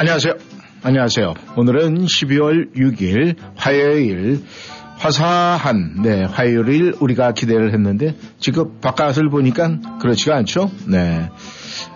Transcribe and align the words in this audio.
안녕하세요. 0.00 0.34
안녕하세요. 0.84 1.34
오늘은 1.56 2.04
12월 2.04 2.72
6일 2.72 3.34
화요일 3.56 4.44
화사한 4.96 6.02
네 6.04 6.22
화요일 6.22 6.94
우리가 7.00 7.32
기대를 7.32 7.72
했는데 7.72 8.14
지금 8.38 8.78
바깥을 8.80 9.28
보니까 9.28 9.98
그렇지가 10.00 10.36
않죠. 10.36 10.70
네. 10.86 11.28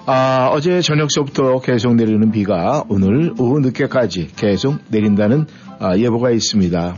아, 0.07 0.49
어제 0.51 0.81
저녁서부터 0.81 1.61
계속 1.61 1.95
내리는 1.95 2.33
비가 2.33 2.83
오늘 2.89 3.35
오후 3.39 3.61
늦게까지 3.61 4.31
계속 4.35 4.79
내린다는 4.89 5.47
아, 5.79 5.97
예보가 5.97 6.33
있습니다. 6.33 6.97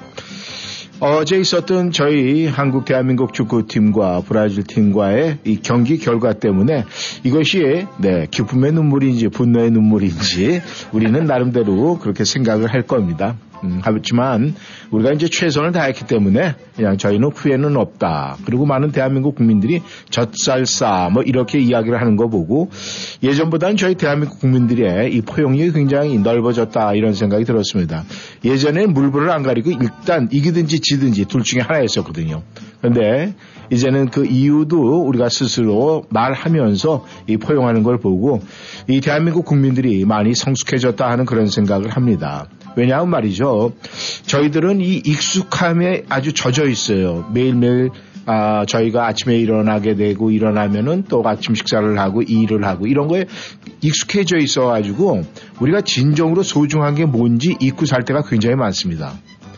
어제 1.00 1.38
있었던 1.38 1.90
저희 1.90 2.46
한국 2.46 2.84
대한민국 2.84 3.34
축구팀과 3.34 4.22
브라질 4.26 4.62
팀과의 4.62 5.38
이 5.44 5.60
경기 5.60 5.98
결과 5.98 6.34
때문에 6.34 6.84
이것이 7.24 7.86
네, 7.98 8.26
기쁨의 8.30 8.72
눈물인지 8.72 9.28
분노의 9.28 9.72
눈물인지 9.72 10.62
우리는 10.92 11.24
나름대로 11.24 11.98
그렇게 11.98 12.24
생각을 12.24 12.72
할 12.72 12.82
겁니다. 12.82 13.36
음, 13.62 13.80
하지만 13.82 14.54
우리가 14.90 15.12
이제 15.12 15.28
최선을 15.28 15.72
다했기 15.72 16.06
때문에 16.06 16.54
그냥 16.76 16.98
저희는 16.98 17.30
후회는 17.34 17.76
없다. 17.76 18.36
그리고 18.44 18.66
많은 18.66 18.90
대한민국 18.90 19.36
국민들이 19.36 19.82
젖살싸 20.10 21.10
뭐 21.12 21.22
이렇게 21.22 21.58
이야기를 21.58 22.00
하는 22.00 22.16
거 22.16 22.28
보고 22.28 22.70
예전보다는 23.22 23.76
저희 23.76 23.94
대한민국 23.94 24.40
국민들의 24.40 25.14
이 25.14 25.20
포용력이 25.22 25.72
굉장히 25.72 26.18
넓어졌다 26.18 26.94
이런 26.94 27.14
생각이 27.14 27.44
들었습니다. 27.44 28.04
예전에는 28.44 28.92
물불을 28.92 29.30
안 29.30 29.42
가리고 29.42 29.70
일단 29.70 30.28
이기든지 30.30 30.80
지든지 30.80 31.26
둘 31.26 31.42
중에 31.42 31.62
하나였었거든요. 31.62 32.42
그런데 32.80 33.34
이제는 33.70 34.10
그 34.10 34.26
이유도 34.26 35.02
우리가 35.06 35.28
스스로 35.28 36.04
말하면서 36.10 37.06
이 37.28 37.36
포용하는 37.38 37.82
걸 37.82 37.98
보고 37.98 38.40
이 38.88 39.00
대한민국 39.00 39.44
국민들이 39.44 40.04
많이 40.04 40.34
성숙해졌다 40.34 41.08
하는 41.08 41.24
그런 41.24 41.46
생각을 41.46 41.90
합니다. 41.90 42.46
왜냐하면 42.76 43.10
말이죠. 43.10 43.72
저희들은 44.26 44.80
이 44.80 44.96
익숙함에 45.04 46.04
아주 46.08 46.32
젖어 46.32 46.66
있어요. 46.66 47.28
매일매일 47.32 47.90
아, 48.26 48.64
저희가 48.64 49.06
아침에 49.06 49.36
일어나게 49.36 49.96
되고 49.96 50.30
일어나면은 50.30 51.04
또 51.08 51.22
아침 51.26 51.54
식사를 51.54 51.98
하고 51.98 52.22
일을 52.22 52.64
하고 52.64 52.86
이런 52.86 53.06
거에 53.06 53.26
익숙해져 53.82 54.38
있어 54.38 54.66
가지고 54.66 55.22
우리가 55.60 55.82
진정으로 55.82 56.42
소중한 56.42 56.94
게 56.94 57.04
뭔지 57.04 57.54
잊고 57.60 57.84
살 57.84 58.04
때가 58.04 58.22
굉장히 58.22 58.56
많습니다. 58.56 59.12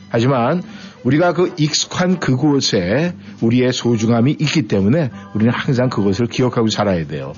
하지만 0.08 0.62
우리가 1.04 1.32
그 1.34 1.54
익숙한 1.56 2.18
그곳에 2.18 3.14
우리의 3.40 3.72
소중함이 3.72 4.32
있기 4.40 4.62
때문에 4.62 5.10
우리는 5.34 5.52
항상 5.52 5.88
그것을 5.88 6.26
기억하고 6.26 6.68
살아야 6.68 7.06
돼요. 7.06 7.32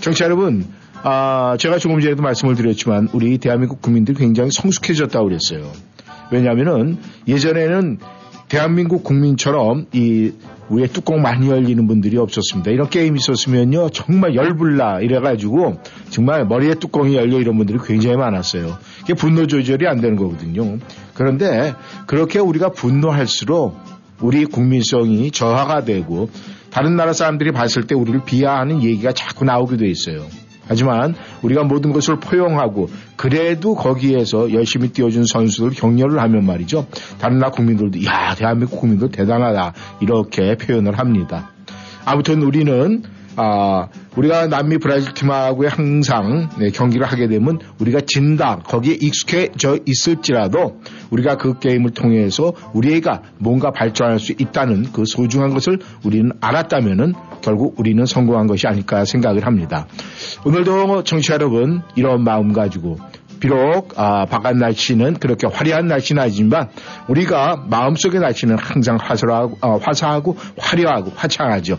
정치 0.00 0.22
여러분, 0.24 0.66
아, 1.06 1.58
제가 1.58 1.76
조금 1.76 2.00
전에도 2.00 2.22
말씀을 2.22 2.54
드렸지만 2.54 3.10
우리 3.12 3.36
대한민국 3.36 3.82
국민들이 3.82 4.16
굉장히 4.16 4.50
성숙해졌다고 4.50 5.26
그랬어요. 5.26 5.70
왜냐하면은 6.30 6.96
예전에는 7.28 7.98
대한민국 8.48 9.04
국민처럼 9.04 9.84
이 9.92 10.32
위에 10.70 10.86
뚜껑 10.86 11.20
많이 11.20 11.50
열리는 11.50 11.86
분들이 11.86 12.16
없었습니다. 12.16 12.70
이런 12.70 12.88
게임이 12.88 13.18
있었으면요 13.18 13.90
정말 13.90 14.34
열불나 14.34 15.00
이래가지고 15.00 15.78
정말 16.08 16.46
머리에 16.46 16.76
뚜껑이 16.76 17.16
열려 17.16 17.38
이런 17.38 17.58
분들이 17.58 17.78
굉장히 17.84 18.16
많았어요. 18.16 18.78
이게 19.02 19.12
분노 19.12 19.46
조절이 19.46 19.86
안 19.86 20.00
되는 20.00 20.16
거거든요. 20.16 20.78
그런데 21.12 21.74
그렇게 22.06 22.38
우리가 22.38 22.70
분노할수록 22.70 23.76
우리 24.22 24.46
국민성이 24.46 25.30
저하가 25.30 25.84
되고 25.84 26.30
다른 26.70 26.96
나라 26.96 27.12
사람들이 27.12 27.52
봤을 27.52 27.86
때 27.86 27.94
우리를 27.94 28.22
비하하는 28.24 28.82
얘기가 28.82 29.12
자꾸 29.12 29.44
나오게 29.44 29.76
돼 29.76 29.86
있어요. 29.86 30.24
하지만 30.66 31.14
우리가 31.42 31.64
모든 31.64 31.92
것을 31.92 32.20
포용하고 32.20 32.88
그래도 33.16 33.74
거기에서 33.74 34.52
열심히 34.52 34.88
뛰어준 34.88 35.24
선수들 35.24 35.70
격려를 35.70 36.20
하면 36.20 36.44
말이죠. 36.44 36.86
다른 37.18 37.38
나라 37.38 37.50
국민들도 37.50 38.04
야 38.04 38.34
대한민국 38.34 38.80
국민들 38.80 39.10
대단하다 39.10 39.74
이렇게 40.00 40.56
표현을 40.56 40.98
합니다. 40.98 41.50
아무튼 42.04 42.42
우리는 42.42 43.02
아, 43.36 43.88
우리가 44.16 44.46
남미 44.46 44.78
브라질 44.78 45.12
팀하고 45.12 45.68
항상 45.68 46.48
네, 46.58 46.70
경기를 46.70 47.06
하게 47.06 47.26
되면 47.28 47.58
우리가 47.80 48.00
진다 48.06 48.60
거기에 48.64 48.96
익숙해져 49.00 49.78
있을지라도 49.86 50.80
우리가 51.10 51.36
그 51.36 51.58
게임을 51.58 51.90
통해서 51.90 52.52
우리가 52.72 53.22
뭔가 53.38 53.70
발전할 53.72 54.18
수 54.18 54.32
있다는 54.32 54.92
그 54.92 55.04
소중한 55.04 55.52
것을 55.52 55.78
우리는 56.04 56.32
알았다면은 56.40 57.14
결국 57.42 57.78
우리는 57.78 58.04
성공한 58.06 58.46
것이 58.46 58.66
아닐까 58.66 59.04
생각을 59.04 59.46
합니다. 59.46 59.86
오늘도 60.44 61.02
청취자 61.04 61.34
여러분 61.34 61.82
이런 61.96 62.22
마음 62.22 62.52
가지고 62.52 62.98
비록 63.40 63.98
아, 63.98 64.24
바깥 64.24 64.56
날씨는 64.56 65.14
그렇게 65.14 65.46
화려한 65.46 65.86
날씨는 65.86 66.22
아니지만 66.22 66.70
우리가 67.08 67.64
마음속의 67.68 68.20
날씨는 68.20 68.56
항상 68.58 68.96
화사하고, 68.98 69.58
어, 69.60 69.76
화사하고 69.76 70.36
화려하고 70.56 71.12
화창하죠. 71.14 71.78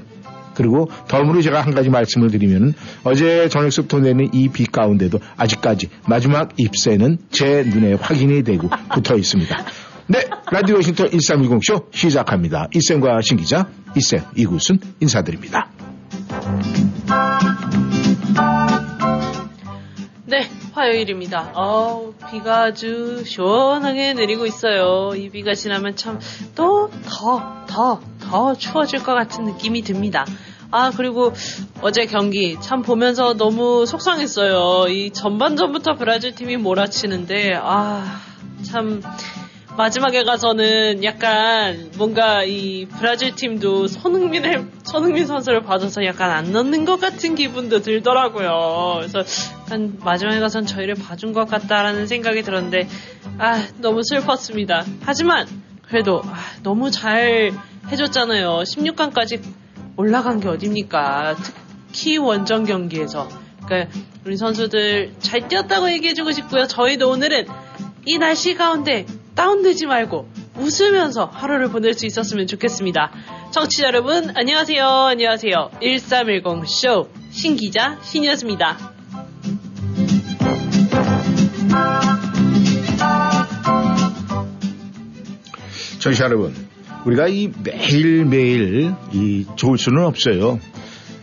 그리고 0.55 0.89
덤으로 1.07 1.41
제가 1.41 1.61
한 1.61 1.73
가지 1.73 1.89
말씀을 1.89 2.31
드리면 2.31 2.73
어제 3.03 3.47
저녁부터 3.49 3.99
내는 3.99 4.29
이 4.33 4.49
비 4.49 4.65
가운데도 4.65 5.19
아직까지 5.37 5.89
마지막 6.07 6.49
잎새는 6.57 7.17
제 7.29 7.63
눈에 7.63 7.93
확인이 7.93 8.43
되고 8.43 8.69
붙어 8.93 9.15
있습니다. 9.17 9.65
네, 10.07 10.19
라디오 10.51 10.75
워싱턴 10.75 11.07
1310쇼 11.09 11.87
시작합니다. 11.91 12.67
이쌤과 12.73 13.21
신기자, 13.21 13.67
이쌤, 13.95 14.21
이구순 14.37 14.79
인사드립니다. 15.01 15.69
네, 20.25 20.47
화요일입니다. 20.73 21.51
어 21.55 22.13
비가 22.31 22.63
아주 22.65 23.23
시원하게 23.25 24.13
내리고 24.13 24.45
있어요. 24.45 25.11
이 25.15 25.29
비가 25.29 25.53
지나면 25.53 25.95
참 25.95 26.19
또 26.55 26.89
더, 27.05 27.65
더, 27.67 28.01
더 28.35 28.53
추워질 28.53 29.01
것 29.01 29.13
같은 29.13 29.45
느낌이 29.45 29.81
듭니다. 29.83 30.25
아, 30.69 30.91
그리고 30.93 31.31
어제 31.81 32.05
경기 32.05 32.57
참 32.59 32.81
보면서 32.81 33.33
너무 33.33 33.85
속상했어요. 33.85 34.89
이 34.89 35.11
전반전부터 35.11 35.95
브라질 35.95 36.35
팀이 36.35 36.57
몰아치는데, 36.57 37.53
아, 37.55 38.19
참, 38.63 39.01
마지막에 39.77 40.23
가서는 40.23 41.05
약간 41.05 41.91
뭔가 41.97 42.43
이 42.43 42.87
브라질 42.97 43.35
팀도 43.35 43.87
손흥민을 43.87 44.67
손흥민 44.83 45.27
선수를 45.27 45.63
봐줘서 45.63 46.03
약간 46.03 46.31
안 46.31 46.51
넣는 46.51 46.83
것 46.83 46.99
같은 46.99 47.35
기분도 47.35 47.79
들더라고요. 47.79 48.95
그래서 48.97 49.23
약간 49.61 49.97
마지막에 50.03 50.41
가서는 50.41 50.67
저희를 50.67 50.95
봐준 50.95 51.31
것 51.31 51.45
같다라는 51.45 52.07
생각이 52.07 52.41
들었는데 52.41 52.87
아 53.37 53.65
너무 53.79 54.01
슬펐습니다. 54.03 54.85
하지만 55.01 55.47
그래도 55.87 56.21
아, 56.25 56.35
너무 56.63 56.89
잘 56.89 57.51
해줬잖아요. 57.91 58.63
16강까지 58.65 59.41
올라간 59.97 60.39
게 60.39 60.47
어딥니까? 60.49 61.35
특히 61.87 62.17
원정 62.17 62.65
경기에서. 62.65 63.27
그러니까 63.65 63.91
우리 64.25 64.37
선수들 64.37 65.13
잘 65.19 65.47
뛰었다고 65.47 65.91
얘기해주고 65.91 66.31
싶고요. 66.31 66.67
저희도 66.67 67.09
오늘은 67.09 67.47
이 68.05 68.17
날씨 68.17 68.55
가운데 68.55 69.05
다운되지 69.35 69.85
말고 69.85 70.29
웃으면서 70.57 71.25
하루를 71.25 71.69
보낼 71.69 71.93
수 71.93 72.05
있었으면 72.05 72.47
좋겠습니다. 72.47 73.11
청취자 73.51 73.87
여러분, 73.87 74.31
안녕하세요. 74.35 74.85
안녕하세요. 74.85 75.71
1310쇼 75.81 77.09
신기자 77.31 77.99
신이었습니다. 78.01 78.93
청취자 85.99 86.25
여러분, 86.25 86.53
우리가 87.05 87.27
이 87.27 87.51
매일매일 87.63 88.93
이 89.13 89.45
좋을 89.55 89.77
수는 89.77 90.03
없어요. 90.03 90.59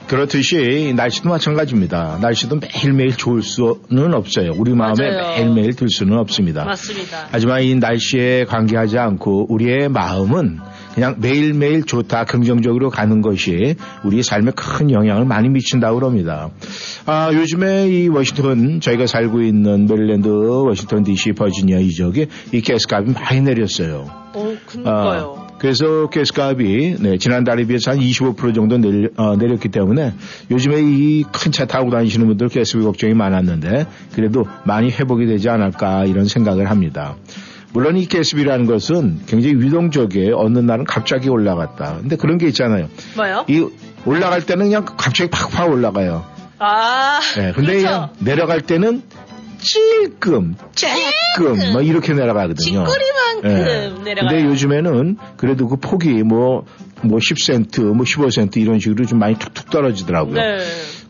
그렇듯이 0.06 0.93
날씨도 0.94 1.29
마찬가지입니다. 1.29 2.19
날씨도 2.20 2.61
매일매일 2.61 3.17
좋을 3.17 3.43
수는 3.43 4.14
없어요. 4.14 4.52
우리 4.56 4.75
마음에 4.75 5.11
맞아요. 5.11 5.37
매일매일 5.37 5.75
들 5.75 5.88
수는 5.88 6.19
없습니다. 6.19 6.64
맞습니다. 6.64 7.29
하지만 7.31 7.62
이 7.62 7.75
날씨에 7.75 8.44
관계하지 8.44 8.99
않고 8.99 9.46
우리의 9.49 9.88
마음은 9.88 10.58
그냥 10.94 11.17
매일매일 11.19 11.84
좋다, 11.84 12.25
긍정적으로 12.26 12.90
가는 12.90 13.23
것이 13.23 13.76
우리 14.05 14.23
삶에 14.23 14.52
큰 14.55 14.90
영향을 14.90 15.25
많이 15.25 15.49
미친다고 15.49 15.99
그럽니다. 15.99 16.50
아, 17.06 17.31
요즘에 17.32 17.88
이 17.88 18.08
워싱턴, 18.08 18.81
저희가 18.81 19.06
살고 19.06 19.40
있는 19.40 19.87
메릴랜드, 19.87 20.29
워싱턴 20.29 21.02
DC, 21.05 21.32
버지니아 21.32 21.79
이 21.79 21.88
지역에 21.88 22.26
이 22.52 22.61
가스값이 22.61 23.12
많이 23.12 23.40
내렸어요. 23.40 24.11
오, 24.34 24.55
그니까요. 24.67 25.37
아, 25.38 25.42
그래서 25.62 26.09
가스값이 26.11 26.97
네, 26.99 27.19
지난달에 27.19 27.64
비해서 27.67 27.93
한 27.93 28.00
25% 28.00 28.53
정도 28.53 28.79
내려, 28.79 29.09
어, 29.17 29.37
내렸기 29.37 29.69
때문에 29.69 30.12
요즘에 30.50 30.81
이 30.82 31.23
큰 31.32 31.53
차 31.53 31.67
타고 31.67 31.91
다니시는 31.91 32.26
분들 32.26 32.49
가스비 32.49 32.82
걱정이 32.82 33.14
많았는데 33.14 33.87
그래도 34.14 34.44
많이 34.64 34.91
회복이 34.91 35.26
되지 35.26 35.49
않을까 35.50 36.05
이런 36.06 36.25
생각을 36.25 36.69
합니다. 36.69 37.14
물론 37.73 37.97
이 37.97 38.06
가스비라는 38.06 38.67
것은 38.67 39.20
굉장히 39.26 39.55
유동적이에요. 39.55 40.37
어느 40.37 40.59
날은 40.59 40.85
갑자기 40.85 41.29
올라갔다. 41.29 41.99
근데 42.00 42.17
그런 42.17 42.38
게 42.38 42.49
있잖아요. 42.49 42.88
뭐요? 43.17 43.44
이 43.49 43.65
올라갈 44.05 44.44
때는 44.44 44.65
그냥 44.67 44.85
갑자기 44.85 45.31
팍팍 45.31 45.70
올라가요. 45.70 46.25
아, 46.58 47.20
네, 47.37 47.53
근데 47.53 47.79
그렇죠. 47.79 48.08
내려갈 48.19 48.61
때는 48.62 49.03
찔끔, 49.62 50.56
쬐끔, 50.75 51.73
뭐 51.73 51.82
이렇게 51.82 52.12
내려가거든요. 52.12 52.85
찌끄리만큼 52.85 53.50
예. 53.50 54.05
내려가요. 54.05 54.29
근데 54.31 54.44
요즘에는 54.44 55.17
그래도 55.37 55.69
그 55.69 55.76
폭이 55.76 56.23
뭐, 56.23 56.64
뭐 57.04 57.19
10센트, 57.19 57.82
뭐 57.82 58.04
15센트 58.04 58.56
이런 58.56 58.78
식으로 58.78 59.04
좀 59.04 59.19
많이 59.19 59.37
툭툭 59.37 59.70
떨어지더라고요. 59.70 60.34
네. 60.34 60.58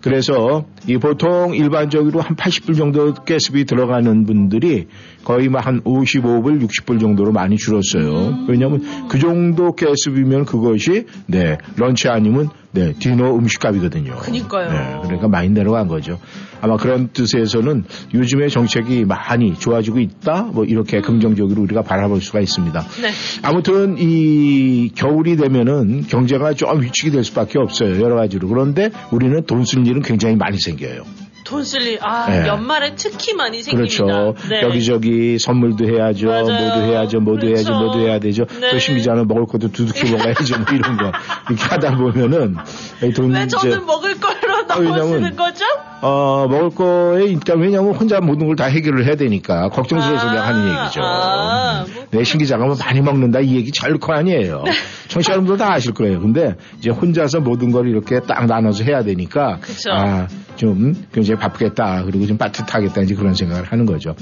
그래서 0.01 0.65
이 0.89 0.99
보통 0.99 1.55
일반적으로 1.55 2.21
한 2.21 2.35
80불 2.35 2.77
정도 2.77 3.15
가스비 3.15 3.65
들어가는 3.65 4.27
분들이 4.27 4.89
거의 5.25 5.49
뭐 5.49 5.63
한 5.63 5.81
55불, 5.83 6.67
60불 6.67 7.01
정도로 7.01 7.33
많이 7.33 7.57
줄었어요. 7.57 8.29
음. 8.31 8.47
왜냐하면 8.49 9.09
그 9.09 9.19
정도 9.19 9.73
가스비면 9.73 10.45
그것이 10.45 11.07
네 11.27 11.59
런치 11.77 12.09
아니면 12.09 12.51
네 12.73 12.95
디너 12.99 13.35
음식값이거든요. 13.37 14.17
그니까요. 14.17 14.73
네, 14.73 15.01
그러니까 15.03 15.29
많이 15.29 15.51
내려간 15.51 15.89
거죠. 15.89 16.19
아마 16.63 16.77
그런 16.77 17.09
뜻에서는 17.13 17.85
요즘의 18.15 18.49
정책이 18.51 19.05
많이 19.05 19.55
좋아지고 19.55 19.99
있다. 20.01 20.45
뭐 20.45 20.65
이렇게 20.65 21.01
긍정적으로 21.01 21.61
우리가 21.63 21.83
바라볼 21.83 22.21
수가 22.21 22.41
있습니다. 22.41 22.81
네. 23.03 23.11
아무튼 23.43 23.97
이 23.99 24.91
겨울이 24.95 25.37
되면은 25.37 25.82
경제가 26.09 26.55
좀 26.55 26.81
위축이 26.83 27.11
될 27.11 27.25
수밖에 27.25 27.59
없어요. 27.59 28.01
여러 28.03 28.17
가지로. 28.17 28.49
그런데 28.49 28.91
우리는 29.11 29.45
돈 29.47 29.63
쓸 29.65 29.87
일은 29.87 30.03
굉장히 30.03 30.37
많이 30.37 30.59
생겨요. 30.59 31.03
돈쓸 31.45 31.83
일, 31.83 31.99
아, 32.01 32.31
네. 32.31 32.47
연말에 32.47 32.95
특히 32.97 33.35
많이 33.35 33.63
생깁니다. 33.63 34.05
그렇죠. 34.07 34.35
네. 34.49 34.63
여기저기 34.63 35.39
선물도 35.39 35.85
해야죠. 35.87 36.27
맞아요. 36.29 36.45
뭐도 36.45 36.81
해야죠. 36.83 37.21
뭐도 37.21 37.41
그렇죠. 37.41 37.57
해야죠. 37.57 37.73
뭐도 37.85 37.99
해야 38.01 38.19
되죠. 38.21 38.45
네. 38.61 38.71
또 38.71 38.79
심기자는 38.79 39.27
먹을 39.27 39.47
것도 39.47 39.69
두둑히 39.73 40.05
먹어야죠. 40.13 40.59
뭐 40.59 40.67
이런 40.73 40.97
거. 40.97 41.13
이렇게 41.51 41.63
하다 41.65 41.97
보면은 41.97 42.57
돈왜 43.15 43.39
이제 43.45 43.57
저는 43.57 43.85
먹을 43.87 44.19
걸로 44.21 44.67
너무 44.67 44.81
왜냐면- 44.83 45.09
쓰는 45.09 45.37
거죠? 45.37 45.65
어, 46.03 46.47
먹을 46.49 46.71
거에 46.71 47.25
일단 47.27 47.59
왜냐면 47.61 47.95
혼자 47.95 48.21
모든 48.21 48.47
걸 48.49 48.57
다 48.57 48.65
해결을 48.67 49.07
해야 49.07 49.15
되니까 49.15 49.69
걱정스러워서 49.71 50.29
그냥 50.29 50.47
하는 50.47 50.69
얘기죠. 50.83 51.01
아, 51.03 51.85
뭐내 52.11 52.25
신기자가 52.25 52.67
뭐 52.67 52.77
많이 52.79 53.01
먹는다 53.01 53.41
이 53.41 53.55
얘기 53.55 53.71
잘 53.73 53.93
놓고 53.93 54.13
아니에요. 54.13 54.65
청취자 55.09 55.33
여러분들 55.33 55.57
다 55.57 55.73
아실 55.73 55.95
거예요. 55.95 56.21
근데 56.21 56.55
이제 56.79 56.91
혼자서 56.91 57.41
모든 57.41 57.71
걸 57.73 57.89
이렇게 57.89 58.21
딱 58.21 58.45
나눠서 58.47 58.85
해야 58.85 59.03
되니까 59.03 59.59
그쵸. 59.61 59.91
아, 59.93 60.27
좀 60.57 60.93
굉장히 61.13 61.41
바쁘겠다. 61.41 62.03
그리고 62.05 62.27
좀 62.27 62.37
빠듯하겠다. 62.37 63.01
이제 63.03 63.15
그런 63.15 63.35
생각을 63.35 63.65
하는 63.65 63.87
거죠. 63.87 64.15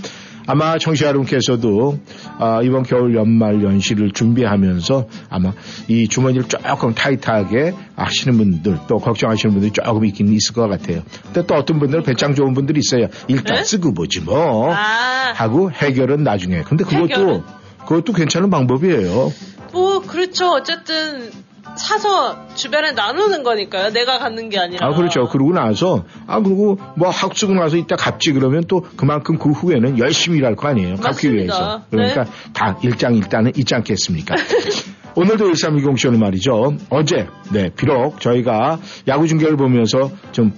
아마 0.50 0.78
청취자 0.78 1.06
여러분께서도 1.06 2.00
아, 2.38 2.60
이번 2.64 2.82
겨울 2.82 3.14
연말 3.14 3.62
연시를 3.62 4.10
준비하면서 4.10 5.06
아마 5.28 5.52
이 5.86 6.08
주머니를 6.08 6.48
조금 6.48 6.92
타이트하게 6.92 7.72
하시는 7.94 8.36
분들 8.36 8.80
또 8.88 8.98
걱정하시는 8.98 9.52
분들이 9.52 9.72
조금 9.72 10.04
있긴 10.06 10.26
있을 10.32 10.52
것 10.52 10.66
같아요. 10.66 11.02
근데 11.26 11.46
또 11.46 11.54
어떤 11.54 11.78
분들은 11.78 12.02
배짱 12.02 12.34
좋은 12.34 12.52
분들이 12.54 12.80
있어요. 12.80 13.06
일단 13.28 13.58
네? 13.58 13.62
쓰고 13.62 13.94
보지 13.94 14.22
뭐 14.22 14.74
아, 14.74 15.32
하고 15.36 15.70
해결은 15.70 16.24
나중에. 16.24 16.62
근데 16.62 16.82
그것도 16.82 17.04
해결은? 17.04 17.42
그것도 17.86 18.12
괜찮은 18.12 18.50
방법이에요. 18.50 19.32
뭐, 19.72 20.00
그렇죠. 20.00 20.50
어쨌든, 20.50 21.30
사서 21.76 22.54
주변에 22.54 22.92
나누는 22.92 23.42
거니까요. 23.42 23.90
내가 23.92 24.18
갖는 24.18 24.48
게 24.48 24.58
아니라. 24.58 24.86
아, 24.86 24.94
그렇죠. 24.94 25.28
그러고 25.28 25.52
나서, 25.52 26.04
아, 26.26 26.40
그리고 26.40 26.78
뭐 26.96 27.08
학쓰고 27.08 27.54
나서 27.54 27.76
이따 27.76 27.96
갚지 27.96 28.32
그러면 28.32 28.64
또 28.68 28.82
그만큼 28.96 29.38
그 29.38 29.50
후에는 29.50 29.98
열심히 29.98 30.38
일할 30.38 30.56
거 30.56 30.68
아니에요. 30.68 30.96
갚기 30.96 31.28
맞습니다. 31.28 31.34
위해서. 31.34 31.82
그러니까 31.90 32.24
네. 32.24 32.30
다 32.52 32.78
일장일단은 32.82 33.52
있지 33.56 33.74
않겠습니까? 33.74 34.34
오늘도 35.16 35.52
1320쇼는 35.52 36.18
말이죠. 36.18 36.76
어제, 36.88 37.26
네, 37.52 37.70
비록 37.76 38.20
저희가 38.20 38.78
야구 39.08 39.26
중계를 39.26 39.56
보면서 39.56 40.10
좀 40.32 40.52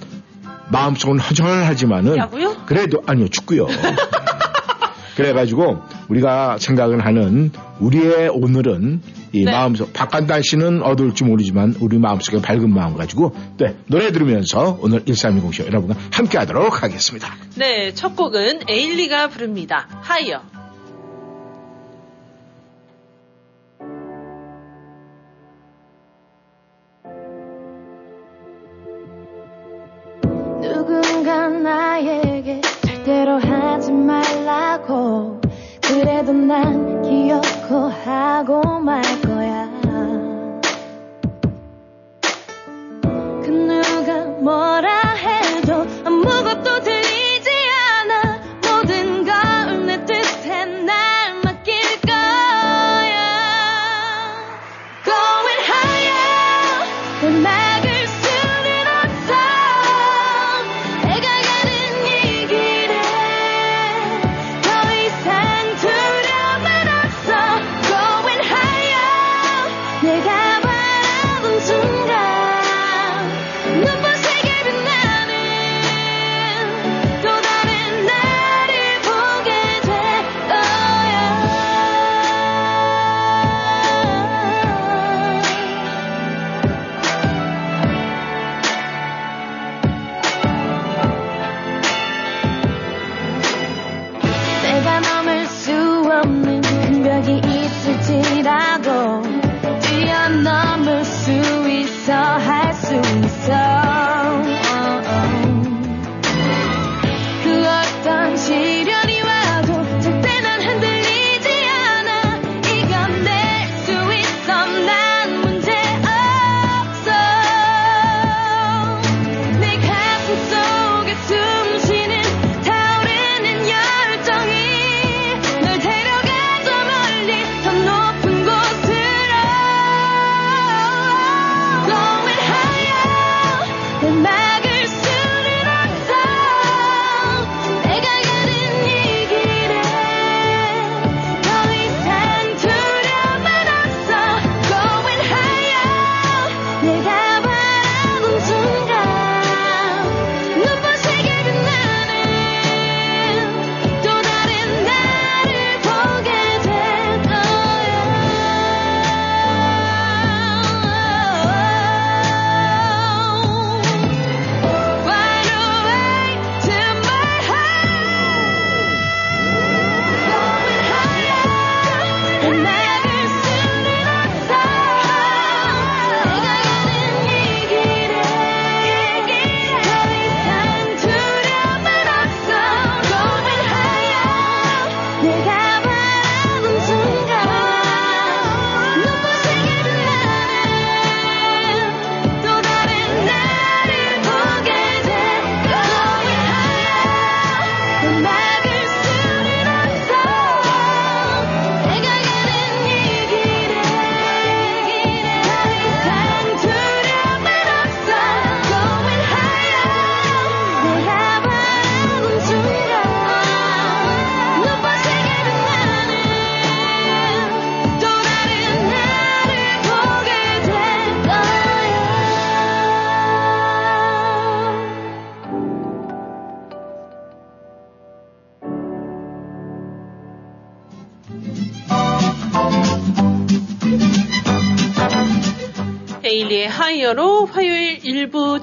마음속은 0.71 1.19
허전하지만은. 1.19 2.17
야구요? 2.17 2.57
그래도, 2.67 3.03
아니요, 3.07 3.29
축구요. 3.29 3.67
그래가지고 5.17 5.79
우리가 6.09 6.57
생각을 6.59 7.05
하는 7.05 7.51
우리의 7.81 8.29
오늘은 8.29 9.03
이 9.33 9.45
네. 9.45 9.51
마음속 9.51 9.93
박간단 9.93 10.43
씨는 10.43 10.83
어두울지 10.83 11.25
모르지만 11.25 11.75
우리 11.81 11.99
마음속에 11.99 12.41
밝은 12.41 12.73
마음 12.73 12.97
가지고 12.97 13.35
네 13.57 13.75
노래 13.87 14.13
들으면서 14.13 14.79
오늘 14.81 15.05
1320쇼 15.05 15.67
여러분과 15.67 15.97
함께 16.13 16.39
하도록 16.39 16.83
하겠습니다. 16.83 17.35
네, 17.57 17.93
첫 17.95 18.15
곡은 18.15 18.61
에일리가 18.69 19.29
부릅니다. 19.29 19.89
하이어. 20.03 20.43
누군가 30.61 31.49
나에게 31.49 32.61
절대로 32.85 33.39
하지 33.39 33.93
말라고 33.93 35.42
그래도 35.93 36.33
난 36.33 37.03
기억고 37.03 37.91
하고 38.03 38.63
말 38.81 39.03
거야. 39.21 39.69
그 43.43 43.51
누가 43.51 44.25
뭐라 44.41 44.92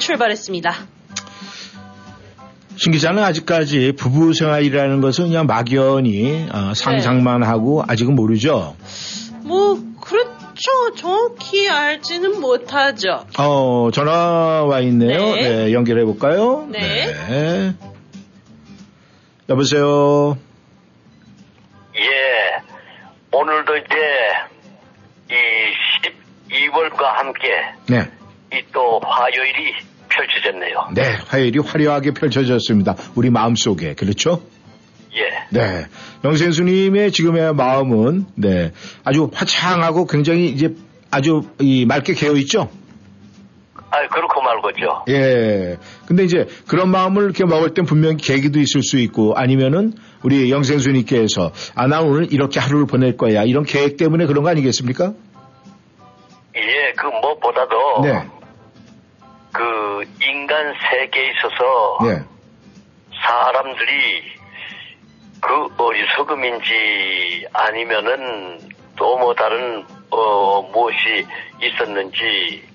출발했습니다. 0.10 0.74
신 2.78 2.92
기자는 2.92 3.22
아직까지 3.22 3.94
부부 3.98 4.34
생활이라는 4.34 5.02
것은 5.02 5.26
그냥 5.26 5.46
막연히 5.46 6.48
어, 6.52 6.74
상상만 6.74 7.44
하고 7.44 7.84
아직은 7.88 8.16
모르죠. 8.16 8.76
뭐 9.44 9.78
그렇죠. 10.02 10.96
정확히 10.96 11.70
알지는 11.70 12.40
못하죠. 12.42 13.26
어, 13.38 13.90
전화 13.94 14.64
와 14.64 14.80
있네요. 14.80 15.36
네. 15.36 15.42
네, 15.66 15.74
연결해 15.74 16.06
볼까요? 16.06 16.68
네. 16.72 17.76
여보세요. 19.48 20.38
예, 21.96 22.62
오늘도 23.32 23.78
이제 23.78 23.96
이 25.30 26.50
12월과 26.50 27.04
함께 27.04 27.48
네. 27.88 28.10
이 28.52 28.64
또 28.74 29.00
화요일이 29.04 29.74
펼쳐졌네요. 30.20 30.90
네, 30.94 31.18
화요일이 31.28 31.60
화려하게 31.60 32.12
펼쳐졌습니다. 32.12 32.96
우리 33.16 33.30
마음속에. 33.30 33.94
그렇죠? 33.94 34.42
예, 35.16 35.48
네. 35.50 35.86
영생수님의 36.24 37.12
지금의 37.12 37.54
마음은, 37.54 38.26
네. 38.36 38.72
아주 39.04 39.30
화창하고 39.34 40.06
굉장히 40.06 40.50
이제 40.50 40.76
아주 41.12 41.42
이 41.60 41.86
맑게 41.86 42.14
개어 42.14 42.34
있죠? 42.34 42.70
아 43.92 44.08
그렇고 44.08 44.40
말고죠. 44.42 45.06
예. 45.10 45.78
근데 46.06 46.24
이제 46.24 46.46
그런 46.68 46.92
마음을 46.92 47.24
이렇게 47.24 47.44
먹을 47.44 47.74
땐 47.74 47.86
분명히 47.86 48.18
계기도 48.18 48.60
있을 48.60 48.84
수 48.84 49.00
있고 49.00 49.34
아니면은 49.34 49.94
우리 50.22 50.52
영생수님께서 50.52 51.52
아, 51.74 51.88
나 51.88 52.02
오늘 52.02 52.32
이렇게 52.32 52.60
하루를 52.60 52.86
보낼 52.86 53.18
거야. 53.18 53.44
이런 53.44 53.64
계획 53.64 53.98
때문에 53.98 54.28
그런 54.28 54.44
거 54.44 54.52
아니겠습니까? 54.52 55.14
예, 56.56 56.94
그 56.96 57.08
무엇보다도 57.08 58.02
네. 58.04 58.39
그 59.52 60.04
인간 60.22 60.74
세계에 60.90 61.32
있어서 61.32 61.98
네. 62.04 62.24
사람들이 63.22 64.40
그 65.42 65.68
어리석음인지 65.78 67.48
아니면은 67.54 68.60
또 68.96 69.18
뭐 69.18 69.34
다른 69.34 69.86
어 70.12 70.62
무엇이 70.74 71.26
있었는지 71.62 72.68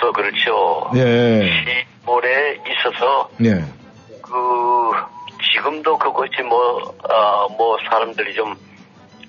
또 0.00 0.12
그렇죠. 0.12 0.90
네. 0.94 1.50
시골에 2.00 2.58
있어서 2.66 3.30
네. 3.36 3.62
그 4.22 4.92
지금도 5.52 5.98
그것이 5.98 6.42
뭐, 6.42 6.94
아, 7.08 7.46
뭐 7.56 7.76
사람들이 7.88 8.34
좀 8.34 8.56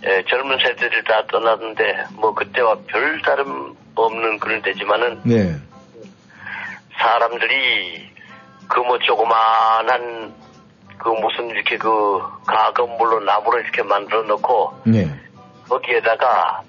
예, 0.05 0.23
젊은 0.29 0.57
세대를 0.59 1.03
다 1.03 1.23
떠났는데 1.29 2.05
뭐 2.13 2.33
그때와 2.33 2.77
별 2.87 3.21
다름 3.21 3.75
없는 4.05 4.39
그런 4.39 4.61
데지만은 4.61 5.21
네. 5.23 5.55
사람들이 6.97 8.09
그 8.67 8.79
뭐 8.81 8.97
조그만한 8.99 10.33
그 10.97 11.09
무슨 11.09 11.49
이렇게 11.49 11.77
그 11.77 12.19
가건물로 12.45 13.21
나무를 13.21 13.63
이렇게 13.63 13.81
만들어 13.81 14.21
놓고 14.23 14.81
네. 14.85 15.07
거기에다가 15.67 16.61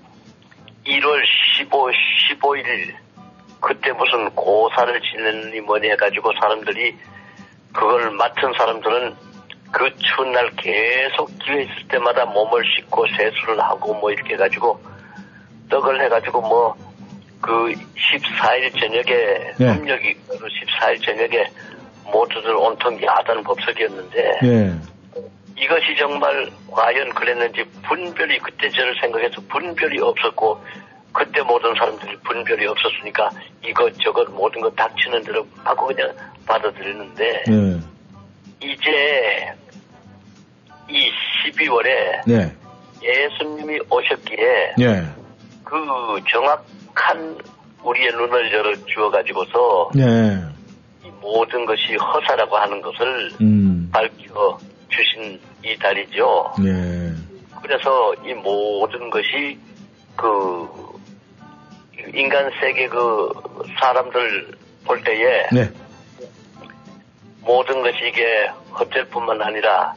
1월 0.87 1.22
15, 1.58 1.90
15일 2.40 2.94
그때 3.60 3.92
무슨 3.92 4.30
고사를 4.30 5.00
지내니 5.02 5.60
뭐니 5.60 5.90
해가지고 5.90 6.32
사람들이 6.40 6.96
그걸 7.72 8.10
맡은 8.12 8.52
사람들은 8.56 9.14
그 9.72 9.94
추운 9.99 10.32
날 10.32 10.50
계속 10.56 11.30
기회 11.38 11.62
있을 11.62 11.88
때마다 11.88 12.25
몸을 12.25 12.62
씻고 12.64 13.06
세수를 13.16 13.60
하고 13.60 13.94
뭐 13.94 14.10
이렇게 14.10 14.34
해가지고 14.34 14.80
떡을 15.68 16.02
해가지고 16.04 16.40
뭐 16.40 16.75
그 17.40 17.73
14일 17.73 18.78
저녁에 18.78 19.54
네. 19.59 19.70
음력이 19.76 20.14
14일 20.28 21.04
저녁에 21.04 21.44
모두들 22.12 22.54
온통 22.54 23.00
야단 23.02 23.42
법석이었는데 23.44 24.38
네. 24.42 24.75
이것이 25.56 25.97
정말 25.99 26.50
과연 26.70 27.11
그랬는지 27.11 27.64
분별이 27.82 28.38
그때 28.38 28.68
저를 28.70 28.94
생각해서 29.00 29.40
분별이 29.49 30.00
없었고 30.00 30.59
그때 31.12 31.42
모든 31.42 31.75
사람들이 31.75 32.16
분별이 32.25 32.66
없었으니까 32.66 33.30
이것저것 33.64 34.30
모든 34.30 34.61
것 34.61 34.75
닥치는 34.76 35.23
대로 35.25 35.47
하고 35.64 35.87
그냥 35.87 36.14
받아들였는데 36.47 37.44
네. 37.47 37.80
이제 38.62 39.54
이 40.88 41.11
12월에 41.44 42.26
네. 42.26 42.52
예수님이 43.02 43.80
오셨기에 43.88 44.75
네. 44.78 45.02
그 45.64 45.76
정확 46.30 46.64
한 46.94 47.38
우리의 47.82 48.12
눈을 48.12 48.52
열어 48.52 48.75
주어 48.87 49.11
가지고서 49.11 49.90
네. 49.94 50.38
이 51.04 51.11
모든 51.20 51.64
것이 51.64 51.97
허사라고 51.97 52.56
하는 52.56 52.80
것을 52.82 53.30
음. 53.40 53.90
밝혀 53.92 54.59
주신 54.88 55.40
이 55.64 55.76
달이죠. 55.78 56.54
네. 56.59 57.12
그래서 57.62 58.14
이 58.25 58.35
모든 58.35 59.11
것이 59.11 59.59
그 60.16 60.68
인간 62.14 62.50
세계 62.61 62.88
그 62.88 63.30
사람들 63.78 64.52
볼 64.85 65.02
때에 65.02 65.49
네. 65.52 65.70
모든 67.42 67.82
것이 67.82 67.97
이게 68.09 68.50
헛될뿐만 68.78 69.40
아니라 69.40 69.94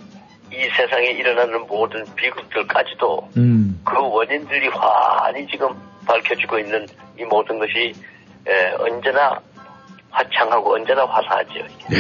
이 0.51 0.69
세상에 0.77 1.07
일어나는 1.07 1.65
모든 1.67 2.05
비극들까지도 2.15 3.29
음. 3.37 3.81
그 3.83 3.95
원인들이 3.97 4.67
환히 4.69 5.47
지금 5.47 5.69
밝혀지고 6.05 6.59
있는 6.59 6.85
이 7.19 7.23
모든 7.23 7.59
것이 7.59 7.93
에, 8.47 8.71
언제나 8.79 9.39
화창하고 10.13 10.75
언제나 10.75 11.05
화사하죠. 11.05 11.53
네. 11.89 11.97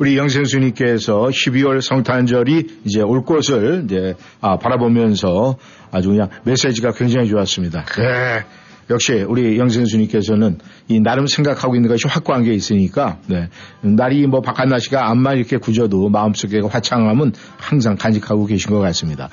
우리 0.00 0.16
영생수님께서 0.16 1.28
12월 1.28 1.80
성탄절이 1.80 2.80
이제 2.84 3.00
올 3.00 3.24
것을 3.24 3.82
이제 3.84 4.14
아, 4.40 4.56
바라보면서 4.56 5.56
아주 5.92 6.10
그냥 6.10 6.28
메시지가 6.44 6.92
굉장히 6.92 7.28
좋았습니다. 7.28 7.84
네. 7.84 8.44
역시 8.90 9.12
우리 9.12 9.58
영생수님께서는 9.58 10.58
이 10.88 11.00
나름 11.00 11.26
생각하고 11.26 11.76
있는 11.76 11.90
것이 11.90 12.08
확고한 12.08 12.42
게 12.44 12.54
있으니까 12.54 13.18
네. 13.26 13.48
날이 13.82 14.26
뭐 14.26 14.40
바깥 14.40 14.68
날씨가 14.68 15.10
암만 15.10 15.36
이렇게 15.36 15.58
굳어도 15.58 16.08
마음속에 16.08 16.60
화창함은 16.60 17.32
항상 17.58 17.96
간직하고 17.96 18.46
계신 18.46 18.70
것 18.70 18.80
같습니다. 18.80 19.28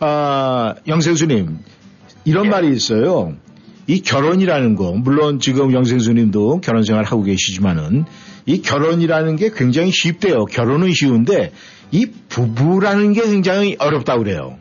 아, 0.00 0.74
영생수님 0.88 1.58
이런 2.24 2.48
말이 2.48 2.70
있어요. 2.70 3.34
이 3.86 4.00
결혼이라는 4.00 4.76
거, 4.76 4.92
물론 4.92 5.40
지금 5.40 5.72
영생수님도 5.72 6.60
결혼 6.62 6.84
생활 6.84 7.04
하고 7.04 7.22
계시지만은 7.22 8.06
이 8.46 8.62
결혼이라는 8.62 9.36
게 9.36 9.50
굉장히 9.54 9.90
쉽대요. 9.90 10.46
결혼은 10.46 10.92
쉬운데 10.92 11.52
이 11.90 12.10
부부라는 12.28 13.12
게 13.12 13.22
굉장히 13.22 13.76
어렵다고 13.78 14.24
그래요. 14.24 14.58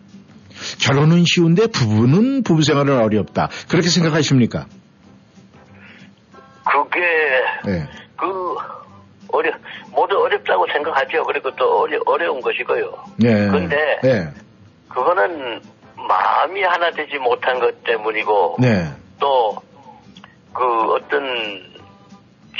결혼은 0.79 1.23
쉬운데 1.25 1.67
부부는 1.67 2.43
부부 2.43 2.63
생활은 2.63 2.97
어렵다. 2.97 3.49
그렇게 3.69 3.89
생각하십니까? 3.89 4.67
그게 6.63 6.99
네. 7.65 7.87
그 8.15 8.27
어려 9.29 9.51
모두 9.91 10.17
어렵다고 10.17 10.65
생각하죠. 10.71 11.23
그리고 11.23 11.49
또 11.55 11.81
어려 11.81 11.99
어려운 12.05 12.39
것이고요. 12.39 12.93
네. 13.17 13.47
근데 13.49 13.99
네. 14.03 14.29
그거는 14.89 15.61
마음이 16.07 16.61
하나 16.63 16.91
되지 16.91 17.17
못한 17.17 17.59
것 17.59 17.83
때문이고 17.83 18.57
네. 18.59 18.91
또그 19.19 20.93
어떤 20.93 21.73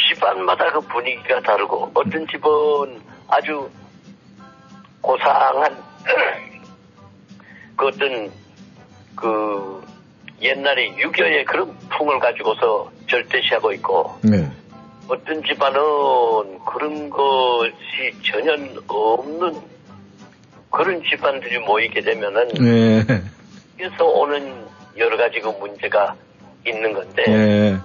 집안마다 0.10 0.72
그 0.72 0.82
분위기가 0.82 1.40
다르고 1.42 1.92
어떤 1.94 2.28
집은 2.28 3.02
아주 3.28 3.70
고상한 5.02 5.78
그 7.76 7.88
어떤 7.88 8.32
그 9.16 9.84
옛날에 10.42 10.96
유교의 10.98 11.46
그런 11.46 11.78
풍을 11.90 12.20
가지고서 12.20 12.92
절대시하고 13.10 13.72
있고 13.74 14.18
네. 14.24 14.50
어떤 15.08 15.44
집안은 15.44 15.80
그런 16.66 17.10
것이 17.10 18.14
전혀 18.24 18.54
없는 18.88 19.73
그런 20.76 21.02
집안들이 21.04 21.60
모이게 21.60 22.02
되면은 22.02 22.48
네. 22.60 23.06
그래서 23.78 24.06
오는 24.06 24.54
여러 24.98 25.18
가지 25.18 25.40
그 25.40 25.50
문제가 25.60 26.16
있는 26.68 26.94
건데 26.94 27.24
네. 27.28 27.78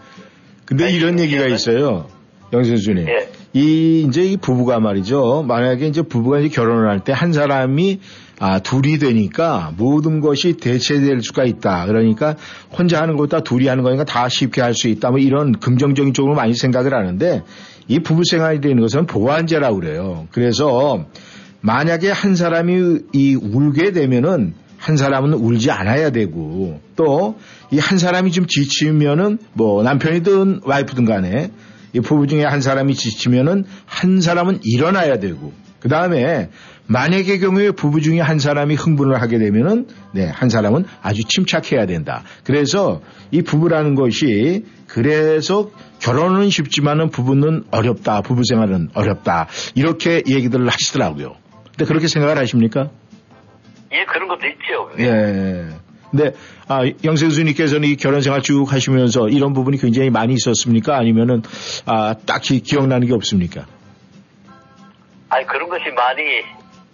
근데 0.65 0.91
이런 0.91 1.19
얘기가 1.21 1.47
있어요. 1.47 2.07
영생수님. 2.53 3.07
예. 3.09 3.29
이 3.53 4.03
이제 4.09 4.23
이 4.23 4.37
부부가 4.39 4.81
말이죠. 4.81 5.43
만약에 5.47 5.87
이제 5.87 6.03
부부가 6.03 6.39
이제 6.39 6.49
결혼을 6.49 6.89
할 6.89 7.01
때 7.01 7.13
한 7.13 7.33
사람이 7.33 8.01
아 8.41 8.61
둘이 8.61 8.99
되니까 8.99 9.73
모든 9.77 10.21
것이 10.21 10.55
대체될 10.55 11.21
수가 11.23 11.45
있다. 11.45 11.87
그러니까 11.87 12.37
혼자 12.71 13.01
하는 13.03 13.17
것보다 13.17 13.41
둘이 13.41 13.67
하는 13.67 13.83
거니까 13.83 14.05
다 14.05 14.29
쉽게 14.29 14.61
할 14.63 14.73
수 14.75 14.89
있다. 14.89 15.11
뭐 15.11 15.19
이런 15.19 15.53
긍정적인 15.59 16.15
쪽으로 16.15 16.35
많이 16.35 16.55
생각을 16.55 16.95
하는데 16.95 17.43
이 17.89 17.99
부부 18.01 18.23
생활이 18.25 18.61
되는 18.61 18.81
것은 18.81 19.07
보완제라고 19.07 19.81
그래요. 19.81 20.27
그래서 20.31 21.05
만약에 21.61 22.11
한 22.11 22.35
사람이 22.37 22.99
이 23.13 23.35
울게 23.35 23.93
되면은 23.93 24.55
한 24.77 24.97
사람은 24.97 25.33
울지 25.35 25.71
않아야 25.71 26.11
되고 26.11 26.81
또 26.97 27.35
이 27.71 27.79
한 27.79 27.99
사람이 27.99 28.33
좀 28.33 28.47
지치면은 28.47 29.39
뭐 29.53 29.83
남편이든 29.83 30.61
와이프든 30.65 31.05
간에 31.05 31.51
이 31.93 32.01
부부 32.01 32.27
중에 32.27 32.45
한 32.45 32.61
사람이 32.61 32.95
지치면은 32.95 33.65
한 33.85 34.21
사람은 34.21 34.61
일어나야 34.63 35.19
되고 35.19 35.53
그 35.81 35.89
다음에 35.89 36.49
만약의 36.87 37.41
경우에 37.41 37.71
부부 37.73 38.01
중에 38.01 38.21
한 38.21 38.39
사람이 38.39 38.75
흥분을 38.75 39.21
하게 39.21 39.39
되면은 39.39 39.87
네, 40.13 40.27
한 40.27 40.49
사람은 40.49 40.87
아주 41.03 41.23
침착해야 41.25 41.85
된다. 41.85 42.23
그래서 42.45 43.03
이 43.31 43.43
부부라는 43.43 43.95
것이 43.95 44.65
그래서 44.87 45.71
결혼은 45.99 46.49
쉽지만은 46.49 47.11
부부는 47.11 47.65
어렵다. 47.71 48.23
부부 48.23 48.43
생활은 48.49 48.89
어렵다. 48.95 49.49
이렇게 49.75 50.23
얘기들을 50.27 50.67
하시더라고요. 50.67 51.35
근데 51.79 51.85
그렇게 51.87 52.09
생각을 52.09 52.37
하십니까? 52.39 52.91
예, 53.93 54.05
그런 54.05 54.27
것도 54.27 54.41
있죠. 54.49 54.91
예. 54.99 55.69
근데 56.11 56.33
아, 56.67 56.81
영생수님께서는 57.05 57.89
이 57.89 57.95
결혼 57.95 58.21
생활 58.21 58.43
쭉 58.43 58.73
하시면서 58.73 59.29
이런 59.29 59.53
부분이 59.53 59.77
굉장히 59.79 60.11
많이 60.11 60.35
있었습니까? 60.35 60.97
아니면은 60.97 61.43
아, 61.87 62.15
딱히 62.27 62.61
기억나는 62.61 63.07
게 63.07 63.15
없습니까? 63.15 63.65
아니 65.29 65.47
그런 65.47 65.69
것이 65.69 65.85
많이 65.95 66.23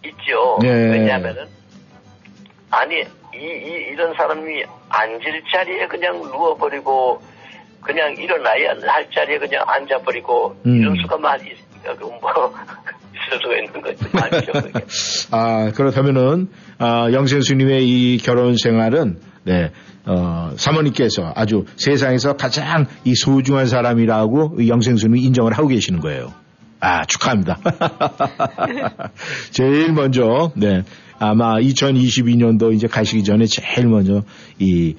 있죠. 0.04 0.58
예. 0.64 0.68
왜냐하면은 0.68 1.46
아니 2.70 2.96
이, 3.00 3.38
이 3.38 3.92
이런 3.92 4.12
사람이 4.14 4.64
앉을 4.90 5.42
자리에 5.50 5.86
그냥 5.86 6.20
누워버리고 6.20 7.22
그냥 7.80 8.14
일어나야 8.18 8.74
할 8.86 9.10
자리에 9.10 9.38
그냥 9.38 9.64
앉아버리고 9.66 10.56
음. 10.66 10.76
이런 10.82 10.94
수가 11.00 11.16
많이 11.16 11.44
있- 11.44 11.64
뭐 12.20 12.52
수가 13.40 13.56
있는 13.58 13.80
거죠. 13.82 14.06
아, 15.30 15.70
그렇다면은, 15.72 16.48
아, 16.78 17.10
영생수님의 17.12 17.88
이 17.88 18.18
결혼 18.18 18.56
생활은, 18.56 19.18
네, 19.44 19.70
어, 20.06 20.50
사모님께서 20.56 21.32
아주 21.34 21.64
세상에서 21.76 22.36
가장 22.36 22.86
이 23.04 23.14
소중한 23.14 23.66
사람이라고 23.66 24.56
이 24.60 24.68
영생수님이 24.68 25.22
인정을 25.22 25.52
하고 25.52 25.68
계시는 25.68 26.00
거예요. 26.00 26.32
아, 26.80 27.04
축하합니다. 27.06 27.58
제일 29.50 29.92
먼저, 29.92 30.52
네, 30.54 30.82
아마 31.18 31.58
2022년도 31.58 32.74
이제 32.74 32.86
가시기 32.86 33.24
전에 33.24 33.46
제일 33.46 33.86
먼저 33.88 34.22
이 34.58 34.94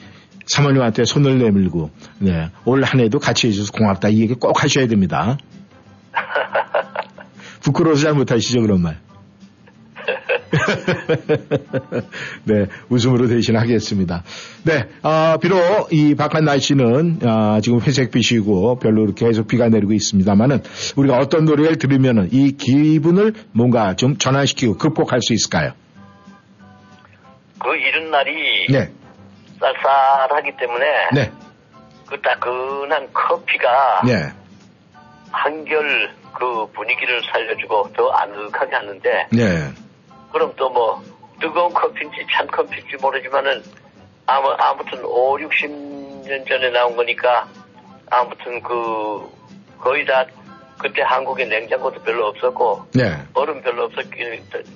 사모님한테 0.48 1.06
손을 1.06 1.38
내밀고, 1.40 1.90
네, 2.20 2.50
올 2.66 2.84
한 2.84 3.00
해도 3.00 3.20
같이 3.20 3.48
해줘서 3.48 3.72
고맙다. 3.72 4.10
이 4.10 4.22
얘기 4.22 4.34
꼭 4.36 4.64
하셔야 4.64 4.88
됩니다. 4.88 5.38
부끄러워서 7.66 8.04
잘 8.04 8.14
못하시죠, 8.14 8.62
그런 8.62 8.82
말. 8.82 9.00
네, 12.46 12.68
웃음으로 12.90 13.28
대신하겠습니다. 13.28 14.24
네, 14.64 14.86
아, 15.02 15.38
비록 15.42 15.60
이 15.92 16.14
바깥 16.16 16.44
날씨는 16.44 17.20
아, 17.26 17.60
지금 17.62 17.82
회색빛이고 17.82 18.80
별로 18.80 19.14
계속 19.14 19.48
비가 19.48 19.68
내리고 19.70 19.94
있습니다만은 19.94 20.62
우리가 20.96 21.18
어떤 21.18 21.46
노래를 21.46 21.78
들으면은 21.78 22.30
이 22.32 22.52
기분을 22.52 23.34
뭔가 23.52 23.96
좀 23.96 24.18
전환시키고 24.18 24.78
극복할 24.78 25.22
수 25.22 25.34
있을까요? 25.34 25.72
그 27.60 27.76
이런 27.76 28.12
날이 28.12 28.68
네, 28.70 28.92
쌀쌀하기 29.60 30.52
때문에 30.60 30.86
네, 31.16 31.32
그 32.06 32.22
따끈한 32.22 33.08
커피가 33.12 34.04
네, 34.06 34.32
한결 35.32 36.14
그 36.38 36.68
분위기를 36.74 37.22
살려주고 37.32 37.94
더 37.94 38.10
아늑하게 38.12 38.76
하는데 38.76 39.28
네, 39.32 39.72
그럼 40.32 40.54
또 40.58 40.70
뭐 40.70 41.02
뜨거운 41.40 41.74
커피인지 41.74 42.26
찬 42.32 42.46
커피인지 42.48 42.96
모르지만은 43.02 43.62
아무 44.26 44.50
아무튼 44.58 45.04
5, 45.04 45.38
60년 45.38 46.48
전에 46.48 46.70
나온 46.72 46.96
거니까 46.96 47.48
아무튼 48.10 48.62
그 48.62 49.30
거의 49.80 50.06
다 50.06 50.26
그때 50.78 51.02
한국에 51.04 51.46
냉장고도 51.46 52.02
별로 52.04 52.28
없었고 52.28 52.86
네, 52.96 53.18
얼음 53.34 53.62
별로 53.62 53.86
없었 53.86 54.06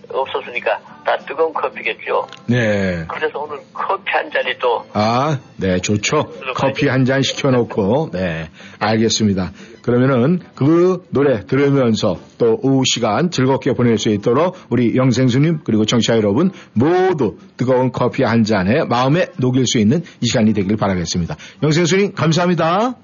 없었으니까 0.10 0.80
다 1.06 1.18
뜨거운 1.28 1.54
커피겠죠. 1.54 2.28
네. 2.48 3.06
그래서 3.08 3.40
오늘 3.40 3.60
커피 3.74 4.12
한 4.12 4.32
잔이 4.32 4.58
또 4.60 4.86
아, 4.94 5.40
네, 5.58 5.78
좋죠. 5.80 6.24
커피 6.56 6.88
한 6.88 7.04
잔 7.06 7.22
시켜놓고, 7.22 8.12
네, 8.14 8.50
알겠습니다. 8.80 9.52
그러면은 9.82 10.40
그 10.56 11.06
노래 11.10 11.46
들으면서 11.46 12.18
또 12.38 12.60
오후 12.62 12.84
시간 12.86 13.32
즐겁게 13.32 13.74
보낼 13.74 13.98
수 13.98 14.10
있도록 14.10 14.56
우리 14.70 14.96
영생수님 14.96 15.60
그리고 15.64 15.86
청취자 15.86 16.18
여러분 16.18 16.52
모두 16.74 17.38
뜨거운 17.58 17.92
커피 17.92 18.24
한 18.24 18.44
잔에 18.44 18.84
마음에 18.86 19.28
녹일 19.38 19.66
수 19.68 19.78
있는 19.80 20.04
이 20.22 20.28
시간이 20.28 20.54
되길 20.54 20.78
바라겠습니다. 20.78 21.36
영생수님 21.64 22.14
감사합니다. 22.14 22.96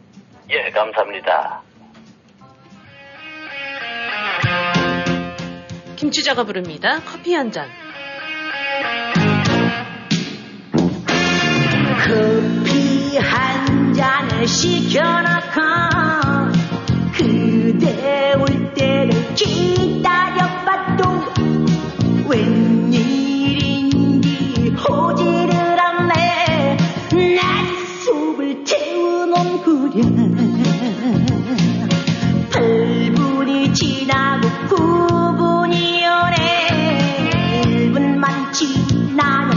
예, 0.52 0.70
감사합니다. 0.72 1.62
김추자가 5.96 6.44
부릅니다. 6.44 7.00
커피 7.06 7.34
한 7.34 7.52
잔. 7.52 7.68
커피 12.04 13.18
한 13.18 13.94
잔을 13.94 14.46
시켜놓고 14.46 15.95
그대 17.66 18.36
올 18.36 18.46
때를 18.76 19.34
기다려봐도 19.34 21.04
웬일인지 22.30 23.90
호지를 24.70 25.52
않네. 25.80 26.78
내 27.12 27.40
속을 28.04 28.64
태우는 28.66 29.64
구려 29.64 30.04
8분이 32.52 33.74
지나고 33.74 34.48
9분이 34.70 35.74
오네. 36.06 37.64
1분만 37.64 38.54
지나면 38.54 39.55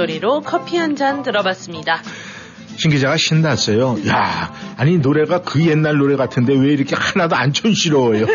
목소리로 0.00 0.42
커피 0.42 0.76
한 0.76 0.94
잔 0.96 1.22
들어봤습니다. 1.22 2.02
신 2.76 2.90
기자가 2.90 3.16
신났어요. 3.16 3.96
야, 4.08 4.52
아니 4.76 4.98
노래가 4.98 5.40
그 5.42 5.64
옛날 5.66 5.96
노래 5.96 6.16
같은데 6.16 6.52
왜 6.54 6.72
이렇게 6.72 6.94
하나도 6.94 7.34
안 7.36 7.52
촌스러워요? 7.54 8.26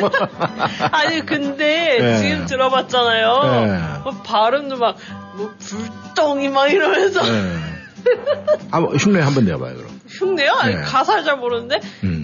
아니 0.92 1.24
근데 1.26 1.98
네. 2.00 2.18
지금 2.18 2.46
들어봤잖아요. 2.48 3.66
네. 3.66 3.82
뭐 4.04 4.22
발음도 4.24 4.78
막 4.78 4.96
뭐 5.34 5.50
불똥이 5.60 6.50
막 6.50 6.68
이러면서 6.68 7.22
네. 7.24 7.56
아, 8.70 8.82
뭐 8.82 8.94
흉내 8.98 9.22
한번 9.22 9.46
내봐요, 9.46 9.78
그럼. 9.78 10.02
흉내요? 10.10 10.52
아니 10.60 10.76
네. 10.76 10.82
가사를 10.82 11.24
잘 11.24 11.38
모르는데 11.38 11.80
음. 12.04 12.21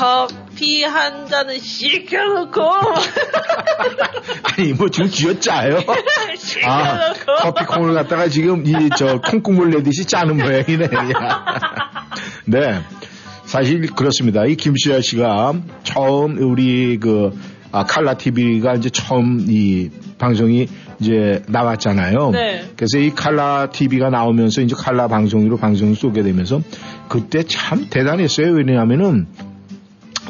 커피 0.00 0.82
한 0.82 1.26
잔을 1.28 1.58
시켜놓고 1.58 2.62
아니, 4.56 4.72
뭐 4.72 4.88
지금 4.88 5.10
쥐어짜요? 5.10 5.76
아, 6.64 7.14
시켜놓고 7.14 7.34
커피콩을 7.42 7.92
갖다가 7.92 8.28
지금 8.28 8.66
이 8.66 8.88
저 8.96 9.20
콩국물 9.20 9.70
내듯이 9.70 10.06
짜는 10.06 10.38
모양이네. 10.38 10.84
야. 10.84 11.44
네. 12.46 12.80
사실 13.44 13.86
그렇습니다. 13.92 14.46
이 14.46 14.56
김수야 14.56 15.02
씨가 15.02 15.54
처음 15.82 16.38
우리 16.38 16.98
그 16.98 17.38
아, 17.70 17.84
칼라 17.84 18.14
TV가 18.14 18.74
이제 18.74 18.88
처음 18.88 19.44
이 19.48 19.90
방송이 20.18 20.66
이제 20.98 21.42
나왔잖아요. 21.46 22.30
네. 22.30 22.64
그래서 22.74 22.98
이 22.98 23.10
칼라 23.10 23.68
TV가 23.70 24.08
나오면서 24.08 24.62
이제 24.62 24.74
칼라 24.76 25.08
방송으로 25.08 25.58
방송을 25.58 25.94
쏘게 25.94 26.22
되면서 26.22 26.62
그때 27.08 27.42
참 27.42 27.88
대단했어요. 27.90 28.52
왜냐하면은 28.52 29.26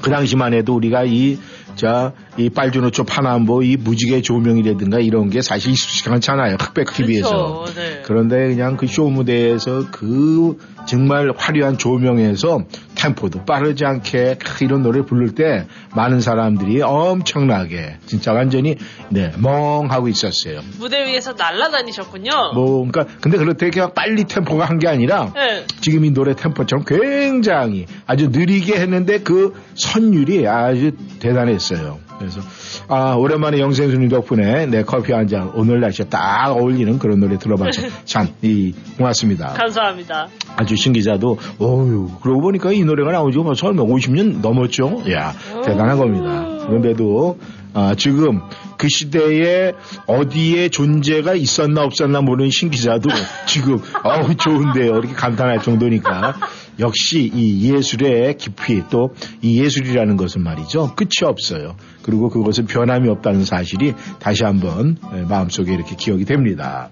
그 0.02 0.10
당시만 0.10 0.54
해도 0.54 0.74
우리가 0.74 1.04
이, 1.04 1.38
자, 1.76 2.12
이 2.36 2.50
빨주노초 2.50 3.04
파남보 3.04 3.62
이 3.62 3.76
무지개 3.76 4.22
조명이라든가 4.22 4.98
이런 5.00 5.30
게 5.30 5.40
사실 5.42 5.72
익숙하지 5.72 6.10
않잖아요. 6.14 6.56
흑백 6.60 6.92
TV에서. 6.92 7.64
그렇죠. 7.64 7.80
네. 7.80 8.02
그런데 8.04 8.48
그냥 8.48 8.76
그 8.76 8.86
쇼 8.86 9.08
무대에서 9.08 9.86
그 9.90 10.58
정말 10.86 11.32
화려한 11.36 11.78
조명에서 11.78 12.64
템포도 13.00 13.44
빠르지 13.44 13.84
않게 13.86 14.36
이런 14.60 14.82
노래 14.82 15.02
부를 15.02 15.34
때 15.34 15.66
많은 15.96 16.20
사람들이 16.20 16.82
엄청나게 16.82 17.96
진짜 18.06 18.32
완전히 18.32 18.76
네, 19.08 19.32
멍하고 19.38 20.08
있었어요. 20.08 20.60
무대 20.78 21.06
위에서 21.06 21.32
날아다니셨군요. 21.32 22.30
뭐, 22.54 22.86
그러니까 22.90 23.06
근데 23.20 23.38
그렇게 23.38 23.70
그냥 23.70 23.92
빨리 23.94 24.24
템포가 24.24 24.64
한 24.66 24.80
게 24.80 24.88
아니라 24.88 25.30
네. 25.34 25.66
지금 25.82 26.04
이 26.06 26.10
노래 26.10 26.34
템포처럼 26.34 26.84
굉장히 26.86 27.84
아주 28.06 28.28
느리게 28.30 28.76
했는데 28.80 29.18
그 29.18 29.52
선율이 29.74 30.48
아주 30.48 30.92
대단했어요. 31.18 31.98
그래서 32.20 32.40
아 32.88 33.14
오랜만에 33.14 33.58
영생수님 33.58 34.08
덕분에 34.10 34.66
내 34.66 34.82
커피 34.84 35.12
한 35.12 35.26
잔 35.26 35.50
오늘 35.54 35.80
날씨에 35.80 36.06
딱 36.06 36.50
어울리는 36.50 36.98
그런 36.98 37.18
노래 37.20 37.38
들어봐서 37.38 37.82
참이 38.04 38.74
고맙습니다. 38.98 39.54
감사합니다. 39.54 40.28
아 40.56 40.64
주 40.64 40.76
신 40.76 40.92
기자도 40.92 41.38
어유 41.60 42.10
그러고 42.22 42.42
보니까 42.42 42.72
이 42.72 42.84
노래가 42.84 43.10
나온 43.12 43.32
지가 43.32 43.42
벌써 43.44 43.68
얼마 43.68 43.82
50년 43.84 44.40
넘었죠. 44.42 45.02
야 45.12 45.32
대단한 45.64 45.98
겁니다. 45.98 46.44
그런데도 46.66 47.38
아, 47.72 47.94
지금 47.96 48.40
그 48.76 48.88
시대에 48.88 49.72
어디에 50.06 50.68
존재가 50.70 51.34
있었나 51.34 51.82
없었나 51.84 52.20
모르는 52.20 52.50
신 52.50 52.68
기자도 52.70 53.08
지금 53.46 53.78
어우 54.02 54.34
좋은데요 54.34 54.90
이렇게 54.98 55.12
감탄할 55.14 55.62
정도니까 55.62 56.34
역시 56.80 57.30
이 57.32 57.72
예술의 57.72 58.36
깊이 58.38 58.82
또 58.90 59.10
이 59.42 59.60
예술이라는 59.62 60.16
것은 60.16 60.42
말이죠 60.42 60.94
끝이 60.94 61.24
없어요. 61.24 61.76
그리고 62.02 62.28
그것은 62.28 62.66
변함이 62.66 63.08
없다는 63.08 63.44
사실이 63.44 63.94
다시 64.18 64.44
한번 64.44 64.96
예, 65.14 65.22
마음속에 65.22 65.72
이렇게 65.72 65.96
기억이 65.96 66.24
됩니다. 66.24 66.90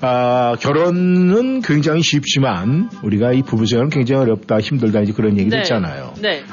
아, 0.00 0.54
결혼은 0.60 1.60
굉장히 1.60 2.02
쉽지만 2.02 2.88
우리가 3.02 3.32
이 3.32 3.42
부부 3.42 3.66
생활은 3.66 3.90
굉장히 3.90 4.22
어렵다, 4.22 4.60
힘들다 4.60 5.00
이제 5.00 5.12
그런 5.12 5.32
얘기를 5.32 5.50
네. 5.50 5.58
했잖아요. 5.58 6.14
네. 6.22 6.44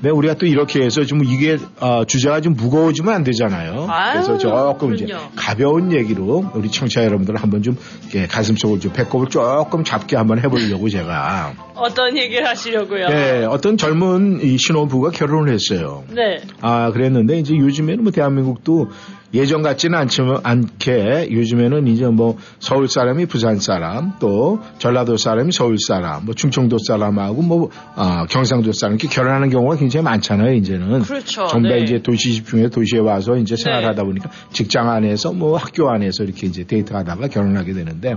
근데 0.00 0.10
우리가 0.10 0.34
또 0.34 0.46
이렇게 0.46 0.82
해서 0.82 1.04
좀 1.04 1.22
이게 1.24 1.58
아, 1.78 2.04
주제가 2.06 2.40
좀 2.40 2.54
무거워지면 2.54 3.12
안 3.12 3.22
되잖아요. 3.22 3.86
아유, 3.88 4.12
그래서 4.14 4.38
조금 4.38 4.94
이제 4.94 5.04
그럼요. 5.04 5.24
가벼운 5.36 5.92
얘기로 5.92 6.52
우리 6.54 6.70
청취자 6.70 7.04
여러분들 7.04 7.36
한번 7.36 7.62
좀 7.62 7.76
이렇게 8.02 8.26
가슴속을 8.26 8.80
좀 8.80 8.92
배꼽을 8.94 9.28
조금 9.28 9.84
잡게 9.84 10.16
한번 10.16 10.38
해보려고 10.38 10.88
제가 10.88 11.52
어떤 11.74 12.16
얘기를 12.16 12.46
하시려고요? 12.46 13.06
예, 13.10 13.46
어떤 13.48 13.76
젊은 13.76 14.40
이 14.42 14.56
신혼부부가 14.56 15.10
결혼을 15.10 15.52
했어요. 15.52 16.04
네. 16.08 16.40
아, 16.62 16.90
그랬는데 16.92 17.38
이제 17.38 17.54
요즘에는 17.54 18.02
뭐 18.02 18.12
대한민국도 18.12 18.90
예전 19.32 19.62
같지는 19.62 19.98
않지만 19.98 20.38
않게 20.42 21.28
요즘에는 21.30 21.86
이제 21.86 22.06
뭐 22.06 22.36
서울 22.58 22.88
사람이 22.88 23.26
부산 23.26 23.58
사람 23.58 24.12
또 24.18 24.60
전라도 24.78 25.16
사람이 25.16 25.52
서울 25.52 25.76
사람 25.78 26.24
뭐 26.24 26.34
충청도 26.34 26.78
사람하고 26.86 27.42
뭐 27.42 27.70
아, 27.94 28.26
경상도 28.28 28.72
사람 28.72 28.96
이렇게 28.96 29.08
결혼하는 29.08 29.50
경우가 29.50 29.76
굉장히 29.76 30.04
많잖아요 30.04 30.54
이제는 30.54 31.02
그렇죠. 31.02 31.46
전부 31.46 31.68
다 31.68 31.76
네. 31.76 31.82
이제 31.82 32.02
도시 32.02 32.32
집중해 32.34 32.70
도시에 32.70 32.98
와서 32.98 33.36
이제 33.36 33.56
생활하다 33.56 34.02
보니까 34.02 34.30
직장 34.52 34.90
안에서 34.90 35.32
뭐 35.32 35.56
학교 35.56 35.88
안에서 35.90 36.24
이렇게 36.24 36.46
이제 36.46 36.64
데이트하다가 36.64 37.28
결혼하게 37.28 37.72
되는데 37.72 38.16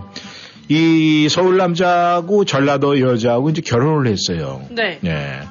이 0.70 1.28
서울 1.30 1.58
남자하고 1.58 2.46
전라도 2.46 3.00
여자하고 3.00 3.50
이제 3.50 3.62
결혼을 3.62 4.08
했어요. 4.08 4.62
네. 4.72 5.00
예. 5.06 5.42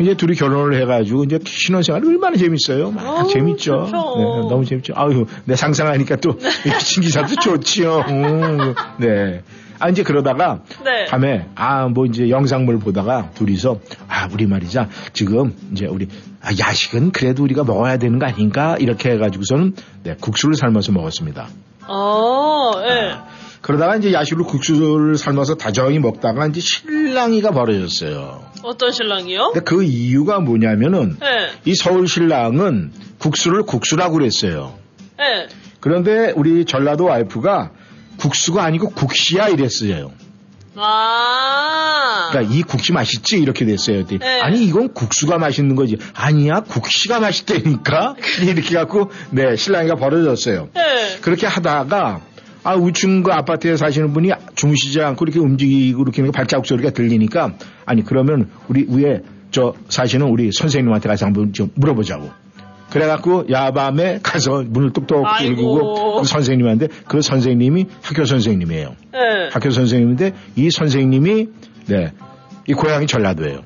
이제 0.00 0.14
둘이 0.16 0.34
결혼을 0.34 0.80
해가지고 0.82 1.24
이제 1.24 1.38
신혼생활이 1.44 2.06
얼마나 2.08 2.36
재밌어요. 2.36 2.90
막 2.90 3.04
어우, 3.20 3.28
재밌죠. 3.28 3.84
좋죠. 3.86 4.14
네, 4.16 4.24
너무 4.48 4.64
재밌죠. 4.64 4.94
아유, 4.96 5.26
내 5.44 5.54
상상하니까 5.54 6.16
또 6.16 6.38
신기사도 6.80 7.36
좋지요. 7.36 8.04
음, 8.08 8.74
네. 8.98 9.42
아 9.78 9.88
이제 9.88 10.04
그러다가 10.04 10.60
네. 10.84 11.06
밤에 11.06 11.48
아 11.56 11.88
뭐 11.88 12.06
이제 12.06 12.30
영상물 12.30 12.78
보다가 12.78 13.30
둘이서 13.34 13.80
아 14.08 14.28
우리 14.32 14.46
말이자 14.46 14.88
지금 15.12 15.54
이제 15.72 15.86
우리 15.86 16.06
아, 16.40 16.50
야식은 16.56 17.10
그래도 17.10 17.42
우리가 17.42 17.64
먹어야 17.64 17.96
되는 17.96 18.20
거 18.20 18.26
아닌가 18.26 18.76
이렇게 18.78 19.10
해가지고서는 19.10 19.74
네, 20.04 20.14
국수를 20.20 20.54
삶아서 20.54 20.92
먹었습니다. 20.92 21.48
어, 21.88 22.72
예. 22.88 23.14
그러다가 23.60 23.96
이제 23.96 24.12
야식으로 24.12 24.44
국수를 24.46 25.16
삶아서 25.16 25.56
다정히 25.56 25.98
먹다가 25.98 26.46
이제 26.46 26.60
신랑이가 26.60 27.50
벌어졌어요. 27.50 28.40
어떤 28.62 28.92
신랑이요? 28.92 29.52
근데 29.52 29.64
그 29.64 29.82
이유가 29.82 30.40
뭐냐면은 30.40 31.16
예. 31.22 31.50
이 31.64 31.74
서울 31.74 32.08
신랑은 32.08 32.92
국수를 33.18 33.62
국수라고 33.62 34.14
그랬어요. 34.14 34.78
예. 35.20 35.48
그런데 35.80 36.32
우리 36.36 36.64
전라도 36.64 37.04
와이프가 37.04 37.72
국수가 38.18 38.64
아니고 38.64 38.90
국시야 38.90 39.48
이랬어요. 39.48 40.12
아. 40.76 42.28
그러니까 42.30 42.54
이 42.54 42.62
국시 42.62 42.92
맛있지 42.92 43.38
이렇게 43.38 43.64
됐어요. 43.64 44.06
네. 44.06 44.40
아니 44.40 44.64
이건 44.64 44.94
국수가 44.94 45.38
맛있는 45.38 45.76
거지. 45.76 45.98
아니야 46.14 46.60
국시가 46.60 47.20
맛있다니까 47.20 48.16
이렇게 48.42 48.74
갖고 48.74 49.10
네 49.30 49.56
신랑이가 49.56 49.96
벌어졌어요. 49.96 50.68
네. 50.74 51.18
그렇게 51.20 51.46
하다가 51.46 52.20
아 52.64 52.76
우측 52.76 53.24
그 53.24 53.32
아파트에 53.32 53.76
사시는 53.76 54.12
분이 54.12 54.30
주무시지 54.54 55.00
않고 55.00 55.24
이렇게 55.24 55.40
움직이고 55.40 56.02
이렇게 56.02 56.30
발자국 56.30 56.66
소리가 56.66 56.90
들리니까 56.90 57.54
아니 57.84 58.04
그러면 58.04 58.48
우리 58.68 58.86
위에 58.88 59.22
저 59.50 59.74
사시는 59.88 60.26
우리 60.28 60.50
선생님한테 60.52 61.08
가서 61.08 61.26
한번 61.26 61.52
좀 61.52 61.70
물어보자고. 61.74 62.30
그래갖고 62.90 63.46
야밤에 63.50 64.20
가서 64.22 64.64
문을 64.66 64.92
뚝뚝. 64.92 65.24
뚫고 65.38 66.20
그 66.20 66.26
선생님한테 66.26 66.88
그 67.08 67.22
선생님이 67.22 67.86
학교 68.02 68.24
선생님이에요. 68.24 68.96
네. 69.12 69.18
학교 69.50 69.70
선생님인데 69.70 70.32
이 70.56 70.70
선생님이 70.70 71.48
네. 71.86 72.12
이 72.66 72.74
고향이 72.74 73.06
전라도예요. 73.06 73.62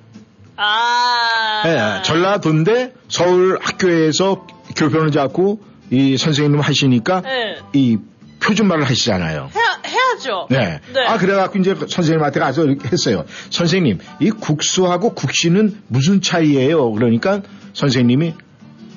아. 0.57 1.63
네, 1.65 2.03
전라도인데 2.03 2.95
서울 3.09 3.59
학교에서 3.61 4.47
교편을 4.77 5.11
잡고 5.11 5.61
이 5.91 6.17
선생님 6.17 6.61
하시니까 6.61 7.23
네. 7.23 7.57
이 7.73 7.99
표준말을 8.41 8.85
하시잖아요. 8.85 9.51
해야, 9.55 9.83
해야죠. 9.87 10.49
네. 10.51 10.81
아, 11.07 11.19
그래갖고 11.19 11.59
이제 11.59 11.75
선생님한테 11.75 12.41
가서 12.41 12.65
이렇게 12.65 12.89
했어요. 12.89 13.25
선생님, 13.51 13.99
이 14.21 14.31
국수하고 14.31 15.15
국시는 15.15 15.83
무슨 15.89 16.21
차이예요? 16.21 16.93
그러니까 16.93 17.43
선생님이 17.73 18.35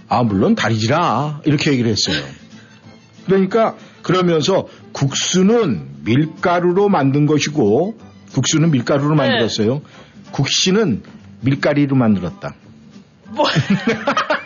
아, 0.08 0.24
물론 0.24 0.56
다리지라. 0.56 1.42
이렇게 1.46 1.72
얘기를 1.72 1.92
했어요. 1.92 2.22
그러니까 3.26 3.76
그러면서 4.02 4.68
국수는 4.92 6.04
밀가루로 6.04 6.90
만든 6.90 7.26
것이고 7.28 7.98
국수는 8.34 8.72
밀가루로 8.72 9.12
네. 9.12 9.16
만들었어요. 9.16 9.82
국시는 10.32 11.04
밀가리로 11.42 11.96
만들었다. 11.96 12.56
뭐. 13.30 13.46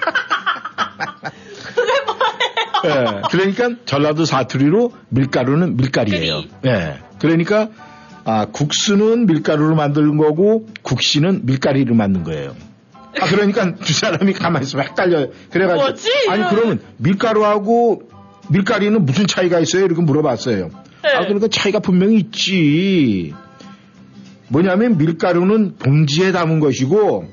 예, 2.86 3.22
그러니까 3.30 3.70
전라도 3.86 4.26
사투리로 4.26 4.92
밀가루는 5.10 5.78
밀가리예요. 5.78 6.44
예. 6.66 7.00
그러니까 7.20 7.70
아, 8.26 8.46
국수는 8.46 9.26
밀가루로 9.26 9.76
만든 9.76 10.18
거고 10.18 10.68
국시는 10.82 11.46
밀가리로 11.46 11.96
만든 11.96 12.24
거예요. 12.24 12.56
아, 13.20 13.28
그러니까 13.28 13.76
두 13.76 13.94
사람이 13.94 14.34
가만히 14.34 14.66
있으면 14.66 14.86
헷갈려요. 14.88 15.28
그래가지고 15.52 15.82
뭐지? 15.82 16.10
아니. 16.30 16.44
그러면 16.50 16.80
밀가루하고 16.98 18.04
밀가리는 18.50 19.06
무슨 19.06 19.28
차이가 19.28 19.60
있어요? 19.60 19.86
이렇게 19.86 20.02
물어봤어요. 20.02 20.70
아, 21.04 21.20
그러니까 21.26 21.48
차이가 21.48 21.80
분명히 21.80 22.18
있지. 22.18 23.34
뭐냐면 24.48 24.98
밀가루는 24.98 25.76
봉지에 25.78 26.32
담은 26.32 26.60
것이고 26.60 27.30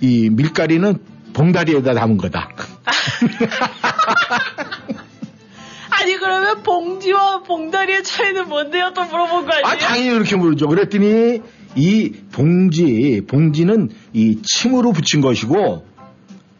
이 0.00 0.30
밀가리는 0.30 0.98
봉다리에다 1.32 1.94
담은 1.94 2.16
거다. 2.16 2.48
아니, 5.90 6.16
그러면 6.16 6.62
봉지와 6.62 7.42
봉다리의 7.42 8.02
차이는 8.02 8.48
뭔데요? 8.48 8.92
또 8.94 9.04
물어본 9.04 9.46
거 9.46 9.52
아니에요? 9.52 9.66
아, 9.66 9.76
당연히 9.78 10.14
이렇게 10.16 10.36
물죠. 10.36 10.68
그랬더니 10.68 11.42
이 11.74 12.12
봉지, 12.32 13.22
봉지는 13.26 13.90
이 14.12 14.40
침으로 14.42 14.92
붙인 14.92 15.20
것이고 15.20 15.86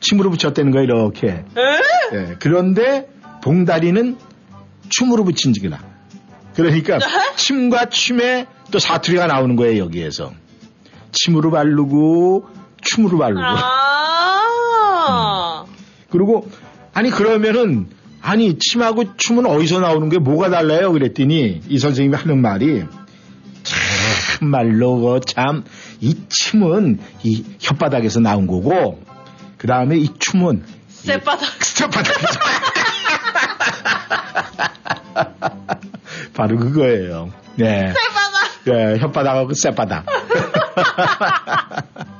침으로 0.00 0.30
붙였다는 0.30 0.72
거예요, 0.72 0.84
이렇게. 0.84 1.28
에? 1.28 1.44
예, 2.12 2.36
그런데 2.38 3.08
봉다리는 3.42 4.16
춤으로 4.88 5.24
붙인 5.24 5.52
지기다. 5.52 5.82
그러니까 6.54 6.98
침과 7.36 7.90
춤에 7.90 8.46
또 8.70 8.78
사투리가 8.78 9.26
나오는 9.26 9.56
거예요, 9.56 9.84
여기에서. 9.84 10.32
침으로 11.12 11.50
바르고 11.50 12.46
춤으로 12.82 13.18
바르고. 13.18 13.40
아. 13.42 14.44
그리고 16.10 16.48
아니 16.96 17.10
그러면은 17.10 17.88
아니 18.22 18.58
침하고 18.58 19.16
춤은 19.16 19.46
어디서 19.46 19.80
나오는 19.80 20.08
게 20.08 20.18
뭐가 20.18 20.50
달라요? 20.50 20.92
그랬더니 20.92 21.60
이 21.68 21.78
선생님이 21.78 22.16
하는 22.16 22.40
말이 22.40 22.84
참말로 23.62 25.20
참 25.20 25.64
이 26.00 26.14
침은 26.28 26.98
이 27.22 27.44
혓바닥에서 27.58 28.20
나온 28.20 28.46
거고 28.46 29.02
그 29.58 29.66
다음에 29.66 29.96
이 29.96 30.08
춤은 30.18 30.64
쌔바닥. 30.88 31.58
혓바닥에서 31.58 32.40
바로 36.34 36.58
그거예요. 36.58 37.32
네. 37.56 37.92
쌔바닥. 37.92 38.64
네, 38.64 38.98
혓바닥하고 38.98 39.54
쌔바닥. 39.54 40.04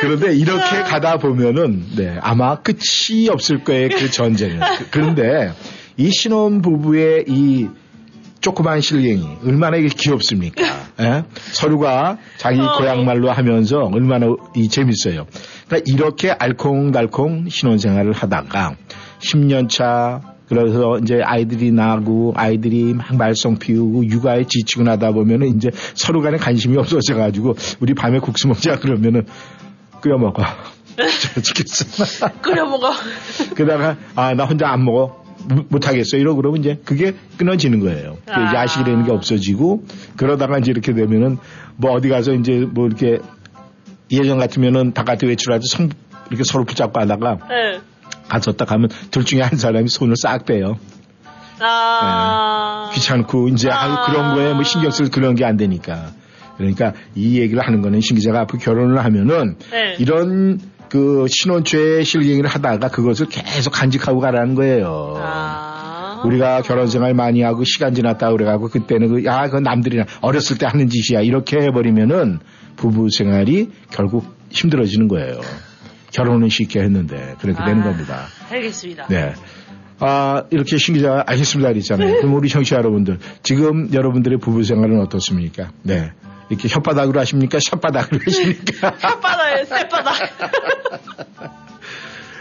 그런데 0.00 0.34
이렇게 0.34 0.82
가다 0.82 1.18
보면은 1.18 1.84
네, 1.96 2.16
아마 2.20 2.56
끝이 2.56 3.28
없을 3.30 3.64
거예요 3.64 3.88
그 3.90 4.10
전쟁은. 4.10 4.58
그- 4.78 4.86
그런데 4.90 5.52
이 5.96 6.10
신혼 6.10 6.62
부부의 6.62 7.24
이 7.28 7.68
조그만 8.40 8.80
실갱이 8.80 9.26
얼마나 9.44 9.76
이게 9.76 9.88
귀엽습니까? 9.88 10.62
예? 11.00 11.24
서로가 11.52 12.16
자기 12.38 12.58
어. 12.60 12.72
고향 12.78 13.04
말로 13.04 13.30
하면서 13.30 13.80
얼마나 13.80 14.26
이 14.56 14.68
재밌어요. 14.68 15.26
그러니까 15.66 15.92
이렇게 15.92 16.30
알콩달콩 16.30 17.48
신혼생활을 17.50 18.12
하다가 18.12 18.76
10년 19.18 19.68
차 19.68 20.22
그래서 20.48 20.98
이제 20.98 21.20
아이들이 21.22 21.70
나고 21.70 22.32
아이들이 22.34 22.94
막 22.94 23.14
말썽 23.14 23.58
피우고 23.60 24.06
육아에 24.06 24.44
지치고 24.48 24.82
나다 24.82 25.12
보면은 25.12 25.46
이제 25.54 25.70
서로 25.94 26.22
간에 26.22 26.38
관심이 26.38 26.76
없어져 26.78 27.14
가지고 27.16 27.54
우리 27.78 27.94
밤에 27.94 28.18
국수 28.18 28.48
먹자 28.48 28.76
그러면은 28.80 29.26
끓여 30.00 30.18
먹어. 30.18 30.42
저 31.34 31.40
죽겠어. 31.40 32.28
끓여 32.42 32.66
먹어. 32.66 32.90
그러다가 33.54 33.96
아 34.16 34.34
나 34.34 34.44
혼자 34.44 34.68
안 34.70 34.84
먹어 34.84 35.22
못- 35.48 35.66
못하겠어 35.70 36.16
이러고 36.16 36.36
그러면 36.36 36.60
이제 36.60 36.80
그게 36.84 37.14
끊어지는 37.38 37.80
거예요. 37.80 38.18
그 38.26 38.32
아. 38.32 38.54
야식이라는 38.54 39.04
게 39.04 39.12
없어지고 39.12 39.84
그러다가 40.16 40.58
이제 40.58 40.70
이렇게 40.70 40.92
되면은 40.92 41.38
뭐 41.76 41.92
어디 41.92 42.08
가서 42.08 42.32
이제 42.34 42.66
뭐 42.70 42.86
이렇게 42.86 43.18
예전 44.10 44.38
같으면은 44.38 44.92
바깥에 44.92 45.26
외출하도 45.26 45.62
성 45.66 45.88
이렇게 46.28 46.44
서로 46.44 46.64
붙잡고 46.64 47.00
하다가 47.00 47.38
네. 47.48 47.80
딱 48.56 48.66
가면 48.68 48.90
둘 49.10 49.24
중에 49.24 49.40
한 49.42 49.56
사람이 49.56 49.88
손을 49.88 50.14
싹 50.16 50.44
빼요. 50.44 50.76
아. 51.60 52.90
귀찮고 52.94 53.48
이제 53.48 53.70
아. 53.70 53.82
아유 53.84 53.96
그런 54.06 54.34
거에 54.34 54.52
뭐 54.54 54.62
신경 54.64 54.90
쓸 54.90 55.10
그런 55.10 55.34
게 55.34 55.44
안 55.44 55.56
되니까. 55.56 56.10
그러니까 56.60 56.92
이 57.14 57.40
얘기를 57.40 57.62
하는 57.62 57.80
거는 57.80 58.00
신 58.00 58.16
기자가 58.16 58.40
앞으로 58.40 58.58
결혼을 58.58 59.02
하면은 59.02 59.56
네. 59.70 59.96
이런 59.98 60.60
그 60.90 61.26
신혼초에 61.28 62.02
실갱이를 62.02 62.50
하다가 62.50 62.88
그것을 62.88 63.26
계속 63.28 63.70
간직하고 63.70 64.20
가라는 64.20 64.54
거예요. 64.54 65.14
아. 65.16 66.22
우리가 66.26 66.60
결혼 66.60 66.86
생활 66.86 67.14
많이 67.14 67.40
하고 67.40 67.64
시간 67.64 67.94
지났다 67.94 68.30
그래가고 68.32 68.68
그때는 68.68 69.08
그, 69.08 69.24
야, 69.24 69.46
그건 69.46 69.62
남들이나 69.62 70.04
어렸을 70.20 70.58
때 70.58 70.66
하는 70.66 70.88
짓이야. 70.88 71.22
이렇게 71.22 71.58
해버리면은 71.60 72.40
부부 72.76 73.08
생활이 73.10 73.70
결국 73.90 74.26
힘들어지는 74.50 75.08
거예요. 75.08 75.40
결혼은 76.12 76.50
쉽게 76.50 76.80
했는데 76.80 77.36
그렇게 77.40 77.64
되는 77.64 77.80
아. 77.80 77.84
겁니다. 77.84 78.26
알겠습니다. 78.50 79.06
네. 79.08 79.32
아, 80.00 80.44
이렇게 80.50 80.76
신 80.76 80.94
기자가 80.94 81.24
알겠습니다. 81.26 81.70
그랬잖아요. 81.70 82.16
그럼 82.20 82.34
우리 82.34 82.48
청취자 82.48 82.76
여러분들, 82.76 83.18
지금 83.42 83.92
여러분들의 83.92 84.38
부부 84.38 84.62
생활은 84.62 85.00
어떻습니까? 85.00 85.70
네. 85.82 86.10
이렇게 86.50 86.68
혓바닥으로 86.68 87.16
하십니까? 87.18 87.58
혓바닥으로 87.58 88.26
하십니까? 88.26 88.90
혓바닥에 88.92 89.68
쌔바닥. 89.68 90.16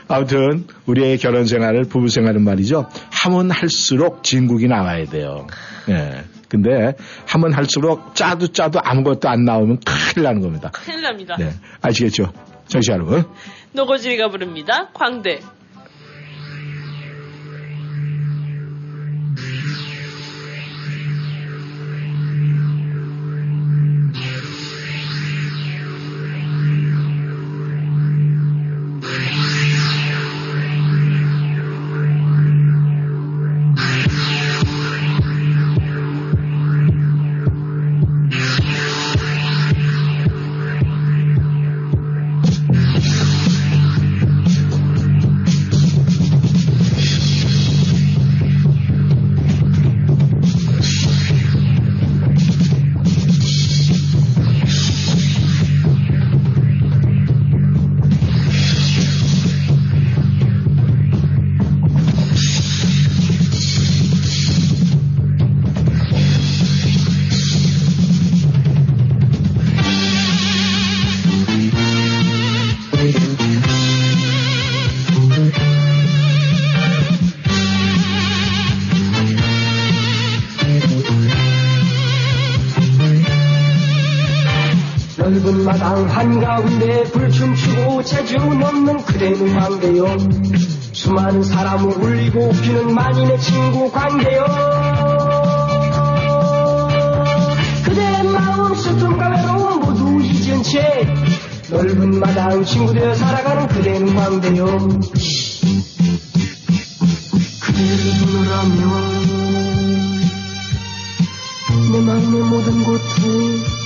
아무튼 0.10 0.66
우리의 0.88 1.20
결혼 1.20 1.46
생활을 1.46 1.84
부부 1.84 2.10
생활은 2.10 2.44
말이죠. 2.44 2.90
하면 3.12 3.52
할수록 3.52 4.24
진국이 4.24 4.68
나와야 4.68 5.06
돼요. 5.06 5.46
예. 5.90 6.24
근데 6.50 6.94
하면 7.28 7.54
할수록 7.54 8.16
짜도 8.16 8.48
짜도 8.48 8.80
아무것도 8.84 9.30
안 9.30 9.46
나오면 9.46 9.82
큰일 9.86 10.24
나는 10.24 10.42
겁니다. 10.42 10.72
큰일 10.74 11.04
납니다. 11.04 11.36
네. 11.38 11.52
아시겠죠? 11.82 12.34
청취자 12.68 12.94
여러분. 12.94 13.24
노고지리가 13.74 14.30
부릅니다. 14.30 14.90
광대. 14.96 15.42
불춤추고 88.00 88.04
재주 88.04 88.38
넘는 88.38 89.04
그대는 89.04 89.60
광대요. 89.60 90.18
수많은 90.94 91.44
사람을 91.44 91.98
울리고 91.98 92.48
웃기는 92.48 92.94
만인의 92.94 93.40
친구 93.40 93.92
광대요. 93.92 94.46
그대의 97.86 98.24
마음 98.24 98.76
슬픔과 98.76 99.30
외로움 99.30 99.80
모두 99.82 100.22
잊은 100.24 100.64
채 100.64 101.06
넓은 101.70 102.20
마당 102.20 102.64
친구 102.64 102.94
되어 102.94 103.14
살아가는 103.14 103.68
그대는 103.68 104.16
광대요. 104.16 104.66
그대를 107.62 107.98
보느라면 108.22 109.20
내 111.92 112.00
마음의 112.02 112.42
모든 112.44 112.84
고통 112.84 113.80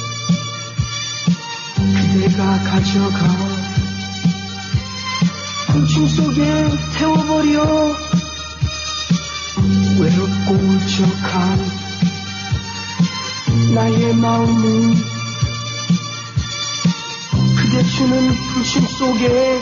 그대가 2.13 2.59
가져가 2.63 3.52
훔침 5.93 6.07
속에 6.07 6.43
태워버려. 6.97 7.95
외롭고 9.99 10.53
울적한 10.53 11.65
나의 13.75 14.15
마음은 14.15 14.95
그대 17.55 17.83
주는 17.83 18.33
불심 18.53 18.87
속에 18.87 19.61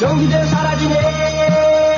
연기돼 0.00 0.46
사라지네 0.46 1.97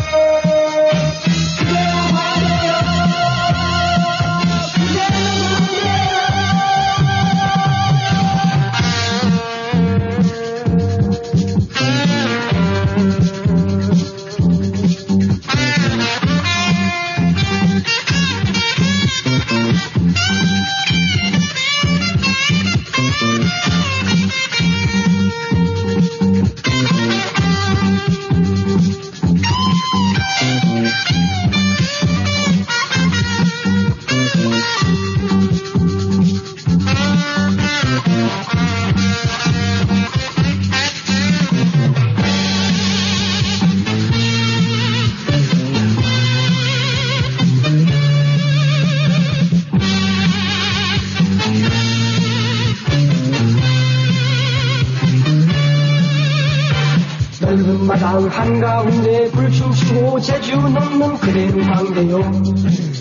재주 60.20 60.56
넘는 60.56 61.16
그대는 61.18 61.66
광대요. 61.72 62.42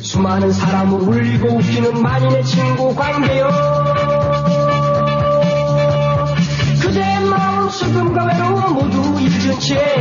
수많은 0.02 0.54
사람을 0.54 1.02
울리고 1.02 1.58
웃기는 1.58 2.02
만인의 2.02 2.46
친구 2.46 2.96
광대요. 2.96 3.50
그대의 6.82 7.20
마음 7.26 7.70
슬픔과 7.70 8.26
외로움 8.26 8.74
모두 8.74 9.20
잊은 9.22 9.60
채 9.60 9.96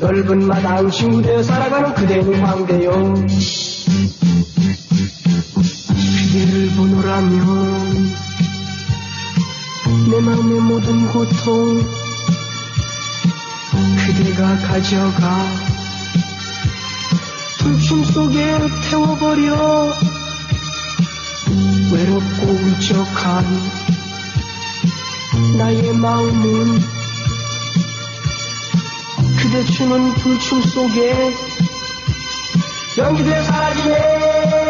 넓은 0.00 0.46
마당 0.46 0.90
친구 0.90 1.22
되어 1.22 1.42
살아가는 1.42 1.92
그대는 1.94 2.40
광대요. 2.40 2.90
그대를 6.32 6.68
보노라면 6.76 8.14
내 10.10 10.20
마음의 10.20 10.60
모든 10.60 11.06
고통 11.08 11.82
그대가 14.06 14.56
가져가 14.58 15.63
불춤 17.64 18.04
속에 18.04 18.58
태워버려. 18.90 19.90
외롭고 21.90 22.46
울적한 22.46 23.46
나의 25.56 25.94
마음은 25.94 26.80
그대 29.38 29.64
주는 29.64 30.12
불춤 30.14 30.62
속에 30.62 31.34
연기돼 32.98 33.42
사라지네 33.44 34.63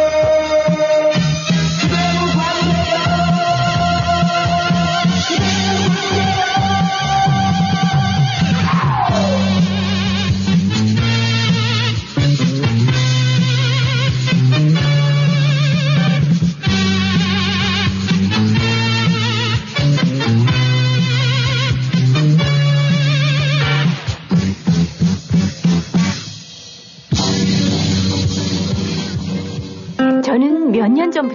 몇 30.85 30.93
년 30.93 31.11
전 31.11 31.34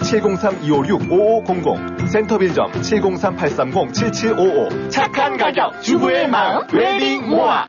703-256-5500 0.00 2.06
센터빌점 2.06 2.70
703-830-7755 2.72 4.90
착한 4.90 5.36
가격 5.36 5.82
주부의 5.82 6.28
마음 6.28 6.66
웰빙모아 6.72 7.66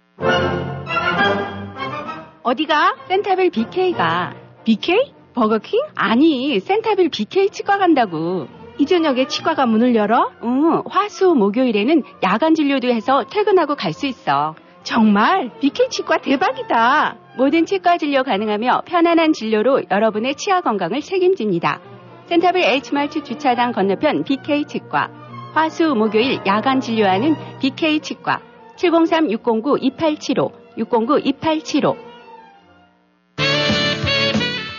어디가? 2.43 2.95
센타빌 3.07 3.49
BK가. 3.51 4.33
BK? 4.65 5.13
버거킹? 5.33 5.79
아니, 5.95 6.59
센타빌 6.59 7.07
BK 7.09 7.49
치과 7.51 7.77
간다고. 7.77 8.47
이 8.77 8.85
저녁에 8.85 9.27
치과가 9.27 9.65
문을 9.65 9.95
열어? 9.95 10.29
응, 10.43 10.81
화수 10.89 11.35
목요일에는 11.35 12.03
야간 12.23 12.53
진료도 12.53 12.89
해서 12.89 13.23
퇴근하고 13.31 13.75
갈 13.75 13.93
수 13.93 14.07
있어. 14.07 14.55
정말? 14.83 15.51
BK 15.61 15.87
치과 15.89 16.17
대박이다. 16.17 17.15
모든 17.37 17.65
치과 17.65 17.97
진료 17.97 18.23
가능하며 18.23 18.81
편안한 18.87 19.31
진료로 19.31 19.83
여러분의 19.89 20.35
치아 20.35 20.59
건강을 20.59 20.99
책임집니다. 20.99 21.79
센타빌 22.27 22.63
H마트 22.63 23.23
주차장 23.23 23.71
건너편 23.73 24.23
BK 24.23 24.65
치과. 24.65 25.09
화수 25.53 25.93
목요일 25.93 26.39
야간 26.45 26.79
진료하는 26.79 27.35
BK 27.59 27.99
치과. 27.99 28.41
703-609-2875, 28.77 30.51
609-2875. 30.77 31.95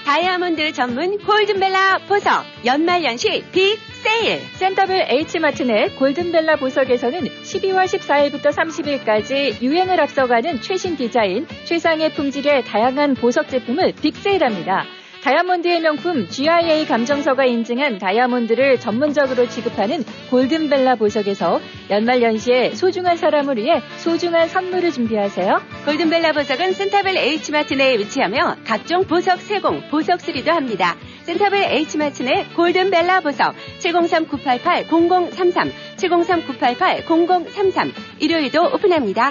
다이아몬드 0.06 0.72
전문 0.72 1.18
골든벨라 1.18 1.98
보석 2.08 2.44
연말연시 2.64 3.44
빅 3.52 3.78
세일 4.02 4.38
센터빌 4.54 5.06
H마트 5.08 5.62
내 5.64 5.88
골든벨라 5.96 6.56
보석에서는 6.56 7.20
12월 7.20 7.84
14일부터 7.86 8.52
30일까지 8.52 9.60
유행을 9.62 10.00
앞서가는 10.00 10.60
최신 10.60 10.96
디자인, 10.96 11.46
최상의 11.64 12.12
품질의 12.14 12.64
다양한 12.64 13.14
보석 13.14 13.48
제품을 13.48 13.94
빅세일합니다. 14.00 14.84
다이아몬드의 15.24 15.80
명품 15.80 16.28
GIA 16.28 16.84
감정서가 16.84 17.46
인증한 17.46 17.98
다이아몬드를 17.98 18.78
전문적으로 18.78 19.48
취급하는 19.48 20.04
골든벨라 20.28 20.96
보석에서 20.96 21.62
연말연시에 21.88 22.74
소중한 22.74 23.16
사람을 23.16 23.56
위해 23.56 23.80
소중한 23.96 24.48
선물을 24.48 24.92
준비하세요. 24.92 25.62
골든벨라 25.86 26.32
보석은 26.32 26.74
센타벨 26.74 27.16
H마트 27.16 27.72
내에 27.72 27.96
위치하며 28.00 28.56
각종 28.66 29.04
보석 29.04 29.40
세공, 29.40 29.88
보석 29.90 30.20
수리도 30.20 30.52
합니다. 30.52 30.94
센타빌 31.22 31.72
H마트의 31.72 32.50
골든벨라 32.54 33.20
보석 33.20 33.54
703-988-0033 33.78 35.72
703-988-0033 35.96 37.92
일요일도 38.20 38.62
오픈합니다. 38.74 39.30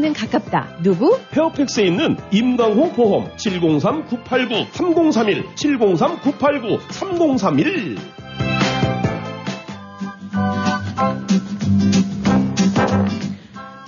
는 0.00 0.12
가깝다. 0.14 0.78
누구? 0.82 1.18
페어팩스에 1.30 1.84
있는 1.84 2.16
임강호 2.30 2.92
보험 2.92 3.28
703-989-3031 3.36 5.54
703-989-3031 5.54 7.98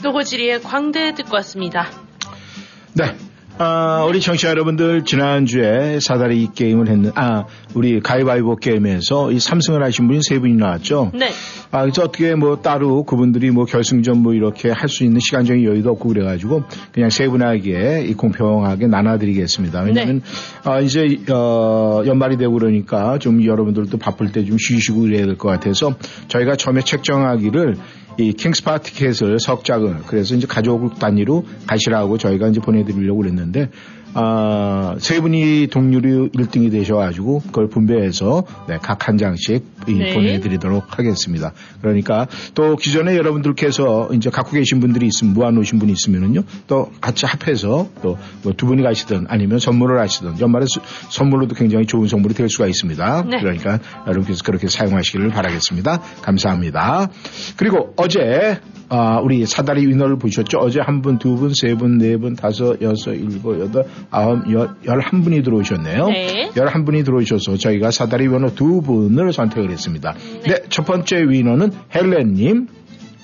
노고지리의 0.03 0.61
광대 0.61 1.15
듣고 1.15 1.37
왔습니다. 1.37 1.89
네. 2.93 3.17
아, 3.59 4.05
우리 4.09 4.21
청취자 4.21 4.49
여러분들 4.49 5.05
지난주에 5.05 6.01
사다리 6.01 6.49
게임을 6.55 6.89
했는 6.89 7.13
아 7.15 7.45
우리 7.75 8.01
가위바위보 8.01 8.57
게임에서 8.57 9.31
이 9.31 9.37
3승을 9.37 9.81
하신 9.81 10.09
분이 10.09 10.21
세 10.23 10.39
분이 10.39 10.55
나왔죠. 10.55 11.13
네. 11.15 11.29
아 11.71 11.83
그래서 11.83 12.03
어떻게 12.03 12.35
뭐 12.35 12.61
따로 12.61 13.05
그분들이 13.05 13.51
뭐 13.51 13.65
결승전 13.65 14.19
뭐 14.19 14.35
이렇게 14.35 14.71
할 14.71 14.89
수 14.89 15.05
있는 15.05 15.21
시간적인 15.21 15.65
여유도 15.65 15.91
없고 15.93 16.09
그래가지고 16.09 16.65
그냥 16.93 17.09
세 17.11 17.29
분에게 17.29 18.05
이 18.09 18.15
공평하게 18.15 18.89
나눠드리겠습니다. 18.89 19.81
왜냐하면 19.83 20.23
아, 20.65 20.81
이제 20.81 21.19
어, 21.31 22.03
연말이 22.07 22.37
되고 22.37 22.53
그러니까 22.55 23.19
좀 23.19 23.45
여러분들도 23.45 23.97
바쁠 23.99 24.33
때 24.33 24.45
좀 24.45 24.57
쉬시고 24.59 25.03
그래야 25.03 25.25
될 25.27 25.37
것 25.37 25.49
같아서 25.49 25.95
저희가 26.29 26.57
처음에 26.57 26.81
책정하기를 26.83 27.77
이 28.19 28.33
킹스파 28.33 28.79
티켓을 28.79 29.39
석 29.41 29.65
장을 29.65 29.97
그래서 30.07 30.35
이제 30.35 30.47
가족 30.47 30.99
단위로 30.99 31.45
가시라고 31.67 32.19
저희가 32.19 32.49
이제 32.49 32.61
보내드리려고 32.61 33.21
그랬는데 33.21 33.71
아, 34.15 34.97
세 34.99 35.21
분이 35.21 35.69
동률이 35.71 36.31
1등이 36.31 36.71
되셔가지고 36.71 37.41
그걸 37.47 37.69
분배해서 37.69 38.45
네, 38.69 38.79
각 38.81 39.03
한 39.09 39.19
장씩 39.19 39.65
이 39.89 39.95
네. 39.95 40.15
보내드리도록 40.15 40.97
하겠습니다. 40.99 41.53
그러니까 41.81 42.29
또 42.55 42.77
기존에 42.77 43.17
여러분들께서 43.17 44.11
이제 44.13 44.31
갖고 44.31 44.53
계신 44.53 44.79
분들이 44.79 45.07
있으면 45.09 45.35
모아놓으신 45.35 45.81
분이 45.81 45.91
있으면은요 45.91 46.43
또 46.69 46.93
같이 47.01 47.27
합해서 47.27 47.89
또뭐두 48.03 48.67
분이 48.67 48.83
가시든 48.83 49.27
아니면 49.29 49.59
선물을 49.59 49.99
하시든 49.99 50.39
연말에 50.41 50.67
수- 50.67 50.81
선물로도 51.11 51.57
굉장히 51.57 51.87
좋은 51.87 52.07
선물이 52.07 52.35
될 52.35 52.49
수가 52.49 52.67
있습니다. 52.69 53.23
네. 53.29 53.41
그러니까 53.41 53.81
여러분께서 54.07 54.45
그렇게 54.45 54.69
사용하시기를 54.69 55.31
바라겠습니다. 55.31 56.01
감사합니다. 56.23 57.09
그리고 57.57 57.95
어제 57.97 58.61
아, 58.95 59.21
우리 59.21 59.47
사다리 59.47 59.87
위너를 59.87 60.19
보셨죠? 60.19 60.59
어제 60.59 60.79
한 60.79 61.01
분, 61.01 61.19
두 61.19 61.35
분, 61.37 61.53
세 61.55 61.75
분, 61.75 61.97
네 61.97 62.19
분, 62.19 62.37
다섯, 62.37 62.79
여섯, 62.83 63.15
일곱, 63.15 63.59
여덟, 63.59 63.87
아홉, 64.11 64.51
열, 64.53 64.71
열한 64.85 65.23
분이 65.23 65.43
들어오셨네요. 65.43 66.09
네. 66.09 66.51
열한 66.57 66.85
분이 66.85 67.05
들어오셔서 67.05 67.57
저희가 67.57 67.91
사다리 67.91 68.29
위너 68.29 68.51
두 68.55 68.83
분을 68.83 69.33
선택을 69.33 69.71
했습니다. 69.71 70.15
네, 70.45 70.63
첫 70.69 70.85
번째 70.85 71.23
위너는 71.29 71.73
헬렌님, 71.95 72.69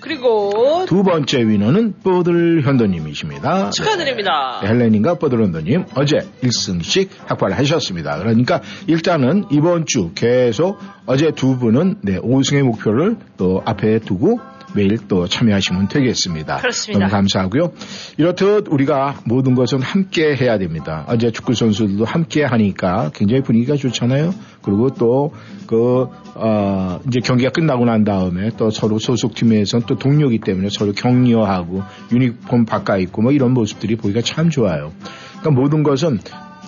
그리고 0.01 0.85
두 0.87 1.03
번째 1.03 1.47
위너는 1.47 1.95
뽀들 2.03 2.62
현도님이십니다. 2.62 3.70
축하드립니다. 3.70 4.61
네, 4.62 4.68
헬렌님과 4.68 5.14
뽀들 5.14 5.43
현도님 5.43 5.87
어제 5.95 6.18
1승씩 6.43 7.09
확보를 7.26 7.59
하셨습니다. 7.59 8.18
그러니까 8.18 8.61
일단은 8.87 9.45
이번 9.51 9.87
주 9.87 10.12
계속 10.14 10.79
어제 11.07 11.33
두 11.33 11.59
분은 11.59 11.97
네, 12.03 12.18
5승의 12.18 12.62
목표를 12.62 13.16
또 13.37 13.62
앞에 13.64 13.99
두고 13.99 14.41
매일 14.74 14.98
또 15.08 15.26
참여하시면 15.26 15.88
되겠습니다. 15.88 16.58
그렇습니다. 16.58 16.98
너무 17.06 17.10
감사하고요. 17.10 17.72
이렇듯 18.18 18.66
우리가 18.68 19.20
모든 19.24 19.54
것은 19.54 19.80
함께 19.80 20.36
해야 20.36 20.58
됩니다. 20.58 21.04
어제 21.08 21.30
축구 21.30 21.54
선수들도 21.54 22.04
함께 22.04 22.44
하니까 22.44 23.10
굉장히 23.14 23.42
분위기가 23.42 23.76
좋잖아요. 23.76 24.34
그리고 24.62 24.90
또 24.90 25.32
그, 25.66 26.06
어, 26.34 27.00
이제 27.08 27.20
경기가 27.20 27.50
끝나고 27.50 27.84
난 27.86 28.04
다음에 28.04 28.50
또 28.56 28.70
서로 28.70 28.98
소속 28.98 29.34
팀에서는 29.34 29.86
또 29.86 29.96
동료이기 29.96 30.40
때문에 30.40 30.68
서로 30.70 30.92
격려하고 30.92 31.82
유니폼 32.12 32.64
바꿔 32.66 32.98
입고 32.98 33.22
뭐 33.22 33.32
이런 33.32 33.52
모습들이 33.54 33.96
보기가 33.96 34.20
참 34.22 34.50
좋아요. 34.50 34.92
그러니까 35.40 35.50
모든 35.60 35.82
것은 35.82 36.18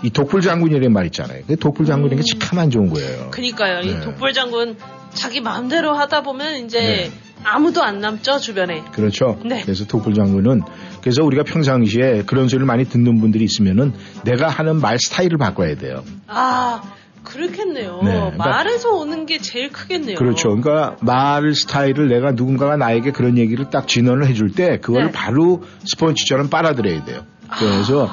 이 0.03 0.09
독불 0.11 0.41
장군이라는 0.41 0.93
말 0.93 1.05
있잖아요. 1.07 1.43
그 1.47 1.57
독불 1.57 1.85
장군이라는 1.85 2.23
게 2.25 2.39
참 2.39 2.59
안 2.59 2.71
좋은 2.71 2.89
거예요. 2.89 3.29
그니까요. 3.31 3.81
이 3.81 3.93
네. 3.95 4.01
독불 4.01 4.33
장군 4.33 4.77
자기 5.13 5.41
마음대로 5.41 5.93
하다 5.93 6.23
보면 6.23 6.65
이제 6.65 6.81
네. 6.81 7.11
아무도 7.45 7.83
안 7.83 8.01
남죠 8.01 8.39
주변에. 8.39 8.83
그렇죠. 8.93 9.39
네. 9.45 9.63
그래서 9.63 9.85
독불 9.87 10.15
장군은 10.15 10.63
그래서 11.01 11.23
우리가 11.25 11.43
평상시에 11.45 12.23
그런 12.27 12.49
소리를 12.49 12.67
많이 12.67 12.85
듣는 12.85 13.21
분들이 13.21 13.45
있으면은 13.45 13.93
내가 14.25 14.49
하는 14.49 14.81
말 14.81 14.99
스타일을 14.99 15.39
바꿔야 15.39 15.75
돼요. 15.77 16.05
아 16.27 16.83
그렇겠네요. 17.25 18.01
네, 18.03 18.13
그러니까- 18.13 18.37
말에서 18.49 18.91
오는 18.91 19.27
게 19.27 19.39
제일 19.39 19.71
크겠네요. 19.71 20.17
그렇죠. 20.17 20.49
그러니까 20.57 20.97
말 21.01 21.55
스타일을 21.55 22.09
내가 22.09 22.33
누군가가 22.33 22.77
나에게 22.77 23.13
그런 23.13 23.37
얘기를 23.39 23.69
딱 23.71 23.87
진언을 23.89 24.27
해줄 24.27 24.53
때 24.53 24.79
그걸 24.81 25.07
네. 25.07 25.13
바로 25.13 25.63
스펀지처럼 25.85 26.49
빨아들여야 26.49 27.05
돼요. 27.05 27.23
그래서 27.59 28.09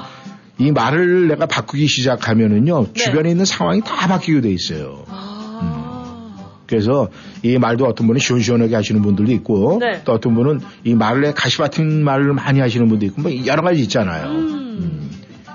이 0.59 0.71
말을 0.71 1.27
내가 1.27 1.45
바꾸기 1.45 1.85
시작하면은요 1.87 2.85
네. 2.85 2.93
주변에 2.93 3.29
있는 3.29 3.45
상황이 3.45 3.81
다 3.81 4.07
바뀌게 4.07 4.41
돼 4.41 4.49
있어요. 4.49 5.05
음. 5.07 5.96
그래서 6.67 7.09
이 7.43 7.57
말도 7.57 7.85
어떤 7.85 8.07
분은 8.07 8.19
시원시원하게 8.19 8.75
하시는 8.75 9.01
분들도 9.01 9.31
있고 9.31 9.79
네. 9.79 10.01
또 10.03 10.11
어떤 10.13 10.35
분은 10.35 10.59
이 10.83 10.93
말에 10.93 11.31
가시 11.33 11.57
같은 11.57 12.03
말을 12.03 12.33
많이 12.33 12.59
하시는 12.59 12.87
분도 12.87 13.05
있고 13.05 13.21
뭐 13.21 13.31
여러 13.45 13.61
가지 13.63 13.81
있잖아요. 13.83 14.27
음. 14.29 15.09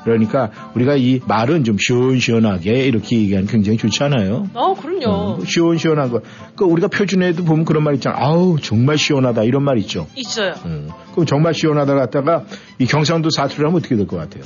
그러니까 0.04 0.50
우리가 0.74 0.96
이 0.96 1.20
말은 1.28 1.62
좀 1.62 1.76
시원시원하게 1.78 2.86
이렇게 2.86 3.18
얘기하는 3.18 3.46
게 3.46 3.52
굉장히 3.52 3.78
좋지 3.78 4.02
않아요? 4.02 4.48
어 4.52 4.74
그럼요. 4.74 5.36
음, 5.38 5.44
시원시원한 5.44 6.10
거. 6.10 6.22
그 6.56 6.64
우리가 6.64 6.88
표준에도 6.88 7.44
보면 7.44 7.64
그런 7.64 7.84
말 7.84 7.94
있잖아. 7.94 8.16
아우 8.18 8.58
정말 8.60 8.98
시원하다 8.98 9.44
이런 9.44 9.62
말 9.62 9.78
있죠. 9.78 10.08
있어요. 10.16 10.54
음. 10.64 10.88
그럼 11.12 11.26
정말 11.26 11.54
시원하다 11.54 11.94
갔다가 11.94 12.44
이 12.80 12.86
경상도 12.86 13.30
사투리 13.30 13.62
하면 13.64 13.76
어떻게 13.78 13.94
될 13.94 14.06
것 14.08 14.16
같아요? 14.16 14.42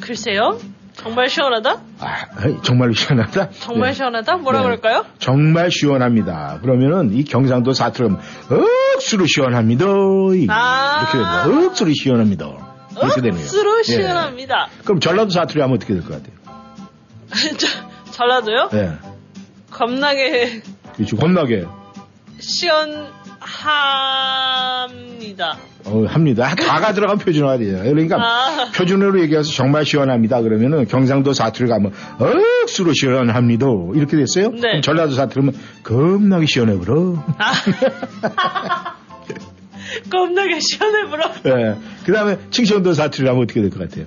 글쎄요. 0.00 0.58
정말 0.96 1.28
시원하다? 1.28 1.80
에이, 2.46 2.56
정말 2.62 2.92
시원하다. 2.94 3.50
정말 3.60 3.90
네. 3.90 3.94
시원하다? 3.94 4.36
뭐라 4.38 4.58
네. 4.60 4.64
그럴까요? 4.64 5.04
정말 5.18 5.70
시원합니다. 5.70 6.58
그러면은 6.62 7.12
이 7.12 7.22
경상도 7.24 7.72
사투리 7.72 8.08
하면 8.08 8.20
억수로 8.96 9.26
시원합니다. 9.26 9.84
이- 10.34 10.46
아. 10.48 10.98
이렇게 11.00 11.12
됩니다. 11.18 11.68
억수로 11.70 11.92
시원합니다. 11.92 12.46
이렇게 13.02 13.20
되네요. 13.20 13.40
억수로 13.40 13.78
예. 13.80 13.82
시원합니다. 13.82 14.68
그럼 14.84 15.00
전라도 15.00 15.30
사투리 15.30 15.60
하면 15.60 15.76
어떻게 15.76 15.92
될 15.94 16.02
것 16.02 16.12
같아요? 16.12 16.34
저, 17.58 17.66
전라도요? 18.12 18.70
예. 18.72 18.92
겁나게 19.70 20.62
그렇죠. 20.94 21.16
겁나게 21.16 21.66
시원합니다. 24.46 25.58
어, 25.86 26.04
합니다. 26.08 26.54
다가 26.56 26.92
들어간 26.92 27.16
표준화가 27.18 27.58
돼요. 27.58 27.78
그러니까 27.82 28.16
아. 28.20 28.70
표준어로 28.74 29.20
얘기해서 29.22 29.50
정말 29.52 29.84
시원합니다. 29.84 30.42
그러면은 30.42 30.86
경상도 30.86 31.32
사투리 31.32 31.68
가면 31.68 31.92
억수로 32.62 32.92
시원합니다. 32.92 33.66
이렇게 33.94 34.16
됐어요? 34.16 34.50
네. 34.50 34.60
그럼 34.60 34.82
전라도 34.82 35.12
사투리면 35.14 35.54
겁나게 35.84 36.46
시원해 36.46 36.76
불어. 36.78 37.22
겁나게 40.10 40.58
시원해 40.60 41.08
불어. 41.08 41.30
예. 41.46 41.76
그 42.04 42.12
다음에 42.12 42.38
충청도 42.50 42.92
사투리 42.92 43.26
하면 43.28 43.42
어떻게 43.44 43.60
될 43.60 43.70
것 43.70 43.78
같아요? 43.88 44.06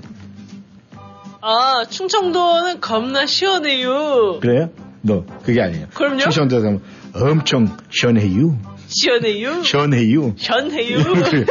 아, 1.42 1.86
충청도는 1.90 2.82
겁나 2.82 3.26
시원해요. 3.26 4.40
그래요? 4.42 4.70
너 5.02 5.24
그게 5.44 5.62
아니에요. 5.62 5.88
그럼요? 5.94 6.20
충청도 6.20 6.58
하면 6.58 6.82
엄청 7.16 7.78
시원해요. 7.90 8.58
시원해요. 8.90 9.64
시원해요. 9.64 10.34
시원해요. 10.36 10.98
그래. 11.30 11.46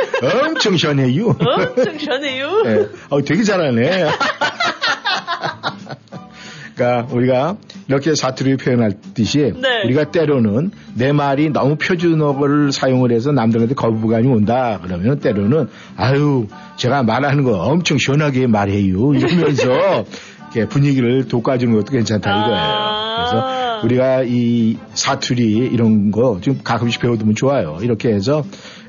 엄청 0.45 0.77
시원해요. 0.77 1.29
엄청 1.29 1.99
시원해요. 1.99 2.63
예. 2.67 2.89
어, 3.11 3.23
되게 3.23 3.43
잘하네. 3.45 4.07
그러니까 6.75 7.13
우리가 7.13 7.57
이렇게 7.89 8.15
사투리 8.15 8.57
표현할 8.57 8.93
듯이 9.15 9.39
네. 9.39 9.83
우리가 9.85 10.13
때로는 10.13 10.71
내 10.95 11.11
말이 11.11 11.51
너무 11.51 11.75
표준어를 11.77 12.71
사용을 12.71 13.11
해서 13.11 13.33
남들한테 13.33 13.75
거부감이 13.75 14.29
온다 14.29 14.79
그러면 14.81 15.19
때로는 15.19 15.69
아유 15.97 16.47
제가 16.77 17.03
말하는 17.03 17.43
거 17.43 17.59
엄청 17.59 17.99
시원하게 17.99 18.47
말해요 18.47 19.13
이러면서 19.15 20.05
분위기를 20.69 21.27
돋궈주는 21.27 21.75
것도 21.75 21.91
괜찮다 21.91 22.31
이거예요. 22.31 22.99
그래서 23.17 23.68
우리가 23.85 24.23
이 24.27 24.77
사투리 24.95 25.53
이런 25.73 26.11
거 26.11 26.39
좀 26.41 26.59
가끔씩 26.63 27.01
배워두면 27.01 27.35
좋아요. 27.35 27.79
이렇게 27.83 28.11
해서 28.11 28.45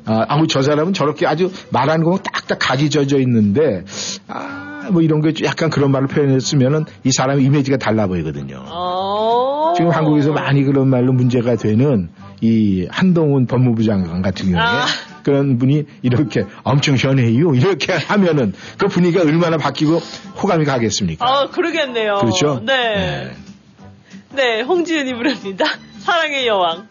아, 0.06 0.26
아우 0.28 0.48
저 0.48 0.62
사람은 0.62 0.94
저렇게 0.94 1.28
아주 1.28 1.52
말하는 1.72 2.04
거 2.04 2.18
딱딱 2.18 2.58
각이 2.60 2.90
져져 2.90 3.20
있는데 3.20 3.84
아 4.28 4.70
뭐 4.92 5.02
이런 5.04 5.22
게 5.22 5.34
약간 5.44 5.70
그런 5.70 5.92
말을 5.92 6.08
표현했으면은 6.08 6.86
이 7.04 7.12
사람의 7.12 7.46
이미지가 7.46 7.78
달라 7.78 8.08
보이거든요. 8.08 8.64
어. 8.68 9.74
지금 9.76 9.92
한국에서 9.92 10.32
많이 10.32 10.64
그런 10.64 10.88
말로 10.88 11.14
문제가 11.14 11.56
되는 11.56 12.10
이 12.42 12.88
한동훈 12.90 13.46
법무부 13.46 13.84
장관 13.84 14.22
같은 14.24 14.48
경우에 14.48 14.60
아. 14.60 14.86
그런 15.24 15.58
분이 15.58 15.84
이렇게 16.02 16.46
엄청 16.64 16.96
시원해요 16.98 17.54
이렇게 17.54 17.94
하면은 17.94 18.54
그 18.78 18.88
분위기가 18.88 19.24
얼마나 19.24 19.58
바뀌고 19.58 19.98
호감이 20.42 20.66
가겠습니까? 20.66 21.24
아, 21.24 21.50
그러겠네요. 21.50 22.16
그렇죠? 22.16 22.62
네. 22.66 22.96
네, 22.96 23.32
홍지은이 24.64 25.16
부릅니다. 25.16 25.66
사랑의 26.00 26.48
여왕. 26.48 26.88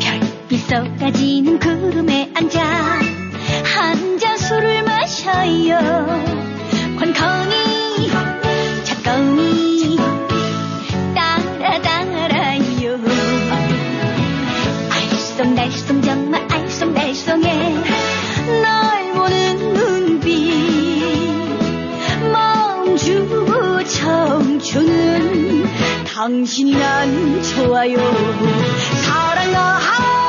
별빛 0.00 0.60
쏟아지는 0.60 1.58
청춘은 24.72 25.64
당신이 26.06 26.72
난 26.72 27.42
좋아요. 27.42 27.98
사랑아 29.04 29.58
하 29.58 30.21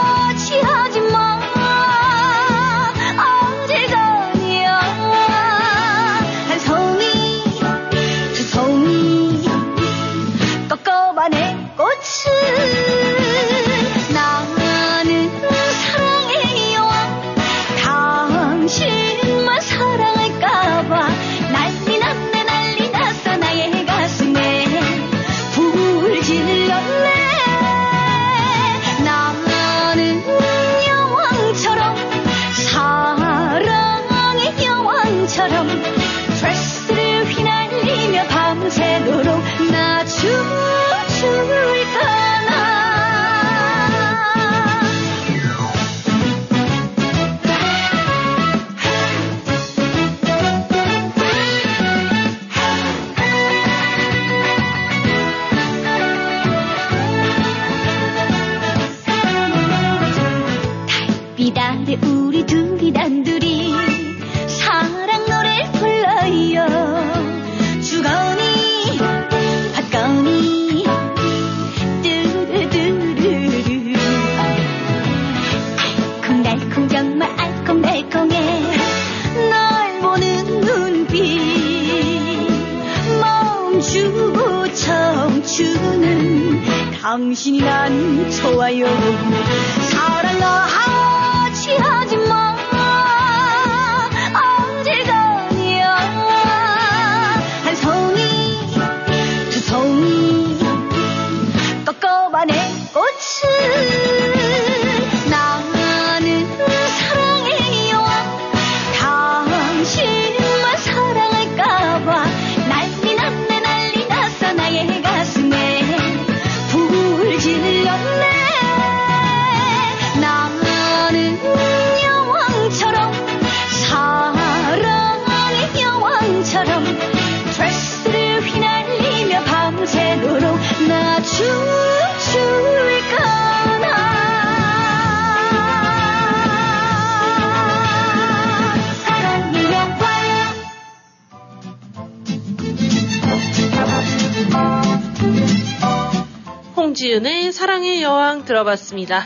들어봤습니다. 148.57 149.25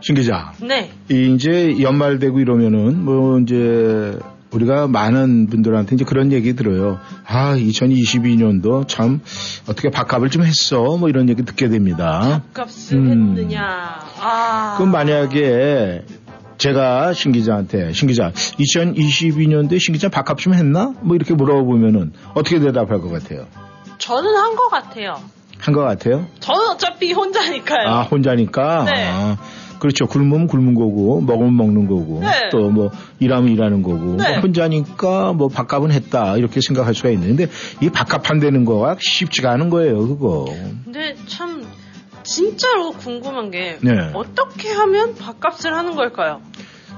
신 0.00 0.14
기자. 0.14 0.52
네. 0.60 0.92
이 1.10 1.34
이제 1.34 1.80
연말 1.80 2.18
되고 2.18 2.38
이러면은 2.38 3.02
뭐 3.04 3.38
이제 3.40 4.18
우리가 4.50 4.86
많은 4.86 5.46
분들한테 5.48 5.94
이제 5.94 6.04
그런 6.04 6.30
얘기 6.32 6.54
들어요. 6.54 6.98
아, 7.26 7.54
2022년도 7.56 8.86
참 8.86 9.20
어떻게 9.68 9.90
밥값을 9.90 10.28
좀 10.28 10.42
했어. 10.44 10.96
뭐 10.98 11.08
이런 11.08 11.28
얘기 11.30 11.42
듣게 11.42 11.68
됩니다. 11.68 12.42
값을 12.52 12.98
음. 12.98 13.36
했느냐. 13.38 13.62
아. 14.20 14.74
그럼 14.76 14.90
만약에 14.92 16.04
제가 16.58 17.14
신 17.14 17.32
기자한테 17.32 17.92
신 17.94 18.08
기자 18.08 18.30
2022년도에 18.32 19.80
신 19.80 19.94
기자 19.94 20.10
밥값 20.10 20.36
좀 20.38 20.52
했나? 20.52 20.92
뭐 21.00 21.16
이렇게 21.16 21.32
물어보면은 21.32 22.12
어떻게 22.34 22.58
대답할 22.60 23.00
것 23.00 23.08
같아요? 23.10 23.46
저는 23.98 24.34
한 24.36 24.54
것 24.56 24.68
같아요. 24.68 25.16
한 25.60 25.74
것 25.74 25.82
같아요? 25.82 26.26
저는 26.40 26.60
어차피 26.70 27.12
혼자니까요. 27.12 27.88
아 27.88 28.02
혼자니까. 28.02 28.84
네. 28.84 29.08
아, 29.10 29.36
그렇죠. 29.78 30.06
굶으면 30.06 30.46
굶은 30.46 30.74
거고 30.74 31.20
먹으면 31.22 31.56
먹는 31.56 31.86
거고 31.86 32.20
네. 32.20 32.48
또뭐 32.50 32.90
일하면 33.18 33.50
일하는 33.50 33.82
거고 33.82 34.16
네. 34.16 34.30
뭐 34.30 34.40
혼자니까 34.40 35.32
뭐 35.32 35.48
밥값은 35.48 35.90
했다 35.90 36.36
이렇게 36.36 36.60
생각할 36.60 36.94
수가 36.94 37.10
있는데 37.10 37.46
이 37.80 37.88
밥값 37.90 38.28
한다는 38.28 38.64
거가 38.64 38.96
쉽지가 39.00 39.50
않은 39.52 39.70
거예요. 39.70 40.06
그거. 40.06 40.46
근데 40.84 41.14
참 41.26 41.64
진짜로 42.22 42.92
궁금한 42.92 43.50
게 43.50 43.78
네. 43.80 43.92
어떻게 44.14 44.70
하면 44.70 45.14
밥값을 45.14 45.74
하는 45.74 45.94
걸까요? 45.96 46.42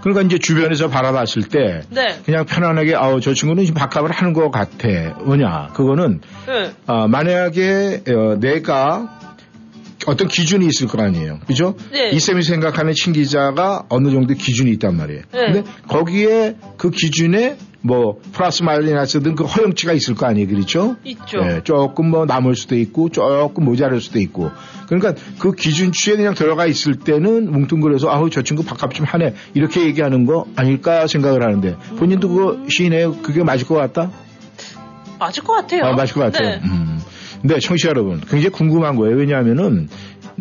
그러니까 0.02 0.22
이제 0.22 0.38
주변에서 0.38 0.88
바라봤을 0.88 1.48
때 1.48 1.82
네. 1.90 2.18
그냥 2.24 2.44
편안하게 2.44 2.94
아우 2.96 3.20
저 3.20 3.32
친구는 3.32 3.64
지금 3.64 3.78
밥값을 3.80 4.10
하는 4.10 4.32
것 4.32 4.50
같아. 4.50 4.88
뭐냐 5.24 5.68
그거는 5.74 6.20
네. 6.46 6.72
아, 6.86 7.06
만약에 7.06 8.02
어, 8.08 8.36
내가 8.40 9.20
어떤 10.06 10.26
기준이 10.26 10.66
있을 10.66 10.88
거 10.88 11.00
아니에요. 11.00 11.38
그죠? 11.46 11.76
네. 11.92 12.10
이쌤이 12.10 12.42
생각하는 12.42 12.92
친 12.94 13.12
기자가 13.12 13.84
어느 13.88 14.10
정도 14.10 14.34
기준이 14.34 14.72
있단 14.72 14.96
말이에요. 14.96 15.22
네. 15.32 15.52
근데 15.52 15.62
거기에 15.86 16.56
그 16.76 16.90
기준에 16.90 17.56
뭐 17.82 18.20
플러스 18.32 18.62
마이너스든 18.62 19.34
그 19.34 19.44
허용치가 19.44 19.92
있을 19.92 20.14
거 20.14 20.26
아니에요. 20.26 20.48
그렇죠? 20.48 20.96
있죠. 21.04 21.38
예, 21.42 21.60
조금 21.64 22.10
뭐 22.10 22.26
남을 22.26 22.54
수도 22.54 22.76
있고 22.76 23.08
조금 23.10 23.64
모자랄 23.64 24.00
수도 24.00 24.18
있고. 24.20 24.50
그러니까 24.98 25.14
그 25.38 25.52
기준치에 25.52 26.16
그냥 26.16 26.34
들어가 26.34 26.66
있을 26.66 26.96
때는 26.96 27.50
뭉뚱그려서 27.50 28.10
아우 28.10 28.28
저 28.28 28.42
친구 28.42 28.62
밥값 28.62 28.92
좀 28.92 29.06
하네 29.06 29.34
이렇게 29.54 29.86
얘기하는 29.86 30.26
거 30.26 30.46
아닐까 30.54 31.06
생각을 31.06 31.42
하는데 31.42 31.76
본인도 31.96 32.28
그거 32.28 32.58
시인해요. 32.68 33.16
그게 33.22 33.42
맞을 33.42 33.66
것 33.66 33.74
같다? 33.76 34.10
맞을 35.18 35.44
것 35.44 35.54
같아요. 35.54 35.84
아, 35.84 35.92
맞을 35.94 36.14
것 36.14 36.20
같아요. 36.20 36.50
네. 36.50 36.60
음. 36.64 36.98
근데 37.40 37.58
청취자 37.58 37.88
여러분, 37.88 38.20
굉장히 38.20 38.50
궁금한 38.50 38.96
거예요. 38.96 39.16
왜냐하면은 39.16 39.88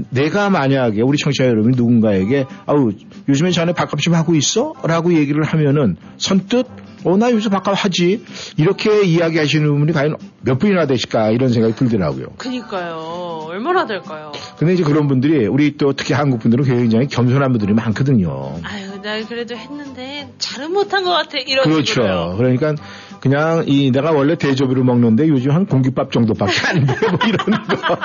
내가 0.09 0.49
만약에 0.49 1.01
우리 1.01 1.17
청취자 1.17 1.45
여러분이 1.45 1.75
누군가에게 1.77 2.45
아우 2.65 2.91
요즘에 3.29 3.51
자네 3.51 3.73
밥값 3.73 3.99
좀 4.01 4.15
하고 4.15 4.35
있어? 4.35 4.73
라고 4.83 5.13
얘기를 5.13 5.43
하면은 5.43 5.95
선뜻 6.17 6.67
어, 7.03 7.17
나 7.17 7.31
요새 7.31 7.49
밥값 7.49 7.85
하지. 7.85 8.23
이렇게 8.57 9.03
이야기하시는 9.03 9.79
분이 9.79 9.91
과연 9.91 10.15
몇 10.41 10.59
분이나 10.59 10.85
되실까 10.85 11.31
이런 11.31 11.49
생각이 11.49 11.75
들더라고요. 11.75 12.27
그니까요. 12.37 13.47
얼마나 13.47 13.85
될까요? 13.85 14.31
근데 14.57 14.73
이제 14.73 14.83
그런 14.83 15.07
분들이 15.07 15.47
우리 15.47 15.77
또 15.77 15.93
특히 15.93 16.13
한국 16.13 16.39
분들은 16.39 16.63
굉장히 16.65 17.07
겸손한 17.07 17.51
분들이 17.51 17.73
많거든요. 17.73 18.55
아유, 18.63 19.01
나 19.01 19.23
그래도 19.25 19.55
했는데 19.55 20.31
잘은 20.37 20.71
못한 20.73 21.03
것 21.03 21.11
같아. 21.11 21.37
이런 21.39 21.65
그렇죠. 21.65 21.83
식으로요. 21.83 22.35
그러니까 22.37 22.75
그냥 23.19 23.63
이 23.67 23.91
내가 23.91 24.11
원래 24.11 24.35
대접으로 24.35 24.83
먹는데 24.83 25.27
요즘 25.27 25.51
한 25.51 25.65
공깃밥 25.65 26.11
정도밖에 26.11 26.53
안 26.67 26.85
돼. 26.85 26.95
뭐 27.09 27.19
이런 27.27 27.65
거. 27.67 27.97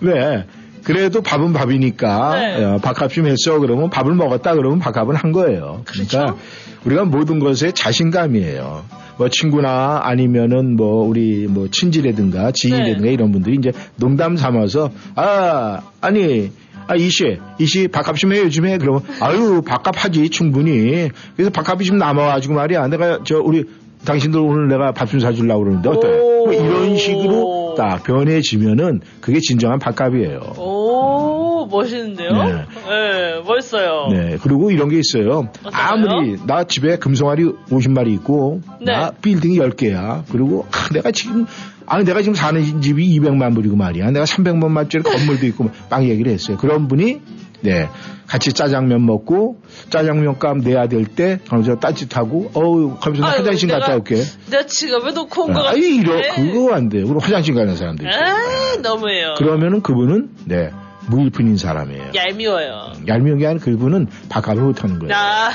네. 0.00 0.46
그래도 0.84 1.20
밥은 1.22 1.52
밥이니까 1.52 2.34
네. 2.34 2.64
어, 2.64 2.78
밥값 2.82 3.12
좀 3.12 3.26
했어 3.26 3.58
그러면 3.58 3.90
밥을 3.90 4.14
먹었다 4.14 4.54
그러면 4.54 4.78
밥값은 4.78 5.14
한 5.16 5.32
거예요. 5.32 5.82
그렇죠. 5.84 6.08
그러니까 6.18 6.36
우리가 6.84 7.04
모든 7.04 7.38
것에 7.38 7.70
자신감이에요. 7.72 8.84
뭐 9.18 9.28
친구나 9.28 10.00
아니면은 10.02 10.74
뭐 10.76 11.06
우리 11.06 11.46
뭐 11.48 11.68
친지라든가 11.70 12.50
지인이라든가 12.52 13.02
네. 13.06 13.12
이런 13.12 13.30
분들이 13.30 13.56
이제 13.56 13.70
농담 13.96 14.36
삼아서 14.36 14.90
아 15.14 15.80
아니 16.00 16.50
아 16.88 16.96
이씨 16.96 17.38
이씨 17.58 17.88
밥값 17.88 18.16
좀 18.16 18.32
해 18.32 18.40
요즘에 18.40 18.78
그러면 18.78 19.02
아유 19.20 19.62
밥값 19.64 20.04
하지 20.04 20.28
충분히 20.30 21.10
그래서 21.36 21.50
밥값이 21.50 21.84
좀 21.84 21.98
남아가지고 21.98 22.54
말이야 22.54 22.88
내가 22.88 23.20
저 23.24 23.38
우리 23.38 23.64
당신들 24.04 24.40
오늘 24.40 24.66
내가 24.68 24.90
밥 24.92 25.06
좀 25.08 25.20
사주려고 25.20 25.62
그러는데 25.62 25.88
어때? 25.88 26.08
뭐 26.08 26.52
이런 26.52 26.96
식으로 26.96 27.61
딱 27.76 28.02
변해지면은 28.04 29.00
그게 29.20 29.38
진정한 29.40 29.78
밥값이에요. 29.78 30.54
오, 30.58 31.66
멋있는데요? 31.66 32.30
네. 32.32 32.52
네, 32.88 33.42
멋있어요. 33.46 34.08
네. 34.12 34.36
그리고 34.42 34.70
이런 34.70 34.88
게 34.88 34.98
있어요. 34.98 35.48
아무리 35.72 36.36
나 36.46 36.64
집에 36.64 36.96
금송아리 36.96 37.44
50마리 37.44 38.12
있고 38.14 38.60
네. 38.80 38.92
나 38.92 39.10
빌딩이 39.10 39.58
10개야. 39.58 40.24
그리고 40.30 40.66
아, 40.70 40.92
내가 40.92 41.10
지금 41.10 41.46
아니 41.86 42.04
내가 42.04 42.20
지금 42.22 42.34
사는 42.34 42.80
집이 42.80 43.18
200만 43.18 43.54
불이고 43.54 43.76
말이야. 43.76 44.10
내가 44.10 44.24
300만 44.24 44.68
만짜리 44.68 45.02
건물도 45.04 45.46
있고 45.46 45.70
막 45.90 46.04
얘기를 46.04 46.32
했어요. 46.32 46.56
그런 46.56 46.88
분이 46.88 47.20
네. 47.62 47.88
같이 48.32 48.54
짜장면 48.54 49.04
먹고 49.04 49.60
짜장면 49.90 50.38
값 50.38 50.56
내야 50.56 50.86
될때 50.86 51.40
거기서 51.50 51.76
따뜻하고 51.80 52.50
어우 52.54 52.98
나 53.20 53.28
아유, 53.28 53.40
화장실 53.40 53.68
내가 53.68 53.80
갔다 53.80 53.96
올게. 53.96 54.22
내가 54.50 54.64
지갑에 54.64 55.12
놓고 55.12 55.42
온것 55.42 55.54
같아. 55.54 55.68
아니 55.76 55.96
이러 55.96 56.14
그거 56.34 56.72
안 56.72 56.88
돼. 56.88 57.02
우리 57.02 57.18
화장실 57.20 57.54
가는 57.54 57.76
사람들. 57.76 58.08
아, 58.08 58.76
너무해요. 58.80 59.34
그러면은 59.36 59.82
그분은 59.82 60.30
네 60.46 60.70
무일푼인 61.08 61.58
사람이에요. 61.58 62.12
얄미워요. 62.14 62.92
얄미운 63.06 63.36
게 63.36 63.46
아니라 63.48 63.62
그분은 63.62 64.06
밥값을 64.30 64.62
못하는 64.62 64.98
거예요. 64.98 65.14
아, 65.14 65.50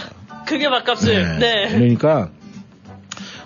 그게 0.45 0.69
밥값을. 0.69 1.39
네. 1.39 1.69
그러니까 1.69 2.29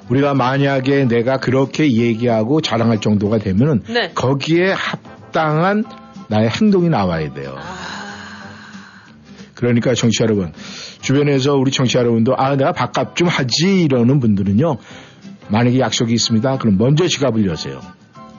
우리가 0.10 0.34
만약에 0.34 1.06
내가 1.06 1.38
그렇게 1.38 1.90
얘기하고 1.90 2.60
자랑할 2.60 3.00
정도가 3.00 3.38
되면은 3.38 3.84
네. 3.88 4.12
거기에 4.14 4.74
합당한 4.74 5.86
나의 6.28 6.50
행동이 6.50 6.90
나와야 6.90 7.34
돼요. 7.34 7.56
그러니까 9.62 9.94
정치 9.94 10.24
여러분 10.24 10.52
주변에서 11.02 11.56
우리 11.56 11.72
정치 11.72 11.98
여러분도 11.98 12.36
아 12.36 12.56
내가 12.58 12.74
밥값 12.74 13.16
좀 13.16 13.28
하지 13.30 13.84
이러는 13.84 14.20
분들은요 14.20 14.78
만약에 15.50 15.80
약속이 15.80 16.14
있습니다. 16.14 16.58
그럼 16.58 16.78
먼저 16.78 17.08
지갑을 17.08 17.46
여세요. 17.46 17.80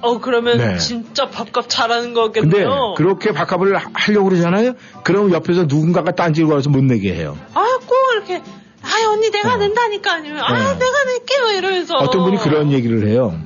어, 0.01 0.19
그러면 0.19 0.59
네. 0.59 0.79
진짜 0.79 1.29
밥값 1.29 1.67
잘하는 1.69 2.13
근데 2.13 2.41
거겠네요. 2.41 2.95
그렇게 2.97 3.31
밥값을 3.33 3.77
하- 3.77 3.91
하려고 3.93 4.31
그러잖아요. 4.31 4.73
그럼 5.05 5.31
옆에서 5.33 5.65
누군가가 5.65 6.11
딴지를 6.13 6.49
걸어서 6.49 6.71
못 6.71 6.83
내게 6.83 7.15
해요. 7.15 7.37
아, 7.55 7.65
꼭 7.87 7.95
이렇게, 8.17 8.43
아, 8.83 9.11
언니 9.13 9.31
내가 9.31 9.59
낸다니까 9.59 10.15
아니면, 10.15 10.43
아, 10.43 10.53
네. 10.55 10.59
내가 10.59 11.05
낼게, 11.05 11.41
뭐 11.41 11.51
이러면서. 11.53 11.95
어떤 11.99 12.25
분이 12.25 12.39
그런 12.39 12.73
얘기를 12.73 13.07
해요. 13.07 13.39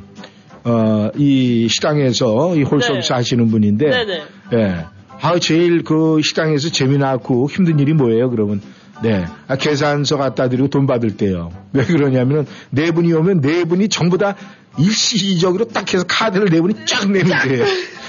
어, 0.64 1.11
이 1.16 1.68
식당에서 1.68 2.57
이 2.57 2.62
홀서비스 2.62 3.09
네. 3.09 3.14
하시는 3.14 3.49
분인데, 3.49 3.91
네네. 3.91 4.22
예. 4.55 4.85
아, 5.23 5.39
제일 5.39 5.83
그 5.83 6.21
식당에서 6.23 6.69
재미나고 6.71 7.49
힘든 7.51 7.79
일이 7.79 7.93
뭐예요? 7.95 8.31
그러면, 8.31 8.61
네. 9.03 9.25
아, 9.49 9.57
계산서 9.57 10.19
갖다 10.19 10.49
드리고 10.49 10.69
돈 10.69 10.87
받을 10.87 11.17
때요. 11.17 11.51
왜 11.73 11.85
그러냐면은, 11.85 12.47
네 12.71 12.91
분이 12.93 13.12
오면 13.12 13.41
네 13.41 13.64
분이 13.64 13.89
전부 13.89 14.19
다 14.19 14.37
일시적으로 14.79 15.64
딱 15.67 15.93
해서 15.93 16.05
카드를 16.07 16.49
네 16.51 16.61
분이 16.61 16.75
쫙 16.87 17.11
내는 17.11 17.31
거예요. 17.31 17.64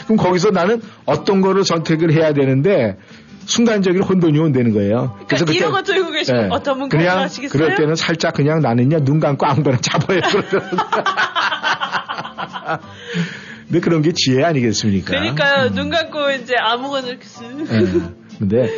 그럼 0.05 0.17
거기서 0.17 0.51
나는 0.51 0.81
어떤 1.05 1.41
거를 1.41 1.63
선택을 1.63 2.11
해야 2.13 2.33
되는데, 2.33 2.97
순간적으로 3.45 4.03
혼돈이 4.03 4.37
온다는 4.39 4.73
거예요. 4.73 5.17
그래서 5.27 5.45
그러니까 5.45 5.67
이런 5.67 5.71
그때- 5.81 5.93
거 5.93 5.99
들고 5.99 6.11
계시면 6.11 6.43
예. 6.43 6.47
어떤 6.51 6.79
분 6.79 6.89
그냥 6.89 7.07
가능하시겠어요? 7.07 7.49
그럴 7.49 7.75
때는 7.75 7.95
살짝 7.95 8.33
그냥 8.33 8.59
나는요 8.59 9.05
눈 9.05 9.21
감고 9.21 9.45
아무거나 9.45 9.77
잡아요. 9.77 10.19
근데 13.67 13.79
그런 13.81 14.01
게 14.01 14.11
지혜 14.15 14.43
아니겠습니까? 14.43 15.07
그러니까요, 15.07 15.73
눈 15.73 15.89
감고 15.89 16.31
이제 16.31 16.55
아무거나 16.57 17.07
이렇게 17.07 17.25
쓱. 17.25 17.71
예. 17.73 18.37
근데 18.39 18.71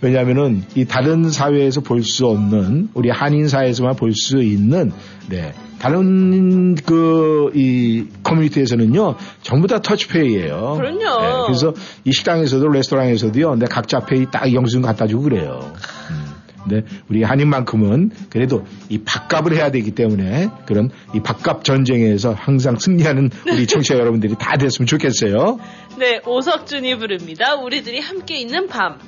왜냐하면은 0.00 0.62
이 0.74 0.84
다른 0.84 1.30
사회에서 1.30 1.80
볼 1.80 2.02
수 2.02 2.26
없는 2.26 2.90
우리 2.94 3.10
한인 3.10 3.48
사회에서만 3.48 3.96
볼 3.96 4.12
수 4.14 4.38
있는 4.42 4.92
네 5.28 5.52
다른 5.78 6.74
그 6.76 7.50
이 7.54 8.06
커뮤니티에서는요 8.22 9.16
전부 9.42 9.66
다 9.66 9.80
터치페이예요. 9.80 10.74
그럼요. 10.78 10.98
네, 10.98 11.42
그래서 11.46 11.72
이 12.04 12.12
식당에서도 12.12 12.66
레스토랑에서도요 12.68 13.56
내 13.56 13.66
각자 13.66 14.00
페이 14.00 14.26
딱 14.30 14.52
영수증 14.52 14.82
갖다 14.82 15.06
주고 15.06 15.22
그래요. 15.24 15.72
음, 16.10 16.24
근데 16.68 16.86
우리 17.08 17.22
한인만큼은 17.22 18.10
그래도 18.30 18.64
이 18.88 18.98
밥값을 18.98 19.54
해야 19.54 19.70
되기 19.70 19.92
때문에 19.92 20.48
그런 20.66 20.90
이 21.14 21.20
밥값 21.20 21.64
전쟁에서 21.64 22.32
항상 22.32 22.78
승리하는 22.78 23.30
우리 23.50 23.66
청취자 23.68 23.96
여러분들이 23.96 24.34
다 24.38 24.56
됐으면 24.56 24.86
좋겠어요. 24.86 25.58
네, 25.98 26.20
오석준이 26.26 26.96
부릅니다. 26.98 27.54
우리들이 27.56 28.00
함께 28.00 28.36
있는 28.38 28.66
밤. 28.66 28.98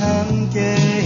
함께 0.00 1.05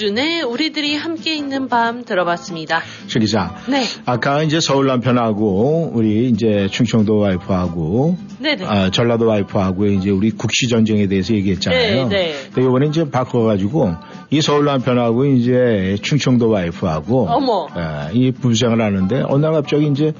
오석준의 0.00 0.42
우리들이 0.42 0.96
함께 0.96 1.34
있는 1.34 1.68
밤 1.68 2.04
들어봤습니다. 2.04 2.80
최 3.06 3.20
기자. 3.20 3.54
네. 3.68 3.84
아까 4.06 4.42
이제 4.42 4.58
서울 4.58 4.86
남편하고 4.86 5.92
우리 5.94 6.28
이제 6.30 6.68
충청도 6.70 7.18
와이프하고 7.18 8.16
네네. 8.38 8.64
아, 8.64 8.90
전라도 8.90 9.26
와이프하고 9.26 9.86
이제 9.86 10.10
우리 10.10 10.30
국시 10.30 10.68
전쟁에 10.68 11.06
대해서 11.06 11.34
얘기했잖아요. 11.34 12.08
네, 12.08 12.16
네. 12.16 12.34
근데 12.52 12.62
이번에 12.66 12.86
이제 12.86 13.08
바꿔가지고 13.10 13.94
이 14.30 14.40
서울 14.40 14.64
남편하고 14.64 15.26
이제 15.26 15.96
충청도 16.02 16.48
와이프하고 16.48 17.28
어머. 17.28 17.68
아, 17.74 18.10
이 18.12 18.32
부부생을 18.32 18.80
하는데 18.80 19.22
어느 19.28 19.44
날 19.44 19.52
갑자기 19.52 19.86
이제 19.86 20.14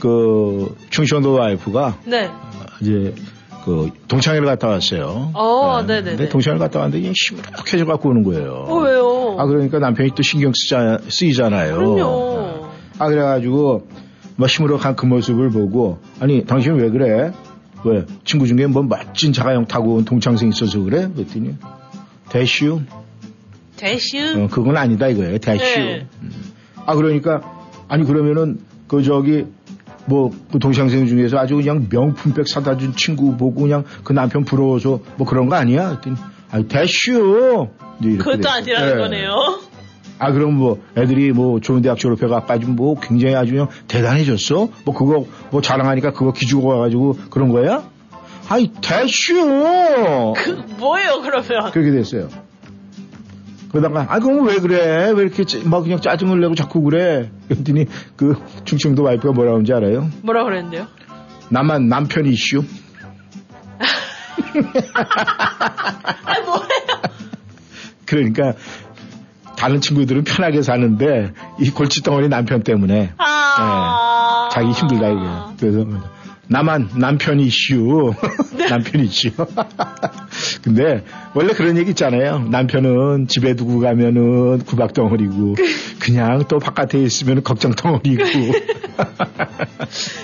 그 0.00 0.74
충청도 0.90 1.34
와이프가 1.34 1.98
네. 2.06 2.30
이제 2.80 3.14
그 3.66 3.90
동창회를 4.06 4.46
갔다 4.46 4.68
왔어요. 4.68 5.32
어, 5.34 5.82
네. 5.82 5.94
네네네. 5.96 6.16
근데 6.16 6.28
동창회를 6.28 6.60
갔다 6.60 6.78
왔는데 6.78 7.12
시무룩해져 7.16 7.84
갖고 7.84 8.10
오는 8.10 8.22
거예요. 8.22 8.64
어, 8.68 8.78
왜요? 8.78 9.34
아 9.40 9.44
그러니까 9.46 9.80
남편이 9.80 10.10
또 10.14 10.22
신경 10.22 10.52
쓰자, 10.54 11.00
쓰이잖아요. 11.08 11.74
그럼요. 11.76 12.68
아 13.00 13.08
그래가지고 13.08 13.88
뭐 14.36 14.46
시무룩한 14.46 14.94
그 14.94 15.06
모습을 15.06 15.50
보고 15.50 15.98
아니 16.20 16.44
당신 16.44 16.74
왜 16.74 16.90
그래? 16.90 17.32
왜 17.84 18.04
친구 18.24 18.46
중에 18.46 18.66
뭐 18.68 18.84
멋진 18.84 19.32
자가용 19.32 19.66
타고 19.66 19.94
온 19.96 20.04
동창생 20.04 20.48
있어서 20.50 20.78
그래? 20.80 21.08
그랬더니 21.12 21.56
대슈 22.28 22.82
대슈. 23.76 24.16
어, 24.44 24.46
그건 24.48 24.76
아니다 24.76 25.08
이거예요 25.08 25.38
대슈. 25.38 25.64
네. 25.64 26.06
아 26.86 26.94
그러니까 26.94 27.40
아니 27.88 28.04
그러면은 28.04 28.60
그 28.86 29.02
저기 29.02 29.46
뭐 30.06 30.30
그 30.56 30.58
동창생 30.58 31.06
중에서 31.06 31.38
아주 31.38 31.56
그냥 31.56 31.86
명품백 31.90 32.48
사다 32.48 32.76
준 32.76 32.94
친구 32.96 33.36
보고 33.36 33.62
그냥 33.62 33.84
그 34.04 34.12
남편 34.12 34.44
부러워서 34.44 35.00
뭐 35.16 35.26
그런 35.26 35.48
거 35.48 35.56
아니야? 35.56 36.00
그랬더니 36.00 36.16
아 36.50 36.62
대슈. 36.62 37.68
그것도. 38.00 38.48
아니라는 38.48 38.94
네. 38.94 39.02
거네요. 39.02 39.60
아 40.18 40.32
그럼 40.32 40.54
뭐 40.54 40.80
애들이 40.96 41.32
뭐 41.32 41.60
좋은 41.60 41.82
대학 41.82 41.98
졸업해가지고 41.98 42.72
뭐 42.72 42.98
굉장히 42.98 43.34
아주 43.34 43.52
그냥 43.52 43.68
대단해졌어? 43.86 44.68
뭐 44.84 44.94
그거 44.94 45.26
뭐 45.50 45.60
자랑하니까 45.60 46.12
그거 46.12 46.32
기주고 46.32 46.68
와가지고 46.68 47.18
그런 47.30 47.50
거야? 47.50 47.84
아이 48.48 48.70
대슈 48.80 49.34
그 50.36 50.64
뭐예요 50.78 51.20
그러면? 51.20 51.70
그렇게 51.72 51.90
됐어요. 51.90 52.28
그러다가 53.76 54.06
아 54.12 54.18
그럼 54.18 54.46
왜 54.46 54.56
그래? 54.58 55.10
왜 55.14 55.22
이렇게 55.22 55.44
짜- 55.44 55.58
막 55.64 55.82
그냥 55.82 56.00
짜증을 56.00 56.40
내고 56.40 56.54
자꾸 56.54 56.80
그래? 56.82 57.30
그랬더니 57.48 57.86
그 58.16 58.34
충청도 58.64 59.02
와이프가 59.02 59.32
뭐라 59.34 59.50
그런지 59.52 59.72
알아요? 59.74 60.08
뭐라 60.22 60.44
그랬는데요? 60.44 60.86
나만 61.50 61.88
남편 61.88 62.26
이슈. 62.26 62.64
아 66.24 66.40
뭐예요? 66.40 66.66
그러니까 68.06 68.52
다른 69.56 69.80
친구들은 69.80 70.24
편하게 70.24 70.62
사는데 70.62 71.32
이 71.60 71.70
골칫덩어리 71.70 72.28
남편 72.28 72.62
때문에 72.62 73.12
아. 73.18 74.48
네, 74.50 74.54
자기 74.54 74.70
힘들다 74.72 75.08
이거. 75.08 75.52
그래서 75.58 75.84
나만 76.48 76.90
남편 76.96 77.40
이슈, 77.40 78.12
네. 78.56 78.66
남편 78.66 79.02
이슈. 79.02 79.30
근데 80.62 81.04
원래 81.34 81.52
그런 81.52 81.76
얘기 81.76 81.90
있잖아요. 81.90 82.46
남편은 82.50 83.26
집에 83.28 83.54
두고 83.54 83.80
가면은 83.80 84.60
구박덩어리고 84.60 85.56
그냥 85.98 86.44
또 86.48 86.58
바깥에 86.58 86.98
있으면 86.98 87.42
걱정덩어리고. 87.42 88.22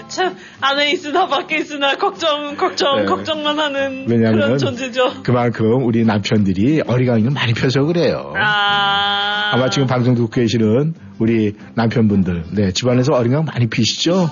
참 0.08 0.36
안에 0.60 0.92
있으나 0.92 1.26
밖에 1.26 1.58
있으나 1.58 1.96
걱정 1.96 2.56
걱정 2.56 3.00
네. 3.00 3.04
걱정만 3.04 3.58
하는 3.58 4.06
왜냐하면 4.08 4.40
그런 4.40 4.58
존재죠. 4.58 5.22
그만큼 5.22 5.84
우리 5.84 6.04
남편들이 6.04 6.82
어리광이를 6.86 7.30
많이 7.30 7.52
펴서 7.52 7.82
그래요. 7.84 8.32
아. 8.36 9.52
아마 9.54 9.70
지금 9.70 9.86
방송 9.86 10.14
듣고 10.14 10.28
계시는 10.28 10.94
우리 11.22 11.54
남편분들, 11.74 12.46
네, 12.50 12.72
집안에서 12.72 13.12
어린강 13.14 13.44
많이 13.44 13.68
피시죠? 13.68 14.28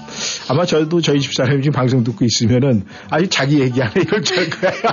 아마 0.51 0.65
저도 0.65 1.01
저희 1.01 1.21
집사람이 1.21 1.63
지금 1.63 1.73
방송 1.73 2.03
듣고 2.03 2.25
있으면은 2.25 2.85
아주 3.11 3.29
자기 3.29 3.61
얘기 3.61 3.81
하나 3.81 3.93
이럴 4.03 4.23
줄알 4.25 4.51
거예요. 4.51 4.75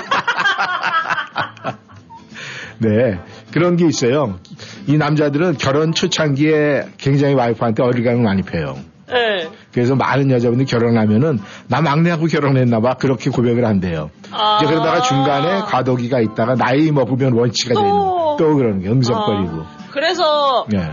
네, 2.77 3.19
그런 3.51 3.77
게 3.77 3.87
있어요. 3.87 4.39
이 4.85 4.95
남자들은 4.95 5.57
결혼 5.57 5.91
초창기에 5.91 6.89
굉장히 6.99 7.33
와이프한테 7.33 7.81
어리광을 7.81 8.21
많이 8.21 8.43
펴요. 8.43 8.77
네. 9.07 9.49
그래서 9.73 9.95
많은 9.95 10.29
여자분들이 10.29 10.67
결혼하면은 10.67 11.39
나 11.67 11.81
막내하고 11.81 12.27
결혼했나 12.27 12.79
봐 12.79 12.93
그렇게 12.93 13.31
고백을 13.31 13.65
한대요. 13.65 14.11
아. 14.31 14.57
이제 14.57 14.67
그러다가 14.67 15.01
중간에 15.01 15.61
과도기가 15.61 16.19
있다가 16.19 16.53
나이 16.53 16.91
먹으면 16.91 17.33
원치가 17.33 17.73
되는 17.73 17.89
또 17.89 18.55
그러는 18.55 18.81
게 18.81 18.89
응석거리고. 18.89 19.65
그래서 19.91 20.67
예. 20.75 20.91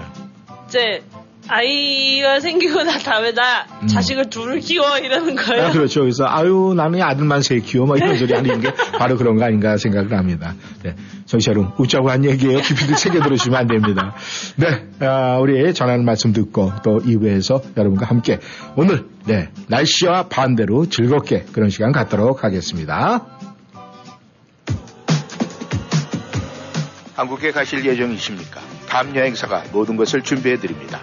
이제 0.74 1.04
아이가 1.46 2.40
생기고 2.40 2.82
난 2.82 2.98
다음에 2.98 3.32
나 3.32 3.66
자식을 3.86 4.28
둘을 4.30 4.58
키워 4.58 4.98
이러는 4.98 5.36
거예요. 5.36 5.66
음. 5.66 5.68
아, 5.68 5.72
그렇죠. 5.72 6.00
그래서 6.00 6.24
아유 6.26 6.74
나는 6.74 7.00
아들만 7.00 7.42
세 7.42 7.60
키워 7.60 7.86
막 7.86 7.96
이런 7.96 8.16
소리 8.16 8.34
하는 8.34 8.60
게 8.60 8.72
바로 8.98 9.16
그런 9.16 9.36
거 9.36 9.44
아닌가 9.44 9.76
생각을 9.76 10.18
합니다. 10.18 10.54
네. 10.82 10.96
청취자 11.26 11.50
여러분 11.50 11.70
웃자고 11.78 12.10
한 12.10 12.24
얘기예요. 12.24 12.58
깊이도 12.60 12.96
새겨 12.96 13.20
들으시면 13.20 13.60
안 13.60 13.66
됩니다. 13.68 14.16
네. 14.56 15.06
아, 15.06 15.38
우리 15.38 15.72
전하는 15.74 16.04
말씀 16.04 16.32
듣고 16.32 16.72
또 16.82 16.98
2부에서 16.98 17.62
여러분과 17.76 18.06
함께 18.06 18.40
오늘 18.74 19.04
네 19.26 19.50
날씨와 19.68 20.28
반대로 20.28 20.88
즐겁게 20.88 21.44
그런 21.52 21.70
시간 21.70 21.92
갖도록 21.92 22.42
하겠습니다. 22.42 23.26
한국에 27.14 27.52
가실 27.52 27.84
예정이십니까? 27.84 28.73
탑 28.94 29.16
여행사가 29.16 29.64
모든 29.72 29.96
것을 29.96 30.22
준비해 30.22 30.56
드립니다. 30.56 31.02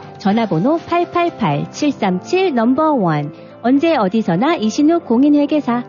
전화번호 0.21 0.77
888-737 0.77 2.53
넘버 2.53 2.93
원 2.93 3.33
언제 3.63 3.95
어디서나 3.95 4.55
이신욱 4.55 5.05
공인회계사 5.05 5.83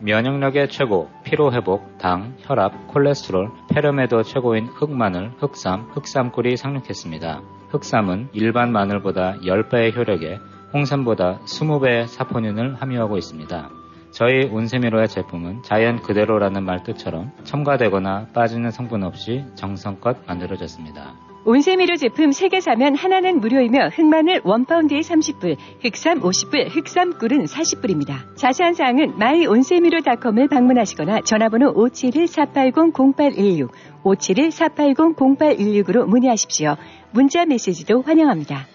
면역력의 0.00 0.68
최고, 0.68 1.08
피로회복, 1.24 1.96
당, 1.98 2.34
혈압, 2.40 2.86
콜레스테롤, 2.88 3.50
폐렴에도 3.70 4.22
최고인 4.22 4.66
흑마늘, 4.66 5.32
흑삼, 5.38 5.88
흑삼꿀이 5.94 6.58
상륙했습니다. 6.58 7.40
흑삼은 7.70 8.28
일반 8.34 8.70
마늘보다 8.70 9.38
10배의 9.40 9.96
효력에 9.96 10.38
홍삼보다 10.74 11.40
20배의 11.46 12.06
사포닌을 12.08 12.74
함유하고 12.74 13.16
있습니다. 13.16 13.70
저희 14.16 14.46
온세미로의 14.46 15.08
제품은 15.08 15.62
자연 15.62 16.00
그대로라는 16.00 16.64
말 16.64 16.82
뜻처럼 16.82 17.32
첨가되거나 17.44 18.28
빠지는 18.32 18.70
성분 18.70 19.04
없이 19.04 19.44
정성껏 19.56 20.24
만들어졌습니다. 20.26 21.12
온세미로 21.44 21.96
제품 21.96 22.30
3개 22.30 22.62
사면 22.62 22.96
하나는 22.96 23.40
무료이며 23.40 23.88
흑마늘 23.88 24.40
1파운드에 24.40 25.00
30불, 25.00 25.58
흑삼 25.84 26.20
50불, 26.20 26.74
흑삼꿀은 26.74 27.44
40불입니다. 27.44 28.34
자세한 28.36 28.72
사항은 28.72 29.20
myon세미로닷컴을 29.20 30.48
방문하시거나 30.48 31.20
전화번호 31.20 31.74
571-480-0816, 31.74 33.68
571-480-0816으로 34.02 36.06
문의하십시오. 36.06 36.76
문자 37.10 37.44
메시지도 37.44 38.00
환영합니다. 38.00 38.66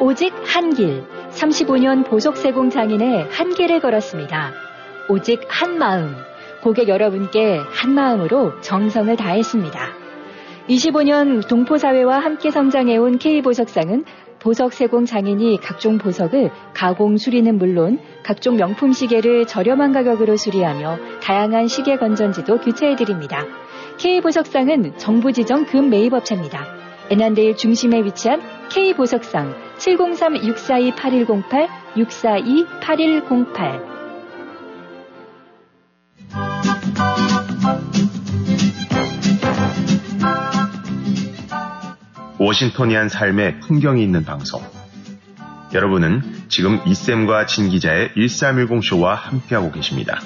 오직 0.00 0.32
한 0.46 0.72
길, 0.72 1.02
35년 1.38 2.04
보석세공 2.04 2.70
장인의 2.70 3.28
한길을 3.30 3.80
걸었습니다. 3.80 4.52
오직 5.08 5.40
한 5.48 5.78
마음, 5.78 6.16
고객 6.62 6.88
여러분께 6.88 7.58
한 7.58 7.94
마음으로 7.94 8.60
정성을 8.60 9.14
다했습니다. 9.16 9.80
25년 10.68 11.46
동포사회와 11.48 12.18
함께 12.18 12.50
성장해온 12.50 13.18
K보석상은 13.18 14.04
보석 14.40 14.72
세공 14.72 15.06
장인이 15.06 15.58
각종 15.60 15.98
보석을 15.98 16.50
가공 16.74 17.16
수리는 17.16 17.56
물론 17.56 17.98
각종 18.22 18.56
명품 18.56 18.92
시계를 18.92 19.46
저렴한 19.46 19.92
가격으로 19.92 20.36
수리하며 20.36 20.98
다양한 21.22 21.68
시계 21.68 21.96
건전지도 21.96 22.58
교체해드립니다. 22.58 23.44
K보석상은 23.98 24.98
정부 24.98 25.32
지정 25.32 25.64
금 25.64 25.88
매입업체입니다. 25.88 26.77
애난데일 27.10 27.56
중심에 27.56 28.04
위치한 28.04 28.42
K보석상 28.68 29.54
703-642-8108, 29.78 31.68
642-8108 31.96 33.98
워싱턴이한 42.38 43.08
삶의 43.08 43.60
풍경이 43.60 44.02
있는 44.02 44.24
방송. 44.24 44.60
여러분은 45.74 46.22
지금 46.48 46.80
이쌤과 46.86 47.46
진 47.46 47.68
기자의 47.68 48.10
1310쇼와 48.16 49.14
함께하고 49.14 49.72
계십니다. 49.72 50.20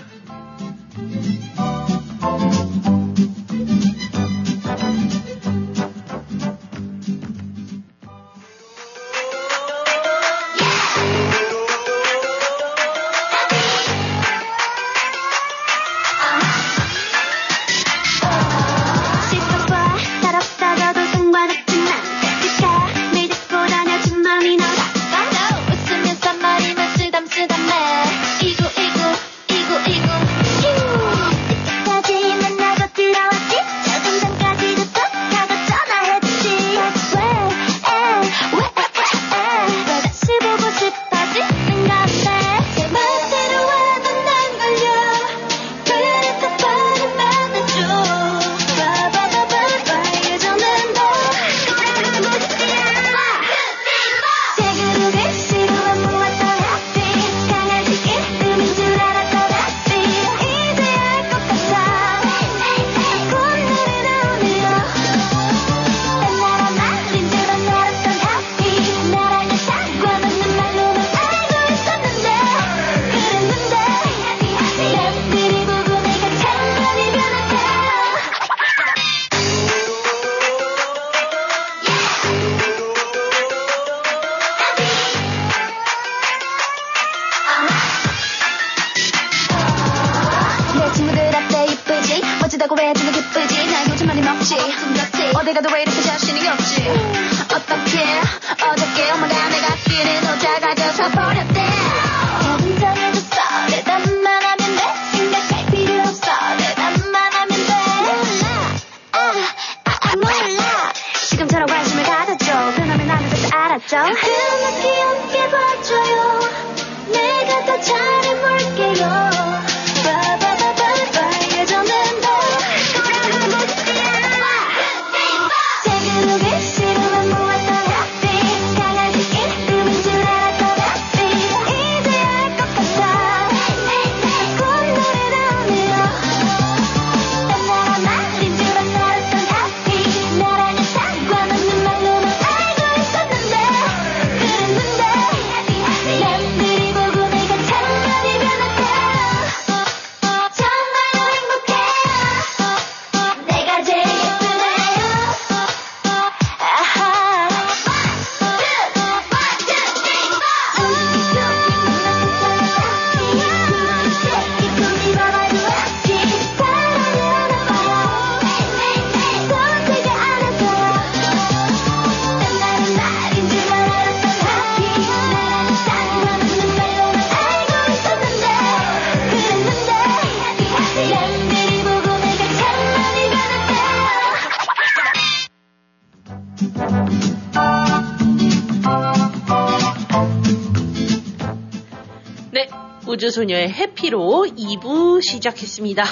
네, 192.52 192.68
우주소녀의 193.06 193.70
해피로 193.70 194.46
2부 194.56 195.22
시작했습니다. 195.22 196.04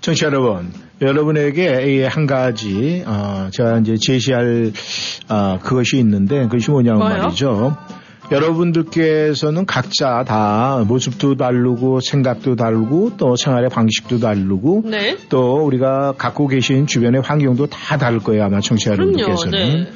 청취자 0.00 0.26
여러분, 0.26 0.72
여러분에게 1.00 1.94
이한 1.94 2.26
가지 2.26 3.04
어, 3.06 3.48
제가 3.52 3.78
이제 3.78 3.96
제시할 4.00 4.72
어, 5.28 5.58
그것이 5.62 5.98
있는데 5.98 6.42
그것이 6.42 6.70
뭐냐면 6.70 7.00
뭐요? 7.00 7.16
말이죠. 7.18 7.76
여러분들께서는 8.30 9.66
각자 9.66 10.24
다 10.24 10.84
모습도 10.86 11.36
다르고 11.36 12.00
생각도 12.00 12.56
다르고 12.56 13.12
또 13.16 13.36
생활의 13.36 13.68
방식도 13.68 14.20
다르고 14.20 14.82
네. 14.86 15.16
또 15.28 15.64
우리가 15.64 16.14
갖고 16.16 16.46
계신 16.46 16.86
주변의 16.86 17.22
환경도 17.22 17.66
다 17.66 17.98
다를 17.98 18.20
거예요 18.20 18.44
아마 18.44 18.60
청취자 18.60 18.92
여러분들께서는. 18.92 19.84
네. 19.84 19.90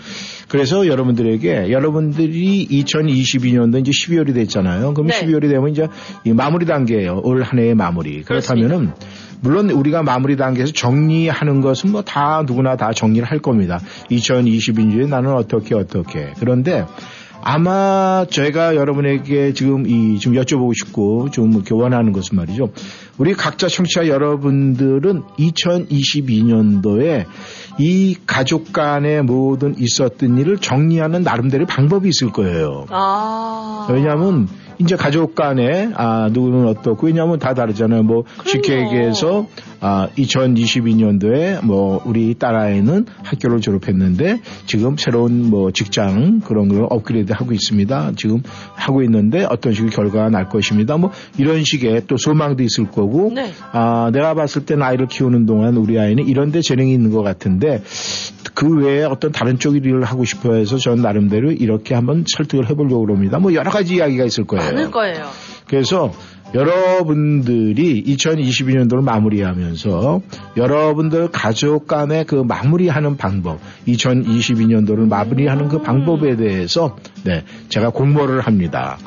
그래서 0.48 0.86
여러분들에게 0.86 1.72
여러분들이 1.72 2.68
2022년도 2.70 3.80
이제 3.80 3.90
12월이 3.90 4.32
됐잖아요. 4.34 4.94
그럼 4.94 5.08
네. 5.08 5.20
12월이 5.20 5.48
되면 5.50 5.68
이제 5.70 5.88
이 6.24 6.32
마무리 6.32 6.66
단계예요. 6.66 7.20
올 7.24 7.42
한 7.42 7.58
해의 7.58 7.74
마무리. 7.74 8.22
그렇다면은 8.22 8.92
물론 9.40 9.70
우리가 9.70 10.02
마무리 10.02 10.36
단계에서 10.36 10.72
정리하는 10.72 11.60
것은 11.60 11.90
뭐 11.92 12.02
다 12.02 12.42
누구나 12.46 12.76
다 12.76 12.92
정리를 12.92 13.26
할 13.26 13.40
겁니다. 13.40 13.80
2022년에 14.10 15.08
나는 15.08 15.32
어떻게 15.34 15.74
어떻게. 15.74 16.32
그런데 16.38 16.86
아마 17.42 18.26
제가 18.28 18.74
여러분에게 18.76 19.52
지금 19.52 19.86
이 19.86 20.16
좀 20.26 20.34
여쭤보고 20.34 20.72
싶고 20.74 21.30
좀 21.30 21.52
이렇게 21.52 21.74
원하는 21.74 22.12
것은 22.12 22.36
말이죠. 22.36 22.70
우리 23.18 23.32
각자 23.34 23.68
청취자 23.68 24.08
여러분들은 24.08 25.22
2022년도에 25.38 27.26
이 27.78 28.16
가족 28.26 28.72
간의 28.72 29.22
모든 29.22 29.76
있었던 29.78 30.38
일을 30.38 30.58
정리하는 30.58 31.22
나름대로 31.22 31.66
방법이 31.66 32.08
있을 32.08 32.32
거예요. 32.32 32.86
아. 32.90 33.86
왜냐하면 33.90 34.48
이제 34.78 34.96
가족 34.96 35.34
간에 35.34 35.90
아 35.94 36.28
누구는 36.32 36.66
어떻고 36.66 37.06
왜냐하면 37.06 37.38
다 37.38 37.54
다르잖아요. 37.54 38.02
뭐 38.02 38.24
쉽게 38.44 38.80
얘기해서 38.80 39.46
아 39.80 40.08
2022년도에 40.16 41.64
뭐 41.64 42.02
우리 42.04 42.34
딸아이는 42.34 43.06
학교를 43.22 43.60
졸업했는데 43.60 44.40
지금 44.66 44.96
새로운 44.96 45.48
뭐 45.48 45.70
직장 45.70 46.40
그런 46.40 46.68
걸 46.68 46.86
업그레이드 46.90 47.32
하고 47.32 47.52
있습니다. 47.52 48.12
지금 48.16 48.42
하고 48.74 49.02
있는데 49.02 49.46
어떤 49.48 49.72
식의 49.72 49.90
결과가 49.90 50.30
날 50.30 50.48
것입니다. 50.48 50.96
뭐 50.96 51.10
이런 51.38 51.64
식의 51.64 52.02
또 52.06 52.16
소망도 52.16 52.62
있을 52.62 52.90
거고 52.90 53.32
네. 53.34 53.50
아 53.72 54.10
내가 54.12 54.34
봤을 54.34 54.64
땐 54.64 54.82
아이를 54.82 55.06
키우는 55.08 55.46
동안 55.46 55.76
우리 55.76 55.98
아이는 55.98 56.26
이런 56.26 56.52
데 56.52 56.60
재능이 56.60 56.92
있는 56.92 57.10
것 57.10 57.22
같은데 57.22 57.82
그 58.54 58.84
외에 58.84 59.04
어떤 59.04 59.32
다른 59.32 59.58
쪽 59.58 59.76
일을 59.76 60.04
하고 60.04 60.24
싶어 60.24 60.54
해서 60.54 60.76
전 60.78 61.02
나름대로 61.02 61.52
이렇게 61.52 61.94
한번 61.94 62.24
설득을 62.26 62.68
해보려고 62.70 63.06
합니다. 63.08 63.38
뭐 63.38 63.54
여러 63.54 63.70
가지 63.70 63.96
이야기가 63.96 64.24
있을 64.24 64.44
거예요. 64.44 64.64
많을 64.64 64.90
거예요. 64.90 65.26
그래서 65.66 66.12
여러분들이 66.54 68.04
2022년도를 68.04 69.02
마무리하면서 69.02 70.20
여러분들 70.56 71.28
가족 71.30 71.86
간의 71.86 72.24
그 72.24 72.36
마무리하는 72.36 73.16
방법, 73.16 73.58
2022년도를 73.88 75.08
마무리하는 75.08 75.68
그 75.68 75.82
방법에 75.82 76.36
대해서 76.36 76.96
네, 77.24 77.42
제가 77.68 77.90
공모를 77.90 78.40
합니다. 78.40 78.98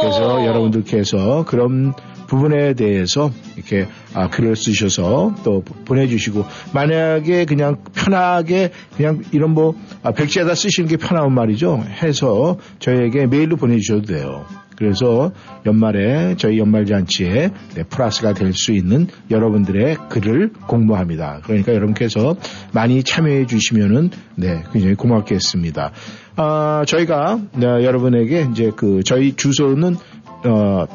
그래서 0.00 0.46
여러분들께서 0.46 1.44
그런 1.46 1.94
부분에 2.34 2.74
대해서 2.74 3.30
이렇게 3.56 3.86
아, 4.12 4.28
글을 4.28 4.56
쓰셔서 4.56 5.34
또 5.44 5.62
보내주시고 5.84 6.44
만약에 6.72 7.44
그냥 7.44 7.78
편하게 7.94 8.70
그냥 8.96 9.22
이런 9.32 9.50
뭐 9.50 9.74
아, 10.02 10.12
백지에다 10.12 10.54
쓰시는 10.54 10.88
게 10.88 10.96
편하면 10.96 11.34
말이죠 11.34 11.82
해서 12.02 12.58
저희에게 12.80 13.26
메일로 13.26 13.56
보내주셔도 13.56 14.02
돼요. 14.02 14.44
그래서 14.76 15.30
연말에 15.66 16.34
저희 16.36 16.58
연말 16.58 16.84
잔치에 16.84 17.50
네, 17.76 17.82
플러스가 17.84 18.34
될 18.34 18.52
수 18.54 18.72
있는 18.72 19.06
여러분들의 19.30 19.96
글을 20.10 20.52
공모합니다. 20.66 21.40
그러니까 21.44 21.74
여러분께서 21.74 22.36
많이 22.72 23.02
참여해 23.02 23.46
주시면은 23.46 24.10
네 24.36 24.62
굉장히 24.72 24.94
고맙겠습니다. 24.94 25.92
아, 26.36 26.84
저희가 26.86 27.40
네, 27.56 27.66
여러분에게 27.66 28.48
이제 28.50 28.72
그 28.74 29.02
저희 29.04 29.34
주소는 29.34 29.96
어, 30.44 30.86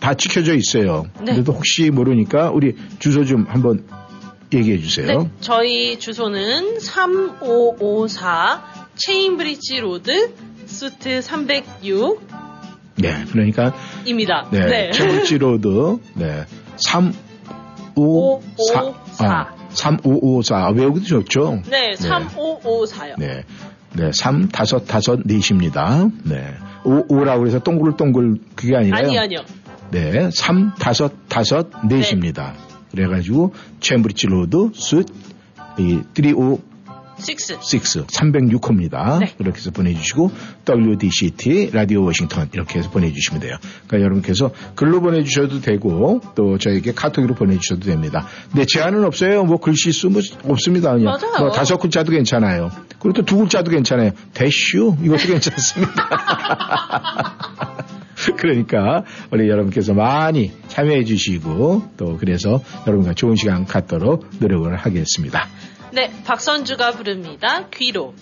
다 0.00 0.14
지켜져 0.14 0.54
있어요. 0.54 1.06
네. 1.20 1.32
그래도 1.32 1.52
혹시 1.52 1.90
모르니까 1.90 2.50
우리 2.50 2.74
주소 2.98 3.24
좀 3.24 3.46
한번 3.48 3.84
얘기해 4.52 4.78
주세요. 4.78 5.06
네, 5.06 5.30
저희 5.40 5.98
주소는 5.98 6.80
3554 6.80 8.62
체인브리지 8.96 9.80
로드 9.80 10.34
수트 10.66 11.20
306입니다. 11.20 12.18
네, 12.96 13.24
그러니까 13.30 13.74
네, 14.50 14.66
네. 14.66 14.90
최물지 14.90 15.38
로드 15.38 15.98
네, 16.14 16.44
3554 16.76 18.94
아, 19.20 19.54
3554 19.70 20.70
외우기도 20.70 21.06
좋죠. 21.06 21.62
네, 21.68 21.92
3554요. 21.92 23.14
네. 23.18 23.44
네, 23.94 24.10
3, 24.12 24.42
5, 24.42 24.46
5, 24.46 24.48
4입니다. 25.24 26.12
네. 26.24 26.54
5, 26.84 27.06
5라고 27.08 27.46
해서 27.46 27.58
동글 27.58 27.96
동글 27.96 28.36
그게 28.54 28.76
아니라요. 28.76 29.02
아니, 29.02 29.18
아니요. 29.18 29.38
네, 29.90 30.30
3, 30.32 30.72
5, 30.78 31.04
5, 31.04 31.08
4입니다. 31.28 32.52
그래가지고, 32.90 33.54
챔브리지 33.80 34.26
로드, 34.26 34.70
숫, 34.74 35.06
이, 35.78 36.00
356, 36.14 36.62
6. 37.74 38.06
306호입니다. 38.06 39.18
네. 39.18 39.34
그렇게 39.36 39.58
해서 39.58 39.70
보내주시고, 39.72 40.30
WDCT, 40.68 41.70
라디오 41.72 42.04
워싱턴, 42.04 42.48
이렇게 42.52 42.78
해서 42.78 42.90
보내주시면 42.90 43.40
돼요. 43.40 43.56
그러니까 43.88 44.04
여러분께서 44.04 44.52
글로 44.76 45.00
보내주셔도 45.00 45.60
되고, 45.60 46.20
또 46.36 46.58
저에게 46.58 46.92
카톡으로 46.92 47.34
보내주셔도 47.34 47.86
됩니다. 47.86 48.26
근데 48.52 48.64
제한은 48.66 49.04
없어요. 49.04 49.44
뭐 49.44 49.58
글씨 49.58 49.90
수 49.92 50.08
뭐 50.10 50.22
없습니다. 50.44 50.92
그냥. 50.92 51.06
맞아요. 51.20 51.38
뭐 51.40 51.50
다섯 51.50 51.78
글자도 51.78 52.12
괜찮아요. 52.12 52.70
그리고 53.00 53.22
또 53.22 53.22
두 53.24 53.38
글자도 53.38 53.70
괜찮아요. 53.70 54.12
대슈, 54.32 54.96
이것도 55.02 55.26
괜찮습니다. 55.26 55.92
그러니까 58.36 59.04
우리 59.30 59.48
여러분께서 59.48 59.94
많이 59.94 60.52
참여해 60.68 61.04
주시고 61.04 61.90
또 61.96 62.16
그래서 62.18 62.60
여러분과 62.86 63.14
좋은 63.14 63.36
시간 63.36 63.64
갖도록 63.64 64.26
노력을 64.40 64.74
하겠습니다. 64.74 65.48
네, 65.92 66.10
박선주가 66.24 66.92
부릅니다. 66.92 67.68
귀로. 67.70 68.14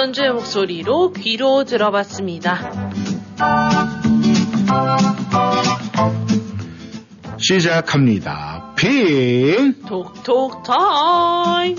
선주의 0.00 0.32
목소리로 0.32 1.12
귀로 1.12 1.64
들어봤습니다. 1.64 2.90
시작합니다. 7.36 8.72
핑! 8.76 9.74
톡톡 9.86 10.62
타임. 10.62 11.76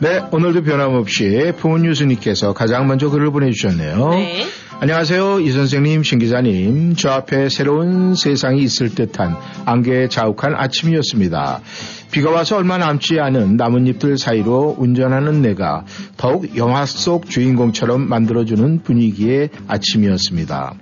네, 0.00 0.22
오늘도 0.32 0.62
변함없이 0.62 1.52
풍은유수님께서 1.58 2.54
가장 2.54 2.86
먼저 2.86 3.10
글을 3.10 3.32
보내주셨네요. 3.32 4.08
네. 4.08 4.44
안녕하세요. 4.84 5.40
이 5.40 5.50
선생님, 5.50 6.02
신 6.02 6.18
기자님. 6.18 6.94
저 6.94 7.08
앞에 7.08 7.48
새로운 7.48 8.14
세상이 8.14 8.62
있을 8.62 8.94
듯한 8.94 9.34
안개에 9.64 10.08
자욱한 10.08 10.54
아침이었습니다. 10.54 11.62
비가 12.10 12.30
와서 12.30 12.58
얼마 12.58 12.76
남지 12.76 13.18
않은 13.18 13.56
나뭇잎들 13.56 14.18
사이로 14.18 14.76
운전하는 14.78 15.40
내가 15.40 15.86
더욱 16.18 16.58
영화 16.58 16.84
속 16.84 17.30
주인공처럼 17.30 18.06
만들어주는 18.06 18.82
분위기의 18.82 19.48
아침이었습니다. 19.68 20.74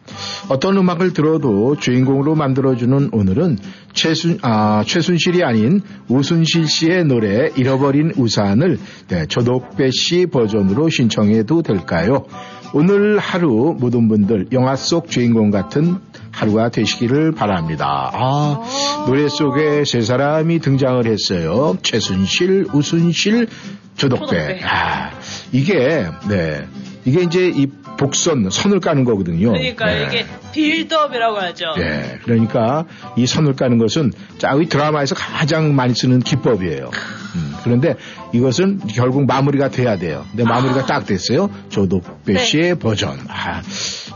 어떤 0.49 0.77
음악을 0.79 1.13
들어도 1.13 1.77
주인공으로 1.77 2.35
만들어주는 2.35 3.11
오늘은 3.13 3.59
최순, 3.93 4.41
아, 4.43 4.83
최순실이 4.85 5.45
아닌 5.45 5.81
우순실 6.09 6.67
씨의 6.67 7.05
노래 7.05 7.53
잃어버린 7.55 8.11
우산을 8.17 8.81
네, 9.07 9.27
조덕배 9.27 9.91
씨 9.93 10.27
버전으로 10.27 10.89
신청해도 10.89 11.63
될까요? 11.63 12.27
오늘 12.73 13.19
하루 13.19 13.77
모든 13.79 14.09
분들 14.09 14.49
영화 14.53 14.77
속 14.77 15.11
주인공 15.11 15.51
같은 15.51 15.99
하루가 16.31 16.71
되시기를 16.71 17.33
바랍니다. 17.33 18.11
아, 18.15 19.05
노래 19.07 19.29
속에 19.29 19.85
세 19.85 20.01
사람이 20.01 20.61
등장을 20.61 21.05
했어요. 21.07 21.77
최순실, 21.83 22.69
우순실, 22.73 23.49
조덕배. 23.97 24.27
조덕배. 24.27 24.61
아, 24.65 25.11
이게, 25.53 26.07
네. 26.29 26.67
이게 27.05 27.23
이제 27.23 27.49
이 27.49 27.67
복선, 28.03 28.51
선을 28.51 28.81
까는 28.81 29.05
거거든요. 29.05 29.53
그러니까 29.53 29.87
네. 29.87 30.07
이게 30.07 30.27
빌드업이라고 30.53 31.37
하죠. 31.39 31.67
예, 31.79 32.19
그러니까 32.25 32.85
이 33.17 33.27
선을 33.27 33.55
까는 33.55 33.79
것은 33.79 34.13
짜의 34.39 34.67
드라마에서 34.67 35.15
가장 35.15 35.77
많이 35.77 35.95
쓰는 35.95 36.19
기법이에요. 36.19 36.91
음, 37.37 37.55
그런데 37.63 37.95
이것은 38.33 38.81
결국 38.89 39.25
마무리가 39.27 39.71
돼야 39.71 39.97
돼요. 39.97 40.25
근데 40.31 40.43
마무리가 40.43 40.85
딱 40.87 41.07
됐어요. 41.07 41.49
조덕배 41.69 42.33
네. 42.33 42.45
씨의 42.45 42.79
버전. 42.81 43.19
아, 43.29 43.63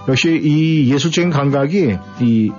역시 0.09 0.41
이 0.43 0.93
예술적인 0.93 1.31
감각이 1.31 1.97
이 2.21 2.51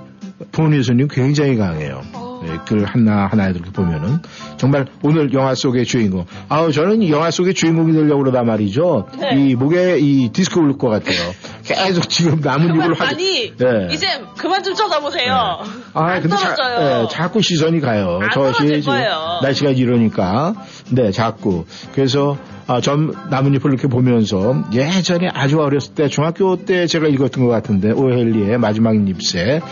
부모님 0.50 0.78
예수님 0.78 1.08
굉장히 1.08 1.56
강해요. 1.56 2.02
네, 2.10 2.27
그 2.66 2.82
하나 2.84 3.26
하나 3.26 3.48
이렇게 3.48 3.70
보면은 3.70 4.20
정말 4.56 4.86
오늘 5.02 5.32
영화 5.32 5.54
속의 5.54 5.84
주인공. 5.84 6.26
아우 6.48 6.72
저는 6.72 7.02
이 7.02 7.10
영화 7.10 7.30
속의 7.30 7.54
주인공이 7.54 7.92
되려고 7.92 8.22
그러다 8.22 8.42
말이죠. 8.42 9.08
네. 9.18 9.30
이 9.36 9.54
목에 9.54 9.98
이 9.98 10.30
디스크 10.32 10.60
올릴 10.60 10.78
것 10.78 10.88
같아요. 10.88 11.32
계속 11.64 12.08
지금 12.08 12.40
남은 12.40 12.66
입을 12.74 12.80
그만, 12.80 12.92
하지. 12.92 13.04
아니 13.04 13.56
네. 13.56 13.88
이제 13.92 14.06
그만 14.36 14.62
좀 14.62 14.74
쳐다보세요. 14.74 15.60
아, 15.94 16.02
안 16.02 16.20
근데 16.22 16.36
자, 16.36 16.54
떨어져요. 16.54 17.02
예, 17.04 17.08
자꾸 17.08 17.42
시선이 17.42 17.80
가요. 17.80 18.20
거예요. 18.82 19.40
날씨가 19.42 19.70
이러니까. 19.70 20.54
네, 20.90 21.10
자꾸. 21.10 21.64
그래서, 21.94 22.38
아, 22.68 22.82
전 22.82 23.14
나뭇잎을 23.30 23.72
이렇게 23.72 23.88
보면서 23.88 24.62
예전에 24.74 25.28
아주 25.32 25.58
어렸을 25.58 25.94
때, 25.94 26.06
중학교 26.06 26.54
때 26.66 26.86
제가 26.86 27.08
읽었던 27.08 27.42
것 27.42 27.50
같은데, 27.50 27.90
오헬리의 27.92 28.58
마지막 28.58 28.94
잎새. 29.08 29.62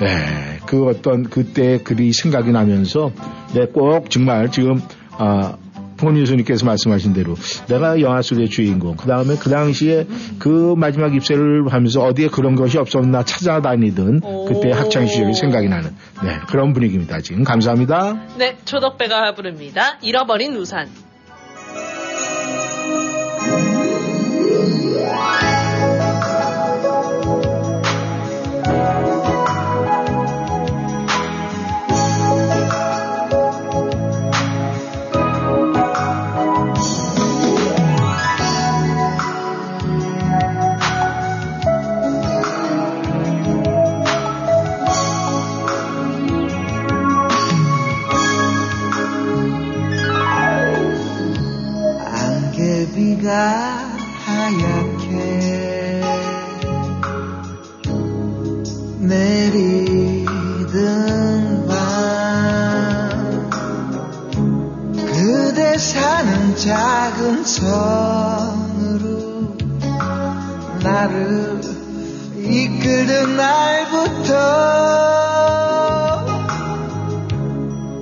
네, 0.00 0.58
그 0.64 0.86
어떤 0.86 1.24
그때 1.24 1.78
글이 1.84 2.14
생각이 2.14 2.50
나면서, 2.50 3.12
네, 3.52 3.66
꼭 3.66 4.08
정말 4.08 4.50
지금, 4.50 4.80
아, 5.18 5.58
부모님 5.98 6.22
예수님께서 6.22 6.64
말씀하신 6.64 7.12
대로 7.12 7.34
내가 7.68 8.00
영화 8.00 8.22
속의 8.22 8.48
주인공 8.48 8.96
그 8.96 9.06
다음에 9.06 9.34
그 9.38 9.50
당시에 9.50 10.06
그 10.38 10.74
마지막 10.74 11.14
입세를 11.14 11.68
하면서 11.68 12.00
어디에 12.00 12.28
그런 12.28 12.54
것이 12.54 12.78
없었나 12.78 13.22
찾아다니던 13.22 14.22
그때 14.48 14.70
학창 14.70 15.06
시절이 15.06 15.34
생각이 15.34 15.68
나는 15.68 15.90
네 16.22 16.38
그런 16.48 16.72
분위기입니다 16.72 17.20
지금 17.20 17.44
감사합니다. 17.44 18.14
네, 18.38 18.56
조덕배가 18.64 19.34
부릅니다. 19.34 19.98
잃어버린 20.00 20.56
우산. 20.56 20.88
안 53.30 53.69
작은 66.60 67.42
섬으로 67.42 69.08
나를 70.82 71.58
이끌던 72.36 73.36
날부터 73.36 74.34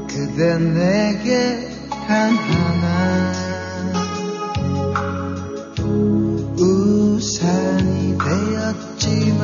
그대 0.09 0.59
내게 0.59 1.71
단 1.89 2.35
하나 2.35 3.33
우산이 6.59 8.19
되었지만 8.19 9.39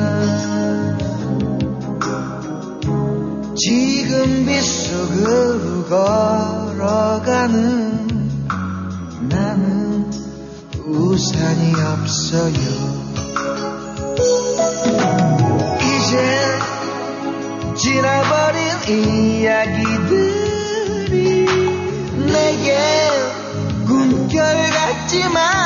지금 3.55 4.45
빗속으로 4.45 5.85
걸어가는 6.75 8.14
나는 9.29 10.11
우산이 10.85 11.73
없어요. 11.73 12.53
이제 15.81 16.17
지나버린 17.75 18.61
이야기들이 19.41 20.35
내게 22.27 22.77
꿈결 23.87 24.69
같지만 24.71 25.64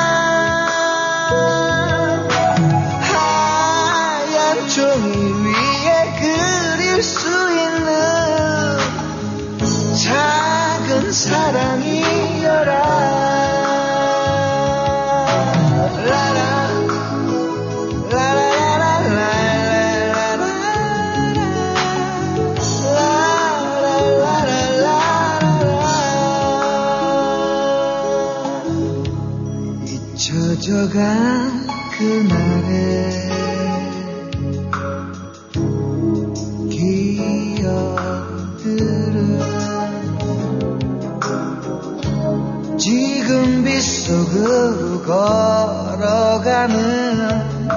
걸어가는 45.99 47.67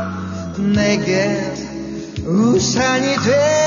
내게 0.72 1.52
우산이 2.24 3.16
되 3.16 3.61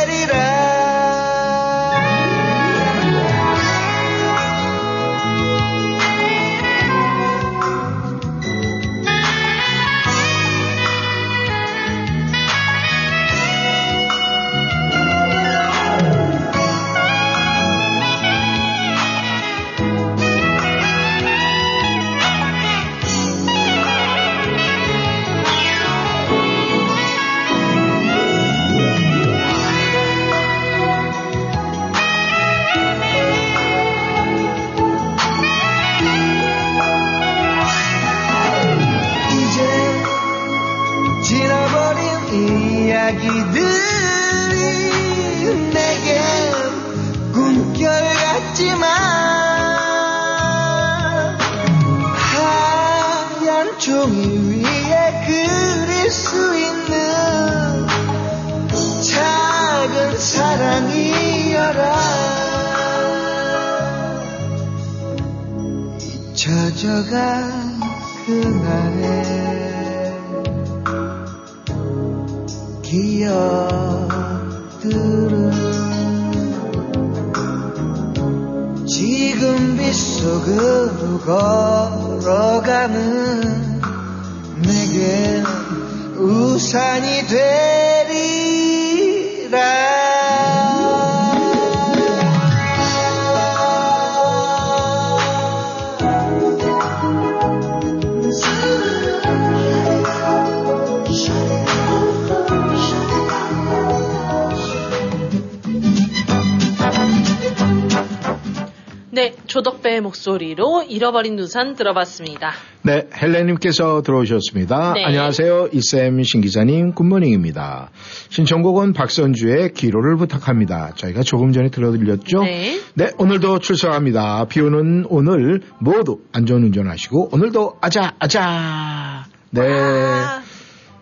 목소리로 110.25 110.83
잃어버린 110.89 111.37
우산 111.39 111.75
들어봤습니다. 111.75 112.53
네, 112.81 113.07
헬렌님께서 113.15 114.01
들어오셨습니다. 114.01 114.93
네. 114.93 115.05
안녕하세요. 115.05 115.69
이쌤 115.71 116.23
신기자님 116.23 116.93
good 116.93 117.15
morning입니다. 117.15 117.91
신청곡은 118.29 118.93
박선주의 118.93 119.73
귀로를 119.73 120.17
부탁합니다. 120.17 120.93
저희가 120.95 121.21
조금 121.21 121.51
전에 121.51 121.69
들려드렸죠? 121.69 122.43
네. 122.43 122.79
네, 122.95 123.11
오늘도 123.17 123.59
출석합니다. 123.59 124.45
비 124.45 124.61
오는 124.61 125.05
오늘 125.09 125.61
모두 125.79 126.21
안전운전 126.31 126.87
하시고 126.87 127.29
오늘도 127.31 127.77
아자 127.81 128.13
아자. 128.19 129.25
네. 129.51 129.61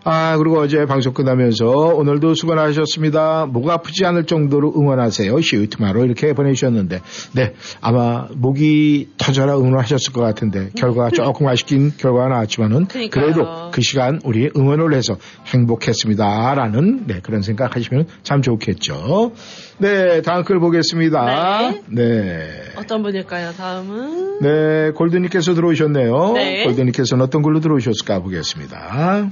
아, 0.05 0.37
그리고 0.37 0.59
어제 0.59 0.85
방송 0.85 1.13
끝나면서 1.13 1.65
오늘도 1.65 2.33
수고하셨습니다. 2.33 3.45
목 3.45 3.69
아프지 3.69 4.05
않을 4.05 4.25
정도로 4.25 4.73
응원하세요. 4.75 5.39
See 5.39 5.53
you 5.53 5.67
tomorrow 5.67 6.03
이렇게 6.03 6.33
보내주셨는데, 6.33 7.01
네, 7.35 7.53
아마 7.79 8.27
목이 8.33 9.11
터져라 9.17 9.57
응원하셨을 9.57 10.11
것 10.11 10.21
같은데, 10.21 10.69
결과가 10.75 11.09
조금 11.15 11.47
아쉽긴 11.47 11.91
결과가 11.97 12.27
나왔지만은, 12.27 12.87
그러니까요. 12.87 13.23
그래도 13.23 13.71
그 13.71 13.81
시간 13.81 14.19
우리 14.25 14.49
응원을 14.55 14.93
해서 14.93 15.15
행복했습니다. 15.47 16.55
라는, 16.55 17.07
네, 17.07 17.19
그런 17.23 17.41
생각 17.41 17.75
하시면 17.75 18.07
참 18.23 18.41
좋겠죠. 18.41 19.31
네, 19.77 20.21
다음 20.21 20.43
글 20.43 20.59
보겠습니다. 20.59 21.71
네. 21.87 22.49
어떤 22.75 23.03
분일까요, 23.03 23.53
다음은? 23.53 24.39
네, 24.41 24.91
골드님께서 24.91 25.53
들어오셨네요. 25.53 26.33
네. 26.33 26.63
골드님께서는 26.65 27.23
어떤 27.23 27.41
걸로 27.41 27.61
들어오셨을까 27.61 28.19
보겠습니다. 28.19 29.29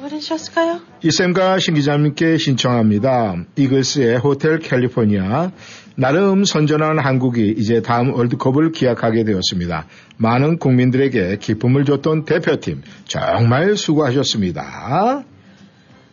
보내주셨을까요? 0.00 0.80
이쌤과 1.02 1.58
신 1.58 1.74
기자님께 1.74 2.36
신청합니다. 2.36 3.44
이글스의 3.56 4.18
호텔 4.18 4.58
캘리포니아. 4.58 5.50
나름 5.94 6.44
선전한 6.44 6.98
한국이 6.98 7.54
이제 7.56 7.82
다음 7.82 8.12
월드컵을 8.14 8.72
기약하게 8.72 9.24
되었습니다. 9.24 9.86
많은 10.16 10.58
국민들에게 10.58 11.38
기쁨을 11.38 11.84
줬던 11.84 12.24
대표팀 12.24 12.82
정말 13.06 13.76
수고하셨습니다. 13.76 15.24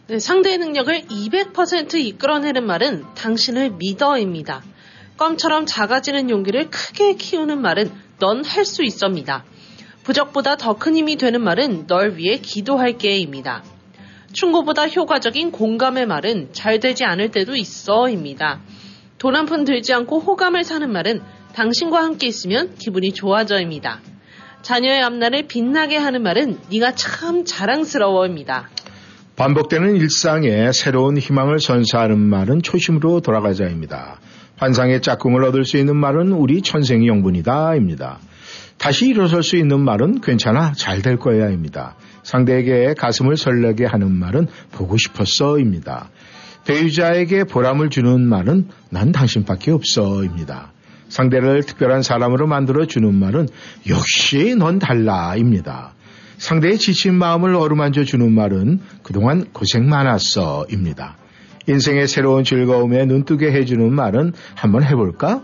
네, 0.07 0.19
상대의 0.19 0.57
능력을 0.57 1.01
200% 1.03 1.95
이끌어내는 1.95 2.65
말은 2.65 3.03
당신을 3.15 3.71
믿어입니다. 3.71 4.63
껌처럼 5.17 5.65
작아지는 5.65 6.29
용기를 6.29 6.69
크게 6.69 7.15
키우는 7.15 7.61
말은 7.61 7.91
넌 8.19 8.43
할 8.43 8.65
수 8.65 8.83
있어입니다. 8.83 9.43
부적보다 10.13 10.57
더 10.57 10.73
큰 10.73 10.95
힘이 10.95 11.17
되는 11.17 11.39
말은 11.43 11.85
널 11.85 12.17
위해 12.17 12.37
기도할게입니다. 12.37 13.63
충고보다 14.33 14.87
효과적인 14.87 15.51
공감의 15.51 16.07
말은 16.07 16.49
잘 16.51 16.79
되지 16.79 17.03
않을 17.05 17.29
때도 17.29 17.55
있어입니다. 17.55 18.59
돈 19.19 19.35
한 19.35 19.45
푼 19.45 19.65
들지 19.65 19.93
않고 19.93 20.19
호감을 20.21 20.63
사는 20.63 20.91
말은 20.91 21.21
당신과 21.53 22.01
함께 22.03 22.25
있으면 22.25 22.73
기분이 22.79 23.11
좋아져입니다. 23.13 23.99
자녀의 24.63 24.99
앞날을 25.03 25.43
빛나게 25.47 25.97
하는 25.97 26.23
말은 26.23 26.57
네가 26.71 26.95
참 26.95 27.45
자랑스러워입니다. 27.45 28.67
반복되는 29.35 29.95
일상에 29.95 30.71
새로운 30.71 31.19
희망을 31.19 31.59
선사하는 31.59 32.17
말은 32.17 32.63
초심으로 32.63 33.21
돌아가자입니다. 33.21 34.19
환상의 34.57 35.03
짝꿍을 35.03 35.43
얻을 35.43 35.65
수 35.65 35.77
있는 35.77 35.95
말은 35.97 36.31
우리 36.31 36.63
천생의 36.63 37.07
영분이다입니다. 37.07 38.19
다시 38.79 39.07
일어설 39.07 39.43
수 39.43 39.57
있는 39.57 39.81
말은 39.81 40.21
괜찮아 40.21 40.71
잘 40.71 41.01
될 41.01 41.17
거야 41.17 41.49
입니다. 41.49 41.95
상대에게 42.23 42.95
가슴을 42.97 43.37
설레게 43.37 43.85
하는 43.85 44.11
말은 44.11 44.47
보고 44.71 44.97
싶었어 44.97 45.59
입니다. 45.59 46.09
배우자에게 46.65 47.43
보람을 47.43 47.89
주는 47.89 48.21
말은 48.21 48.69
난 48.89 49.11
당신밖에 49.11 49.71
없어 49.71 50.23
입니다. 50.23 50.71
상대를 51.09 51.63
특별한 51.63 52.03
사람으로 52.03 52.47
만들어 52.47 52.85
주는 52.85 53.13
말은 53.13 53.47
역시 53.89 54.55
넌 54.57 54.79
달라 54.79 55.35
입니다. 55.35 55.93
상대의 56.37 56.77
지친 56.77 57.15
마음을 57.15 57.55
어루만져 57.55 58.03
주는 58.05 58.31
말은 58.31 58.79
그동안 59.03 59.45
고생 59.51 59.89
많았어 59.89 60.67
입니다. 60.71 61.17
인생의 61.67 62.07
새로운 62.07 62.43
즐거움에 62.43 63.05
눈뜨게 63.05 63.51
해주는 63.51 63.93
말은 63.93 64.33
한번 64.55 64.83
해볼까? 64.83 65.43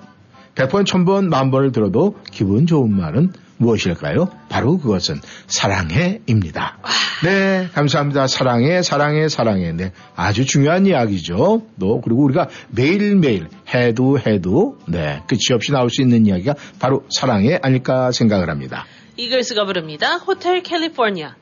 100번, 0.55 0.85
1000번, 0.85 1.27
만번을 1.27 1.71
들어도 1.71 2.15
기분 2.31 2.65
좋은 2.65 2.91
말은 2.95 3.33
무엇일까요? 3.57 4.29
바로 4.49 4.77
그것은 4.77 5.21
사랑해입니다. 5.47 6.77
네, 7.23 7.69
감사합니다. 7.73 8.27
사랑해, 8.27 8.81
사랑해, 8.81 9.29
사랑해. 9.29 9.71
네, 9.71 9.91
아주 10.15 10.45
중요한 10.45 10.85
이야기죠. 10.85 11.63
또 11.79 12.01
그리고 12.01 12.23
우리가 12.23 12.49
매일매일 12.69 13.47
해도 13.73 14.19
해도 14.19 14.77
네, 14.87 15.21
끝이 15.27 15.53
없이 15.53 15.71
나올 15.71 15.89
수 15.89 16.01
있는 16.01 16.25
이야기가 16.25 16.55
바로 16.79 17.03
사랑해 17.09 17.59
아닐까 17.61 18.11
생각을 18.11 18.49
합니다. 18.49 18.85
이글스가 19.17 19.65
부릅니다. 19.65 20.17
호텔 20.17 20.61
캘리포니아. 20.61 21.35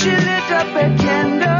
She 0.00 0.08
lit 0.08 0.50
up 0.50 0.74
a 0.76 0.96
candle 0.96 1.59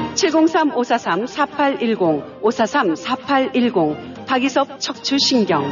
703-543-4810 0.15 2.41
543-4810 2.41 4.25
박이섭 4.25 4.79
척추신경 4.79 5.71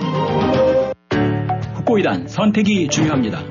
후코이단 1.76 2.28
선택이 2.28 2.90
중요합니다. 2.90 3.42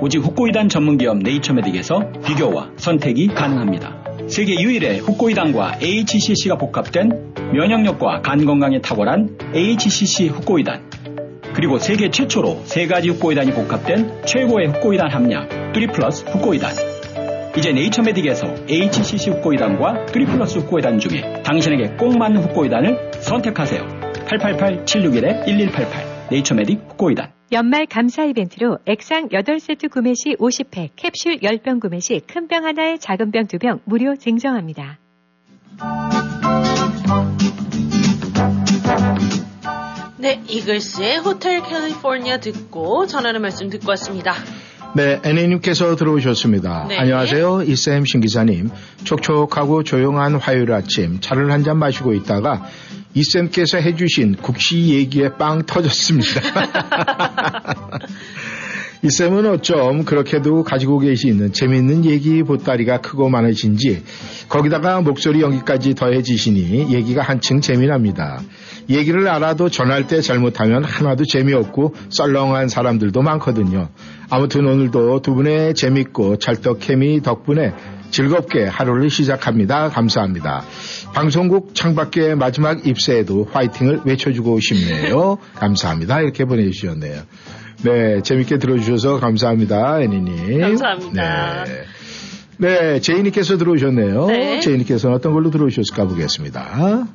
오직 0.00 0.18
후코이단 0.18 0.68
전문기업 0.68 1.18
네이처메딕에서 1.18 2.24
비교와 2.24 2.70
선택이 2.76 3.28
가능합니다. 3.28 3.96
세계 4.28 4.60
유일의 4.60 5.00
후코이단과 5.00 5.78
HCC가 5.80 6.56
복합된 6.56 7.34
면역력과 7.54 8.20
간 8.20 8.44
건강에 8.44 8.80
탁월한 8.80 9.38
HCC 9.54 10.28
후코이단 10.28 10.90
그리고 11.54 11.78
세계 11.78 12.10
최초로 12.10 12.60
세 12.64 12.86
가지 12.86 13.08
후코이단이 13.08 13.52
복합된 13.52 14.26
최고의 14.26 14.68
후코이단 14.68 15.10
함량 15.10 15.48
3 15.74 15.86
플러스 15.92 16.24
후코이단 16.26 16.95
이제 17.56 17.72
네이처메딕에서 17.72 18.70
HCC 18.70 19.30
후코이단과 19.30 20.06
3 20.12 20.24
플러스 20.26 20.58
후코이단 20.58 20.98
중에 20.98 21.42
당신에게 21.42 21.96
꼭 21.96 22.16
맞는 22.18 22.42
후코이단을 22.42 23.12
선택하세요. 23.20 23.82
888-761-1188 24.26 26.28
네이처메딕 26.30 26.90
후코이단 26.90 27.32
연말 27.52 27.86
감사 27.86 28.24
이벤트로 28.24 28.78
액상 28.84 29.28
8세트 29.28 29.88
구매 29.90 30.12
시 30.14 30.34
50팩, 30.36 30.90
캡슐 30.96 31.38
10병 31.40 31.80
구매 31.80 32.00
시 32.00 32.20
큰 32.20 32.48
병 32.48 32.64
하나에 32.64 32.98
작은 32.98 33.30
병 33.30 33.46
2병 33.46 33.80
무료 33.84 34.16
증정합니다. 34.16 34.98
네, 40.18 40.42
이글스의 40.48 41.18
호텔 41.18 41.62
캘리포니아 41.62 42.38
듣고 42.38 43.06
전하는 43.06 43.40
말씀 43.42 43.68
듣고 43.70 43.88
왔습니다. 43.90 44.32
네, 44.96 45.20
애니님께서 45.22 45.94
들어오셨습니다. 45.94 46.86
네. 46.88 46.96
안녕하세요. 46.96 47.64
이쌤 47.66 48.06
신기사님. 48.06 48.70
촉촉하고 49.04 49.82
조용한 49.82 50.36
화요일 50.36 50.72
아침 50.72 51.20
차를 51.20 51.52
한 51.52 51.64
잔 51.64 51.76
마시고 51.78 52.14
있다가 52.14 52.64
이쌤께서 53.12 53.76
해주신 53.76 54.36
국시 54.36 54.94
얘기에 54.94 55.34
빵 55.36 55.66
터졌습니다. 55.66 56.40
이쌤은 59.02 59.46
어쩜 59.50 60.04
그렇게도 60.06 60.62
가지고 60.64 60.98
계시는 61.00 61.52
재미있는 61.52 62.06
얘기 62.06 62.42
보따리가 62.42 63.02
크고 63.02 63.28
많으신지 63.28 64.02
거기다가 64.48 65.02
목소리 65.02 65.42
연기까지 65.42 65.94
더해지시니 65.94 66.94
얘기가 66.94 67.20
한층 67.22 67.60
재미납니다. 67.60 68.40
얘기를 68.88 69.28
알아도 69.28 69.68
전할 69.68 70.06
때 70.06 70.20
잘못하면 70.20 70.84
하나도 70.84 71.24
재미없고 71.24 71.94
썰렁한 72.10 72.68
사람들도 72.68 73.20
많거든요. 73.22 73.88
아무튼 74.30 74.66
오늘도 74.66 75.22
두 75.22 75.34
분의 75.34 75.74
재밌고 75.74 76.38
찰떡 76.38 76.78
케미 76.80 77.20
덕분에 77.22 77.72
즐겁게 78.10 78.64
하루를 78.64 79.10
시작합니다. 79.10 79.88
감사합니다. 79.88 80.62
방송국 81.12 81.74
창밖의 81.74 82.36
마지막 82.36 82.86
입세에도 82.86 83.48
화이팅을 83.50 84.02
외쳐주고 84.04 84.60
싶네요. 84.60 85.38
감사합니다. 85.54 86.20
이렇게 86.20 86.44
보내주셨네요. 86.44 87.22
네, 87.82 88.22
재밌게 88.22 88.58
들어주셔서 88.58 89.20
감사합니다, 89.20 90.00
애니님. 90.00 90.60
감사합니다. 90.60 91.64
네. 91.64 91.84
네, 92.58 93.00
제이님께서 93.00 93.58
들어오셨네요. 93.58 94.26
네. 94.26 94.60
제이님께서는 94.60 95.16
어떤 95.16 95.32
걸로 95.34 95.50
들어오셨을까 95.50 96.06
보겠습니다. 96.06 97.06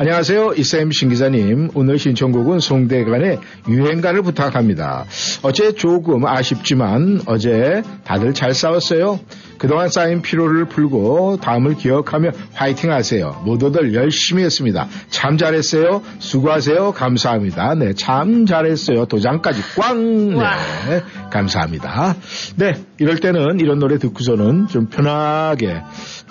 안녕하세요. 0.00 0.52
이쌤 0.56 0.92
신기자님. 0.92 1.70
오늘 1.74 1.98
신청곡은 1.98 2.60
송대관의 2.60 3.40
유행가를 3.68 4.22
부탁합니다. 4.22 5.06
어제 5.42 5.72
조금 5.72 6.24
아쉽지만 6.24 7.20
어제 7.26 7.82
다들 8.04 8.32
잘 8.32 8.54
싸웠어요. 8.54 9.18
그동안 9.58 9.88
쌓인 9.88 10.22
피로를 10.22 10.66
풀고 10.66 11.38
다음을 11.42 11.74
기억하며 11.74 12.30
화이팅 12.54 12.92
하세요. 12.92 13.42
모두들 13.44 13.92
열심히 13.92 14.44
했습니다. 14.44 14.86
참 15.10 15.36
잘했어요. 15.36 16.00
수고하세요. 16.20 16.92
감사합니다. 16.92 17.74
네, 17.74 17.92
참 17.94 18.46
잘했어요. 18.46 19.06
도장까지 19.06 19.60
꽝! 19.80 20.28
네, 20.38 21.02
감사합니다. 21.32 22.14
네, 22.54 22.84
이럴 22.98 23.18
때는 23.18 23.58
이런 23.58 23.80
노래 23.80 23.98
듣고서는 23.98 24.68
좀 24.68 24.86
편하게 24.86 25.82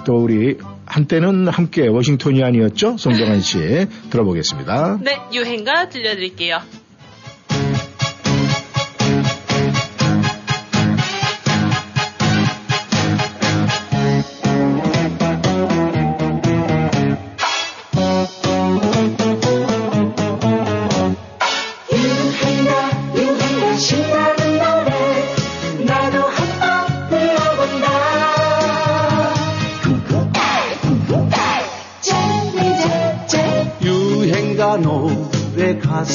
또 0.07 0.23
우리 0.23 0.57
한때는 0.85 1.49
함께 1.49 1.85
워싱턴이 1.85 2.41
아니었죠? 2.41 2.95
송정환 2.97 3.41
씨 3.41 3.87
들어보겠습니다. 4.09 4.99
네, 5.01 5.17
유행가 5.33 5.89
들려드릴게요. 5.89 6.61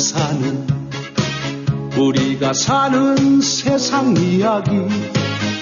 사는 0.03 0.67
우리가 1.97 2.53
사는 2.55 3.41
세상 3.41 4.17
이야기. 4.17 4.73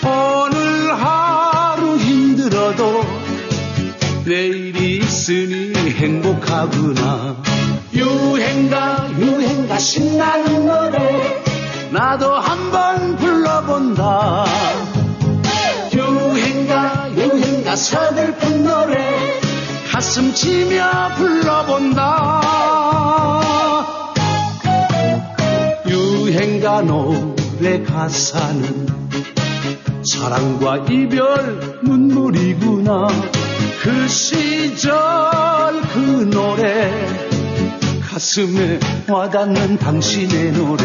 오늘 0.02 0.94
하루 0.94 1.98
힘들어도 1.98 3.04
내일이 4.24 4.96
있으니 4.96 5.74
행복하구나. 5.90 7.36
유행가 7.92 9.10
유행가 9.18 9.78
신나는 9.78 10.66
노래 10.66 11.42
나도 11.90 12.32
한번 12.32 13.16
불러본다. 13.16 14.46
유행가 15.92 17.10
유행가 17.14 17.76
서글픈 17.76 18.64
노래 18.64 19.38
가슴 19.92 20.32
치며 20.32 21.10
불러본다 21.16 22.70
유행가 26.30 26.80
노래 26.82 27.82
가사는 27.82 28.86
사랑과 30.04 30.76
이별 30.88 31.80
눈물이구나. 31.82 33.08
그 33.82 34.06
시절 34.06 34.92
그 35.92 36.30
노래 36.32 36.92
가슴에 38.00 38.78
와닿는 39.08 39.78
당신의 39.78 40.52
노래 40.52 40.84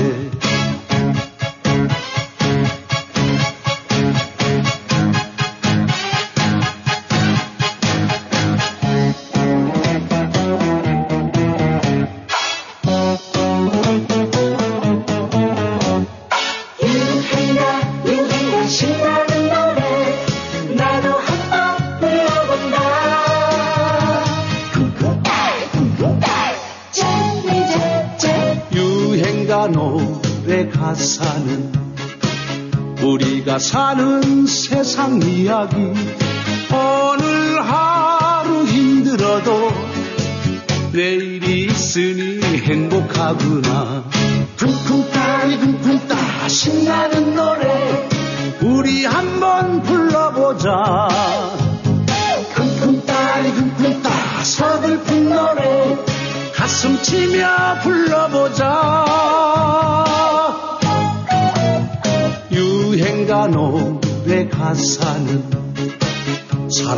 세상 35.06 35.22
이야기. 35.22 35.76
오늘 36.72 37.62
하루 37.62 38.66
힘들어도 38.66 39.70
내일이 40.92 41.66
있으니 41.66 42.42
행복하구나 42.42 43.65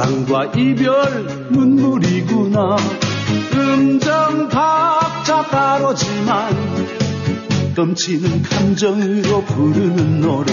사랑과 0.07 0.45
이별 0.55 1.25
눈물이구나. 1.51 2.77
음정 3.53 4.47
박자 4.47 5.43
다르지만 5.47 6.55
넘치는 7.75 8.41
감정으로 8.41 9.41
부르는 9.43 10.21
노래 10.21 10.51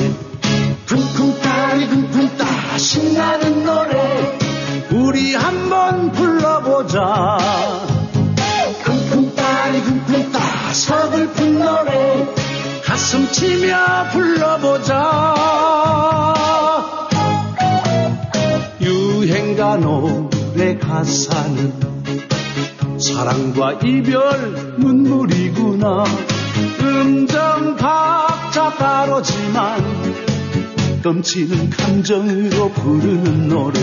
넘치는 31.25 31.71
감정으로 31.71 32.69
부르는 32.69 33.49
노래 33.49 33.81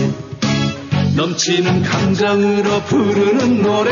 넘치는 1.16 1.82
감정으로 1.82 2.82
부르는 2.82 3.62
노래 3.64 3.90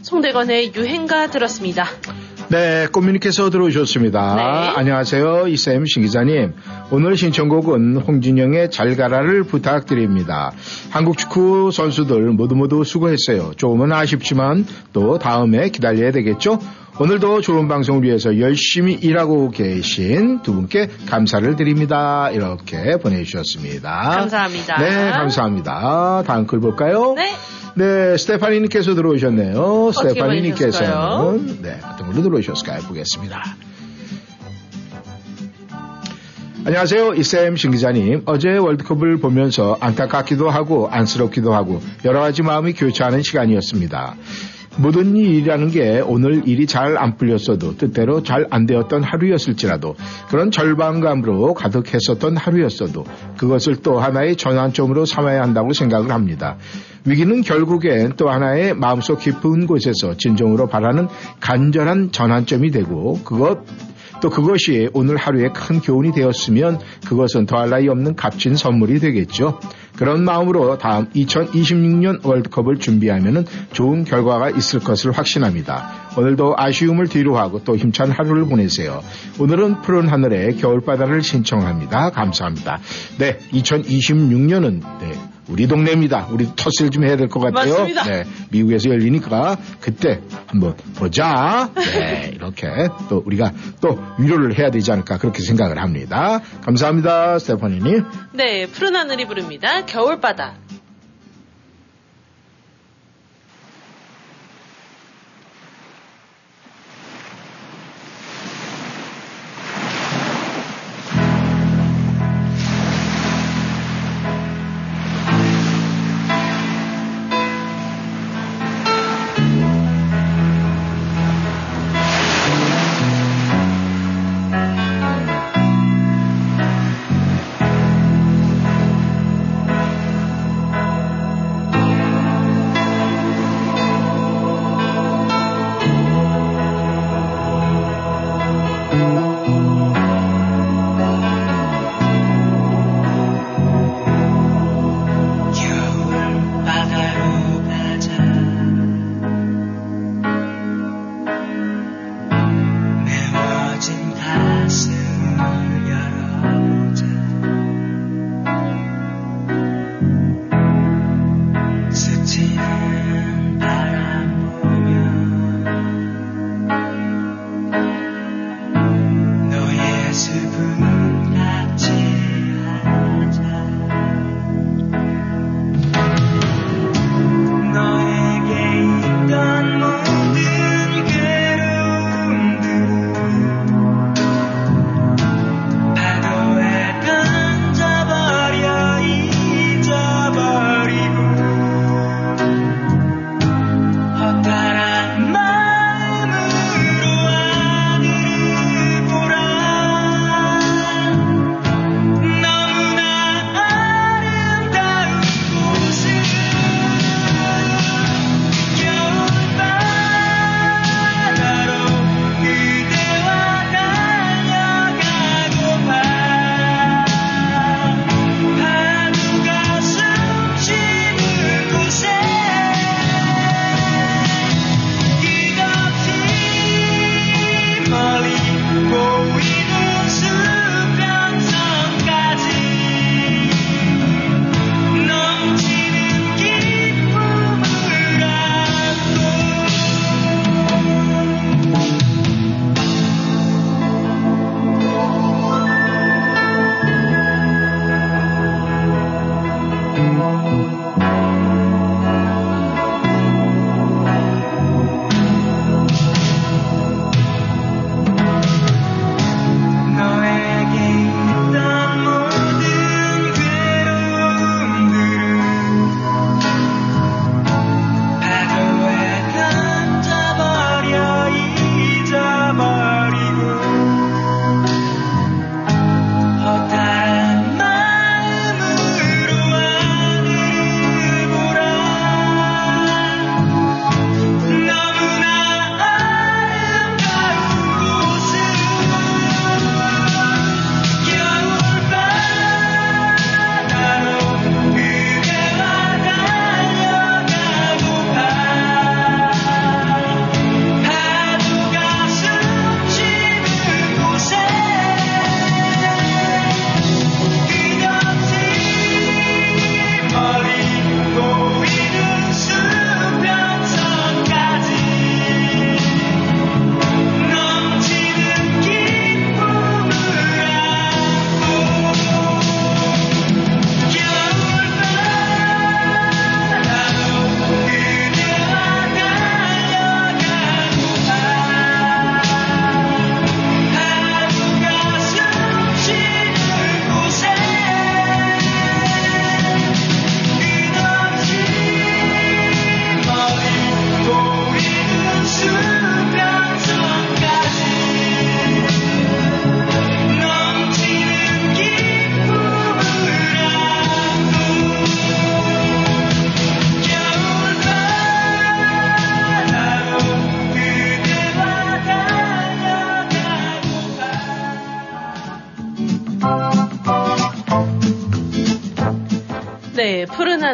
송대건의 0.00 0.72
유행가 0.74 1.26
들었습니다. 1.26 1.84
네, 2.48 2.86
꽃미님께서 2.92 3.50
들어오셨습니다. 3.50 4.36
네. 4.36 4.42
안녕하세요. 4.76 5.48
이쌤 5.48 5.84
신기자님. 5.84 6.54
오늘 6.92 7.16
신청곡은 7.16 7.96
홍진영의 7.96 8.70
잘 8.70 8.96
가라를 8.96 9.42
부탁드립니다. 9.42 10.52
한국 10.96 11.18
축구 11.18 11.70
선수들 11.70 12.22
모두 12.30 12.54
모두 12.54 12.82
수고했어요. 12.82 13.52
조금은 13.58 13.92
아쉽지만 13.92 14.66
또 14.94 15.18
다음에 15.18 15.68
기다려야 15.68 16.10
되겠죠? 16.10 16.58
오늘도 16.98 17.42
좋은 17.42 17.68
방송을 17.68 18.02
위해서 18.02 18.40
열심히 18.40 18.94
일하고 18.94 19.50
계신 19.50 20.40
두 20.40 20.54
분께 20.54 20.88
감사를 21.04 21.54
드립니다. 21.56 22.30
이렇게 22.30 22.96
보내주셨습니다. 22.96 24.08
감사합니다. 24.08 24.78
네, 24.78 25.10
감사합니다. 25.10 26.22
다음 26.26 26.46
글 26.46 26.60
볼까요? 26.60 27.12
네. 27.14 27.34
네, 27.74 28.16
스테파니님께서 28.16 28.94
들어오셨네요. 28.94 29.92
스테파니님께서는? 29.92 31.60
네, 31.60 31.78
어떤 31.92 32.06
걸로 32.06 32.22
들어오셨을까요? 32.22 32.80
보겠습니다. 32.84 33.42
안녕하세요. 36.66 37.14
이쌤 37.14 37.54
신기자님. 37.54 38.22
어제 38.26 38.56
월드컵을 38.56 39.18
보면서 39.18 39.76
안타깝기도 39.78 40.50
하고 40.50 40.88
안쓰럽기도 40.90 41.54
하고 41.54 41.80
여러 42.04 42.18
가지 42.18 42.42
마음이 42.42 42.72
교차하는 42.72 43.22
시간이었습니다. 43.22 44.16
모든 44.78 45.14
일이라는 45.14 45.70
게 45.70 46.02
오늘 46.04 46.48
일이 46.48 46.66
잘 46.66 46.98
안 46.98 47.16
풀렸어도 47.16 47.76
뜻대로 47.76 48.24
잘 48.24 48.48
안 48.50 48.66
되었던 48.66 49.04
하루였을지라도 49.04 49.94
그런 50.28 50.50
절망감으로 50.50 51.54
가득했었던 51.54 52.36
하루였어도 52.36 53.04
그것을 53.36 53.76
또 53.76 54.00
하나의 54.00 54.34
전환점으로 54.34 55.06
삼아야 55.06 55.42
한다고 55.42 55.72
생각을 55.72 56.10
합니다. 56.10 56.56
위기는 57.04 57.42
결국엔 57.42 58.14
또 58.16 58.28
하나의 58.28 58.74
마음속 58.74 59.20
깊은 59.20 59.68
곳에서 59.68 60.16
진정으로 60.16 60.66
바라는 60.66 61.06
간절한 61.38 62.10
전환점이 62.10 62.72
되고 62.72 63.20
그것 63.22 63.60
또 64.20 64.30
그것이 64.30 64.88
오늘 64.92 65.16
하루의 65.16 65.52
큰 65.52 65.80
교훈이 65.80 66.12
되었으면 66.12 66.80
그것은 67.06 67.46
더할 67.46 67.70
나위 67.70 67.88
없는 67.88 68.16
값진 68.16 68.56
선물이 68.56 69.00
되겠죠. 69.00 69.60
그런 69.96 70.24
마음으로 70.24 70.78
다음 70.78 71.08
2026년 71.10 72.24
월드컵을 72.24 72.78
준비하면 72.78 73.46
좋은 73.72 74.04
결과가 74.04 74.50
있을 74.50 74.80
것을 74.80 75.12
확신합니다. 75.12 76.06
오늘도 76.18 76.54
아쉬움을 76.56 77.08
뒤로하고 77.08 77.64
또 77.64 77.76
힘찬 77.76 78.10
하루를 78.10 78.44
보내세요. 78.46 79.02
오늘은 79.38 79.82
푸른 79.82 80.08
하늘에 80.08 80.50
겨울바다를 80.54 81.22
신청합니다. 81.22 82.10
감사합니다. 82.10 82.78
네, 83.18 83.38
2026년은 83.52 84.80
네, 85.00 85.12
우리 85.48 85.68
동네입니다. 85.68 86.26
우리 86.32 86.48
터스를 86.56 86.90
좀 86.90 87.04
해야 87.06 87.16
될 87.16 87.28
것 87.28 87.38
같아요. 87.40 87.70
맞습니다. 87.70 88.02
네, 88.04 88.24
미국에서 88.50 88.90
열리니까 88.90 89.56
그때 89.80 90.20
한번 90.48 90.74
보자. 90.96 91.70
네, 91.76 92.32
이렇게 92.34 92.66
또 93.08 93.22
우리가 93.24 93.52
또 93.80 93.98
위로를 94.18 94.58
해야 94.58 94.70
되지 94.70 94.90
않을까 94.90 95.18
그렇게 95.18 95.42
생각을 95.42 95.80
합니다. 95.80 96.40
감사합니다, 96.64 97.38
스테파니님. 97.38 98.04
네, 98.32 98.66
푸른 98.66 98.96
하늘이 98.96 99.26
부릅니다. 99.26 99.84
겨울바다. 99.86 100.65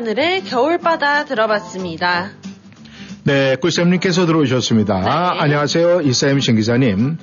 하늘의 0.03 0.43
겨울바다 0.43 1.27
들어봤습니다. 1.27 2.33
네, 3.23 3.55
꿀쌤님께서 3.55 4.27
들어오셨습니다. 4.27 5.41
안녕하세요. 5.41 6.01
이사임 6.01 6.41
신기자님. 6.41 7.19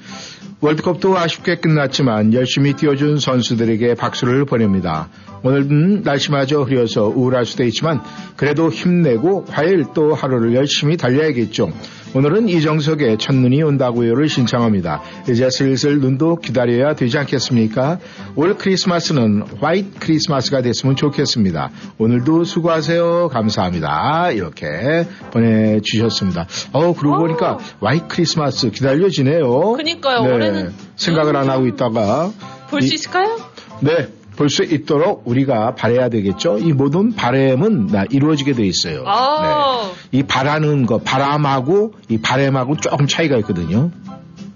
월드컵도 0.62 1.18
아쉽게 1.18 1.58
끝났지만 1.58 2.34
열심히 2.34 2.72
뛰어준 2.74 3.20
선수들에게 3.20 3.96
박수를 3.96 4.46
보냅니다. 4.46 5.10
오늘은 5.44 6.04
날씨마저 6.04 6.62
흐려서 6.62 7.08
우울할 7.08 7.46
수도 7.46 7.66
있지만 7.66 8.02
그래도 8.38 8.70
힘내고 8.70 9.48
화요일 9.50 9.88
또 9.94 10.14
하루를 10.14 10.56
열심히 10.56 10.96
달려야겠죠. 10.96 11.74
오늘은 12.16 12.50
이정석의 12.50 13.20
첫눈이 13.20 13.62
온다고요를 13.62 14.30
신청합니다. 14.30 15.02
이제 15.30 15.48
슬슬 15.52 16.00
눈도 16.00 16.38
기다려야 16.38 16.96
되지 16.96 17.20
않겠습니까? 17.20 18.00
올 18.36 18.58
크리스마스는 18.58 19.44
화이트 19.62 20.00
크리스마스가 20.00 20.64
됐으면 20.64 20.96
좋겠습니다. 20.96 21.70
오늘도 22.00 22.46
수고하세요. 22.46 23.30
감사합니다. 23.32 24.32
이렇게 24.32 25.06
보내주셨습니다. 25.32 26.48
어, 26.74 26.94
그러고 26.96 27.20
보니까 27.20 27.60
화이트 27.80 28.06
크리스마스 28.08 28.72
기다려지네요. 28.72 29.74
그니까요. 29.74 30.22
올해는 30.22 30.74
생각을 30.96 31.36
안 31.36 31.50
하고 31.52 31.68
있다가 31.68 32.32
볼수 32.72 32.92
이- 32.92 32.96
있을까요? 32.96 33.38
네, 33.82 34.08
볼 34.40 34.50
수 34.50 34.64
있도록 34.64 35.24
우리가 35.26 35.76
바래야 35.76 36.08
되겠죠. 36.08 36.60
이 36.60 36.72
모든 36.72 37.14
바램은 37.14 37.88
다 37.88 38.06
이루어지게 38.10 38.54
돼 38.54 38.66
있어요. 38.66 39.04
아, 39.06 39.92
이 40.14 40.24
바라는 40.24 40.86
거, 40.86 41.00
바람하고 41.00 41.94
이 42.08 42.20
바램하고 42.20 42.78
조금 42.78 43.06
차이가 43.06 43.36
있거든요. 43.40 43.92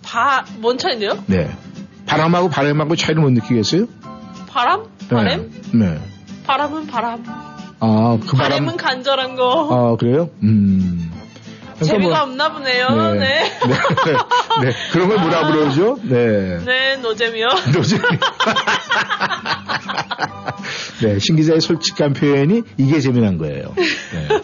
바, 0.02 0.46
뭔 0.60 0.78
차인데요? 0.78 1.22
네. 1.28 1.50
바람하고 2.06 2.50
바램하고 2.50 2.96
차이를 2.96 3.22
못 3.22 3.32
느끼겠어요? 3.32 3.88
바람? 4.48 4.86
바람? 5.10 5.52
네. 5.74 5.86
네. 5.86 6.00
바람은 6.46 6.88
바람. 6.88 7.24
아, 7.82 8.18
그 8.26 8.38
바람. 8.38 8.50
바람은 8.52 8.78
간절한 8.78 9.36
거. 9.36 9.70
아, 9.70 9.96
그래요? 9.98 10.30
음. 10.44 11.12
재미가 11.84 12.10
뭐- 12.16 12.22
없나 12.24 12.52
보네요. 12.54 12.88
네. 13.14 13.20
네. 13.20 13.44
네. 14.64 14.72
그런 14.92 15.10
걸 15.10 15.20
뭐라 15.20 15.48
그러죠? 15.48 15.98
네. 16.04 16.60
네, 16.66 16.96
노잼이요. 16.98 17.48
노잼. 17.74 18.00
네, 21.02 21.20
신 21.20 21.36
기자의 21.36 21.60
솔직한 21.62 22.14
표현이 22.14 22.64
이게 22.78 23.00
재미난 23.00 23.38
거예요. 23.38 23.74
네. 23.76 24.42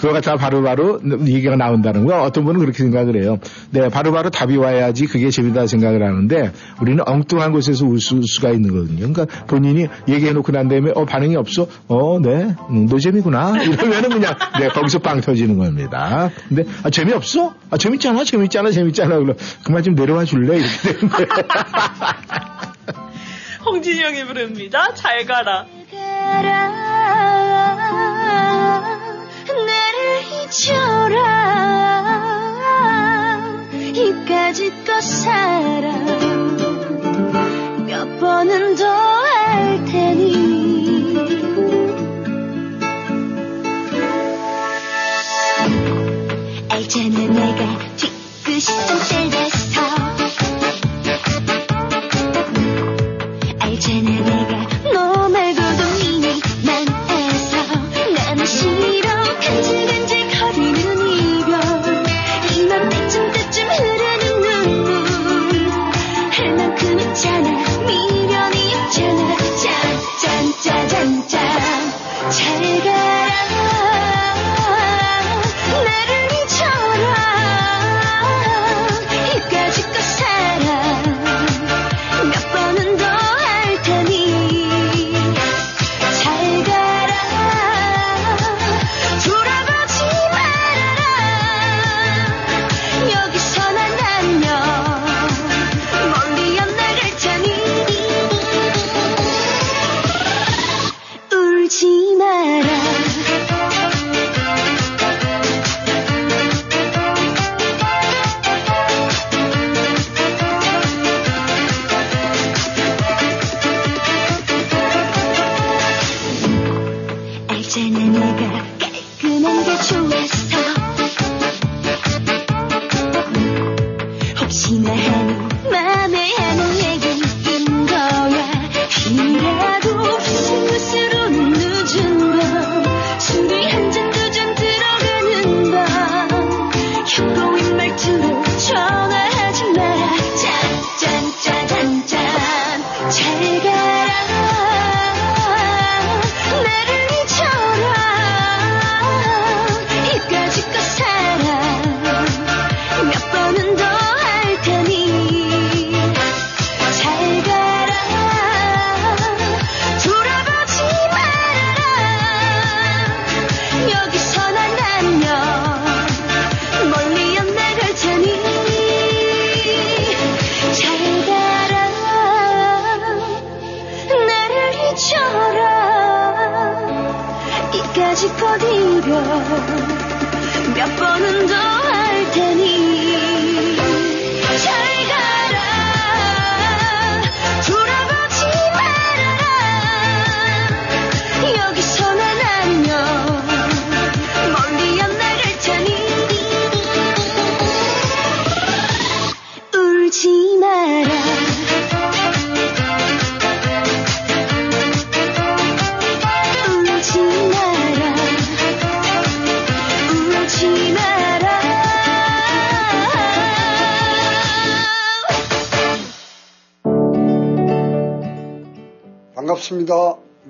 그거 0.00 0.12
갖다가 0.12 0.36
바로바로 0.36 1.00
얘기가 1.26 1.56
나온다는 1.56 2.06
거 2.06 2.22
어떤 2.22 2.44
분은 2.44 2.60
그렇게 2.60 2.78
생각을 2.78 3.22
해요. 3.22 3.38
네, 3.70 3.88
바로바로 3.88 4.30
답이 4.30 4.56
와야지 4.56 5.06
그게 5.06 5.30
재미다 5.30 5.66
생각을 5.66 6.02
하는데 6.02 6.52
우리는 6.80 7.02
엉뚱한 7.06 7.52
곳에서 7.52 7.86
울 7.86 8.00
수, 8.00 8.20
수가 8.22 8.50
있는 8.50 8.70
거거든요. 8.72 9.12
그러니까 9.12 9.26
본인이 9.46 9.86
얘기해놓고 10.08 10.52
난 10.52 10.68
다음에 10.68 10.90
어 10.94 11.04
반응이 11.04 11.36
없어. 11.36 11.66
어, 11.88 12.18
네, 12.20 12.54
음, 12.70 12.86
노잼이구나. 12.86 13.62
이러면은 13.64 14.10
그냥 14.10 14.34
네 14.58 14.68
거기서 14.68 14.98
빵 15.00 15.20
터지는 15.20 15.58
겁니다. 15.58 16.30
근데 16.48 16.64
아, 16.82 16.90
재미없어? 16.90 17.54
아 17.70 17.76
재밌잖아, 17.76 18.24
재밌잖아, 18.24 18.70
재밌잖아. 18.70 19.18
그럼 19.18 19.36
그만 19.64 19.82
좀 19.82 19.94
내려와 19.94 20.24
줄래? 20.24 20.58
이렇게 20.58 20.92
되는 20.92 21.08
거예요. 21.08 21.28
홍진영이 23.66 24.24
부릅니다. 24.24 24.94
잘 24.94 25.24
가라. 25.26 25.66
나를 30.48 31.12
잊어라. 31.12 31.18
이까짓껏 33.92 35.02
살아 35.02 35.92
몇 37.86 38.18
번은 38.18 38.76
더 38.76 39.07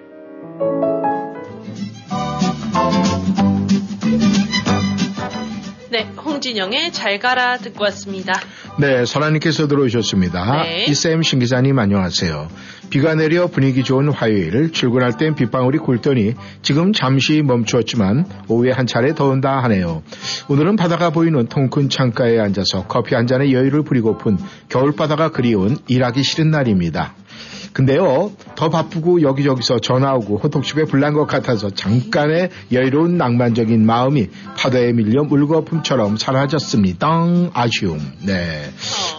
네, 5.92 6.04
홍진영의 6.24 6.94
잘 6.94 7.20
가라 7.20 7.58
듣고 7.58 7.84
왔습니다. 7.86 8.32
네, 8.80 9.04
설아님께서 9.04 9.68
들어오셨습니다. 9.68 10.64
네. 10.64 10.86
이쌤 10.86 11.22
신기자님 11.22 11.78
안녕하세요. 11.78 12.48
비가 12.90 13.14
내려 13.14 13.48
분위기 13.48 13.84
좋은 13.84 14.10
화요일 14.10 14.72
출근할 14.72 15.18
땐 15.18 15.36
빗방울이 15.36 15.78
굴더니 15.78 16.34
지금 16.64 16.92
잠시 16.92 17.42
멈추었지만 17.44 18.26
오후에 18.48 18.72
한 18.72 18.88
차례 18.88 19.14
더 19.14 19.28
온다 19.30 19.62
하네요. 19.64 20.02
오늘은 20.48 20.76
바다가 20.76 21.12
보이는 21.12 21.48
통큰 21.48 21.90
창가에 21.90 22.40
앉아서 22.40 22.88
커피 22.88 23.14
한 23.14 23.28
잔의 23.28 23.54
여유를 23.54 23.84
부리고픈 23.84 24.38
겨울바다가 24.70 25.30
그리운 25.30 25.78
일하기 25.88 26.24
싫은 26.24 26.50
날입니다. 26.50 27.14
근데요, 27.74 28.32
더 28.56 28.70
바쁘고 28.70 29.22
여기저기서 29.22 29.80
전화 29.80 30.14
오고 30.16 30.40
호떡집에 30.40 30.86
불난 30.86 31.14
것 31.14 31.26
같아서 31.26 31.70
잠깐의 31.70 32.50
여유로운 32.72 33.18
낭만적인 33.18 33.86
마음이 33.86 34.30
파도에 34.58 34.92
밀려 34.94 35.24
물거품처럼 35.24 36.18
사라졌습니다. 36.18 37.10
아쉬움. 37.54 38.00
네. 38.26 38.70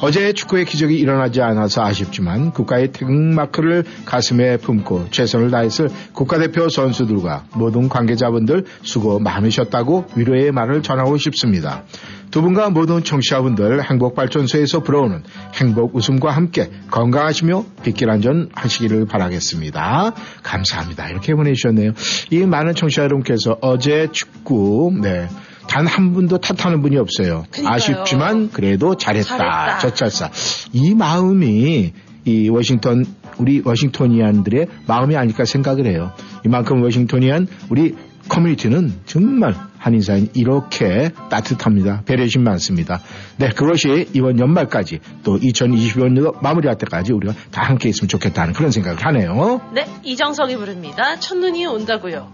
어제 0.02 0.32
축구의 0.32 0.64
기적이 0.64 0.98
일어나지 0.98 1.40
않아서 1.42 1.82
아쉽지만 1.82 2.52
국가의 2.52 2.92
태극마크를 2.92 3.84
가슴에 4.04 4.56
품고 4.58 5.06
최선을 5.10 5.50
다했을 5.50 5.88
국가대표 6.12 6.68
선수들과 6.68 7.46
모든 7.54 7.88
관계자분들 7.88 8.64
수고 8.82 9.18
많으셨다고 9.18 10.06
위로의 10.16 10.52
말을 10.52 10.82
전하고 10.82 11.16
싶습니다. 11.16 11.84
두 12.30 12.42
분과 12.42 12.70
모든 12.70 13.02
청취자분들 13.02 13.82
행복발전소에서 13.90 14.82
불어오는 14.82 15.22
행복 15.54 15.96
웃음과 15.96 16.30
함께 16.30 16.70
건강하시며 16.90 17.64
빗길 17.82 18.08
안전 18.10 18.48
하시기를 18.54 19.06
바라겠습니다. 19.06 20.12
감사합니다. 20.42 21.08
이렇게 21.08 21.34
보내주셨네요. 21.34 21.92
이 22.30 22.38
많은 22.46 22.74
청취자 22.74 23.02
여러분께서 23.02 23.58
어제 23.60 24.08
축구, 24.12 24.92
네. 25.02 25.28
단한 25.68 26.14
분도 26.14 26.38
탓하는 26.38 26.82
분이 26.82 26.96
없어요. 26.96 27.44
그러니까요. 27.50 27.74
아쉽지만 27.74 28.50
그래도 28.50 28.96
잘했다. 28.96 29.36
잘했다. 29.36 29.78
저찰사. 29.78 30.30
이 30.72 30.94
마음이 30.94 31.92
이 32.24 32.48
워싱턴 32.48 33.04
우리 33.38 33.62
워싱토니안들의 33.64 34.66
마음이 34.86 35.16
아닐까 35.16 35.44
생각을 35.44 35.86
해요. 35.86 36.12
이만큼 36.44 36.82
워싱토니안 36.82 37.46
우리 37.70 37.94
커뮤니티는 38.30 38.92
정말 39.04 39.54
한인사인 39.76 40.30
이렇게 40.34 41.10
따뜻합니다. 41.30 42.02
배려심 42.06 42.44
많습니다. 42.44 43.00
네, 43.36 43.50
그것이 43.50 44.06
이번 44.14 44.38
연말까지 44.38 45.00
또 45.24 45.36
2025년도 45.38 46.40
마무리할 46.40 46.78
때까지 46.78 47.12
우리가 47.12 47.34
다 47.50 47.62
함께 47.62 47.88
있으면 47.88 48.08
좋겠다는 48.08 48.54
그런 48.54 48.70
생각을 48.70 49.04
하네요. 49.04 49.60
네, 49.74 49.84
이정석이 50.04 50.56
부릅니다. 50.56 51.18
첫눈이 51.18 51.66
온다고요. 51.66 52.32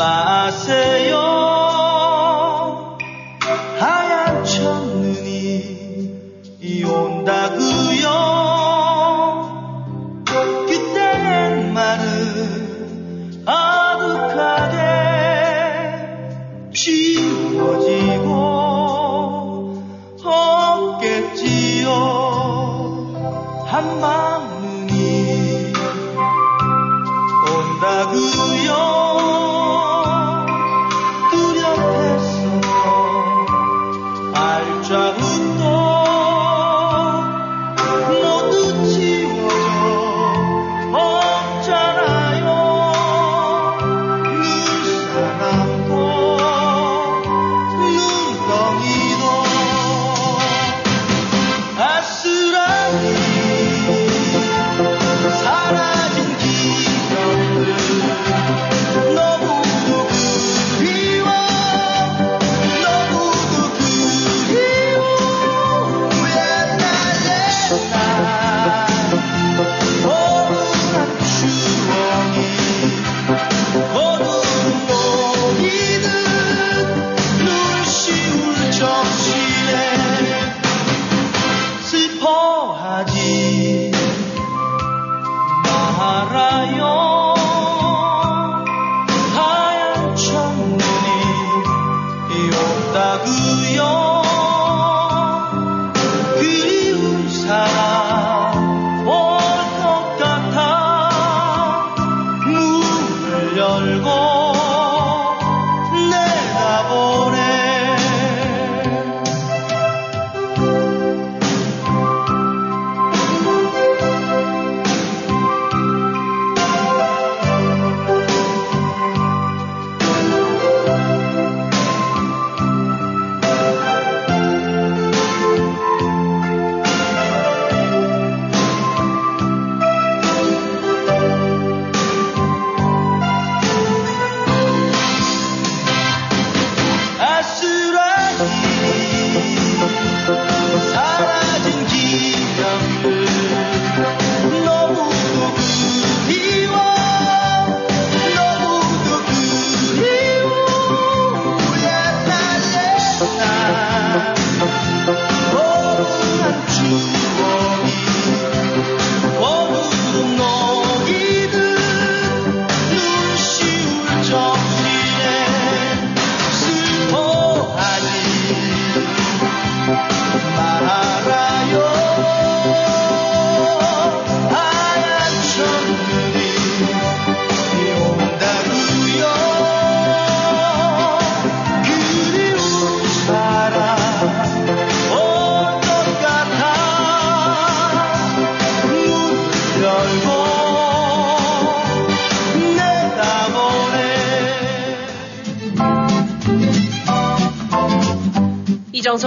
마세요. 0.00 1.20
하얀 3.78 4.42
첫눈이 4.42 6.14
온다구요. 6.84 8.08
그때는 10.66 11.74
많은 11.74 13.44
아득하게 13.44 14.78
지워지고 16.72 18.30
없겠지요. 20.24 21.90
한방 23.66 24.19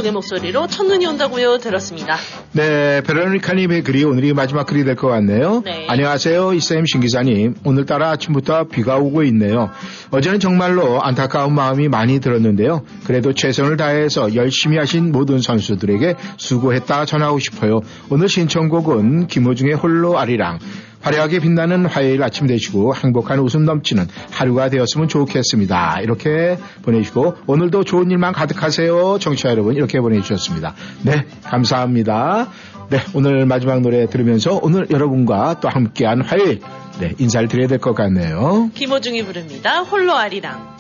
이정석의 0.04 0.12
목소리로 0.12 0.68
첫눈이 0.68 1.06
온다고요 1.08 1.58
들었습니다. 1.58 2.18
네, 2.52 3.02
베로니카님의 3.02 3.84
글이 3.84 4.04
오늘이 4.04 4.34
마지막 4.34 4.68
글이 4.68 4.84
될 4.84 4.96
것 4.96 5.08
같네요. 5.08 5.64
네. 5.66 5.88
안녕하세요, 5.90 6.54
이쌤 6.54 6.86
신기자님. 6.86 7.56
오늘따라 7.64 8.12
아침부터 8.12 8.66
비가 8.66 8.98
오고 8.98 9.24
있네요. 9.24 9.72
어제는 10.12 10.40
정말로 10.40 11.02
안타까운 11.02 11.56
마음이 11.56 11.88
많이 11.88 12.20
들었는데요. 12.20 12.84
그래도 13.06 13.34
최선을 13.34 13.78
다해서 13.78 14.36
열심히 14.36 14.78
하신 14.78 15.12
모든 15.12 15.40
선수들에게 15.40 16.16
수고했다 16.38 17.06
전하고 17.06 17.40
싶어요. 17.40 17.82
오늘 18.10 18.30
신청곡은 18.30 19.28
김호중의 19.28 19.74
홀로 19.76 20.20
아리랑. 20.20 20.60
화려하게 21.04 21.40
빛나는 21.40 21.86
화요일 21.86 22.24
아침 22.24 22.48
되시고 22.48 22.96
행복한 22.96 23.40
웃음 23.40 23.66
넘치는 23.66 24.08
하루가 24.32 24.70
되었으면 24.70 25.08
좋겠습니다. 25.10 26.00
이렇게 26.02 26.58
보내주시고 26.84 27.36
오늘도 27.46 27.84
좋은 27.84 28.10
일만 28.10 28.34
가득하세요. 28.34 29.20
청취자 29.20 29.50
여러분 29.50 29.76
이렇게 29.76 30.00
보내주셨습니다. 30.00 30.74
네, 31.04 31.26
감사합니다. 31.44 32.48
네, 32.90 33.00
오늘 33.14 33.46
마지막 33.46 33.82
노래 33.82 34.08
들으면서 34.08 34.60
오늘 34.62 34.88
여러분과 34.90 35.60
또 35.60 35.68
함께한 35.70 36.22
화요일 36.22 36.62
네, 37.00 37.14
인사를 37.18 37.48
드려야 37.48 37.68
될 37.68 37.80
것 37.80 37.94
같네요. 37.96 38.70
김호중이 38.74 39.26
부릅니다. 39.26 39.82
홀로 39.82 40.14
아리랑. 40.16 40.74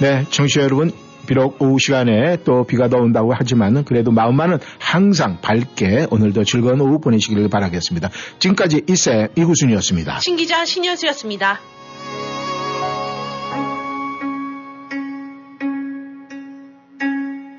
네, 0.00 0.24
청취자 0.30 0.62
여러분 0.62 0.92
비록 1.28 1.62
오후 1.62 1.78
시간에 1.78 2.38
또 2.42 2.64
비가 2.64 2.88
더 2.88 2.96
온다고 2.96 3.34
하지만 3.36 3.84
그래도 3.84 4.10
마음만은 4.10 4.58
항상 4.80 5.40
밝게 5.42 6.06
오늘도 6.10 6.44
즐거운 6.44 6.80
오후 6.80 6.98
보내시기를 7.00 7.50
바라겠습니다. 7.50 8.08
지금까지 8.38 8.82
이쌤 8.88 9.28
이구순이었습니다. 9.36 10.20
신기자 10.20 10.64
신현수였습니다. 10.64 11.60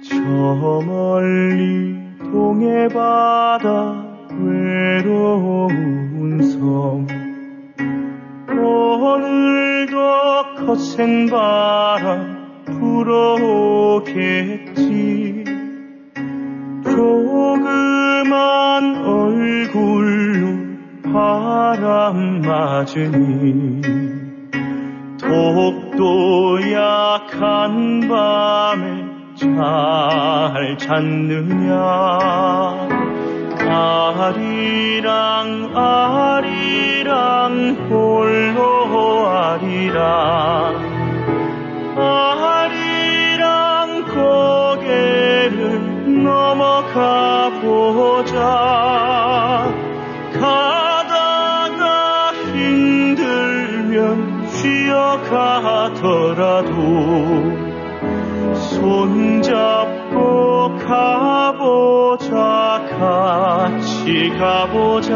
저 0.09 0.15
멀리 0.15 1.95
동해 2.31 2.87
바다 2.87 4.03
외로운 4.31 5.71
섬 6.41 7.07
오늘도 8.49 9.95
거센 10.65 11.29
바람 11.29 12.28
불어오겠지. 12.79 14.79
조그만 16.83 18.33
얼굴로 19.05 20.47
바람 21.11 22.41
맞으니 22.41 23.81
독도 25.17 26.61
약한 26.71 28.07
밤에 28.07 28.85
잘 29.35 30.77
잤느냐. 30.77 31.79
아리랑 34.19 35.71
아리랑 35.75 37.75
홀로 37.89 39.27
아리랑. 39.27 40.75
아리랑 41.95 42.38
가 46.99 47.49
보자. 47.61 49.71
가다가 50.33 52.33
힘들면 52.51 54.47
쉬어가더라도 54.49 56.73
손잡고 58.53 60.17
가보자 60.75 62.35
같이 62.89 64.29
가보자 64.37 65.15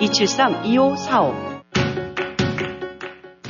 273-2545 0.00 1.49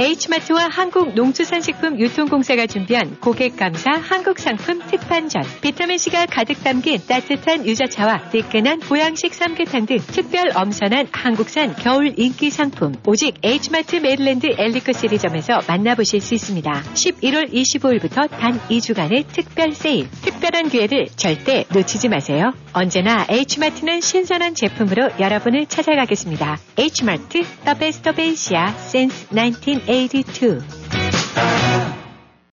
H마트와 0.01 0.69
한국농수산식품유통공사가 0.71 2.67
준비한 2.67 3.21
고객감사 3.21 3.91
한국상품 3.91 4.81
특판전 4.87 5.43
비타민C가 5.61 6.25
가득 6.25 6.65
담긴 6.65 6.99
따뜻한 7.07 7.67
유자차와 7.67 8.31
뜨끈한 8.31 8.81
보양식 8.81 9.35
삼계탕 9.35 9.85
등 9.85 9.99
특별 9.99 10.57
엄선한 10.57 11.09
한국산 11.13 11.75
겨울 11.75 12.15
인기 12.17 12.49
상품 12.49 12.95
오직 13.07 13.35
H마트 13.43 13.97
메릴랜드 13.97 14.47
엘리코 14.57 14.93
시리점에서 14.93 15.61
만나보실 15.69 16.23
수 16.23 16.35
있습니다. 16.35 16.73
11월 16.95 17.53
25일부터 17.53 18.31
단 18.31 18.59
2주간의 18.71 19.27
특별 19.27 19.73
세일 19.73 20.09
특별한 20.23 20.71
기회를 20.71 21.09
절대 21.17 21.67
놓치지 21.75 22.09
마세요. 22.09 22.55
언제나 22.73 23.27
H마트는 23.29 24.01
신선한 24.01 24.55
제품으로 24.55 25.11
여러분을 25.21 25.67
찾아가겠습니다. 25.67 26.59
H마트 26.79 27.43
The 27.65 27.79
Best 27.79 28.09
of 28.09 28.19
Asia 28.19 28.69
since 28.79 29.27
1982 29.91 32.00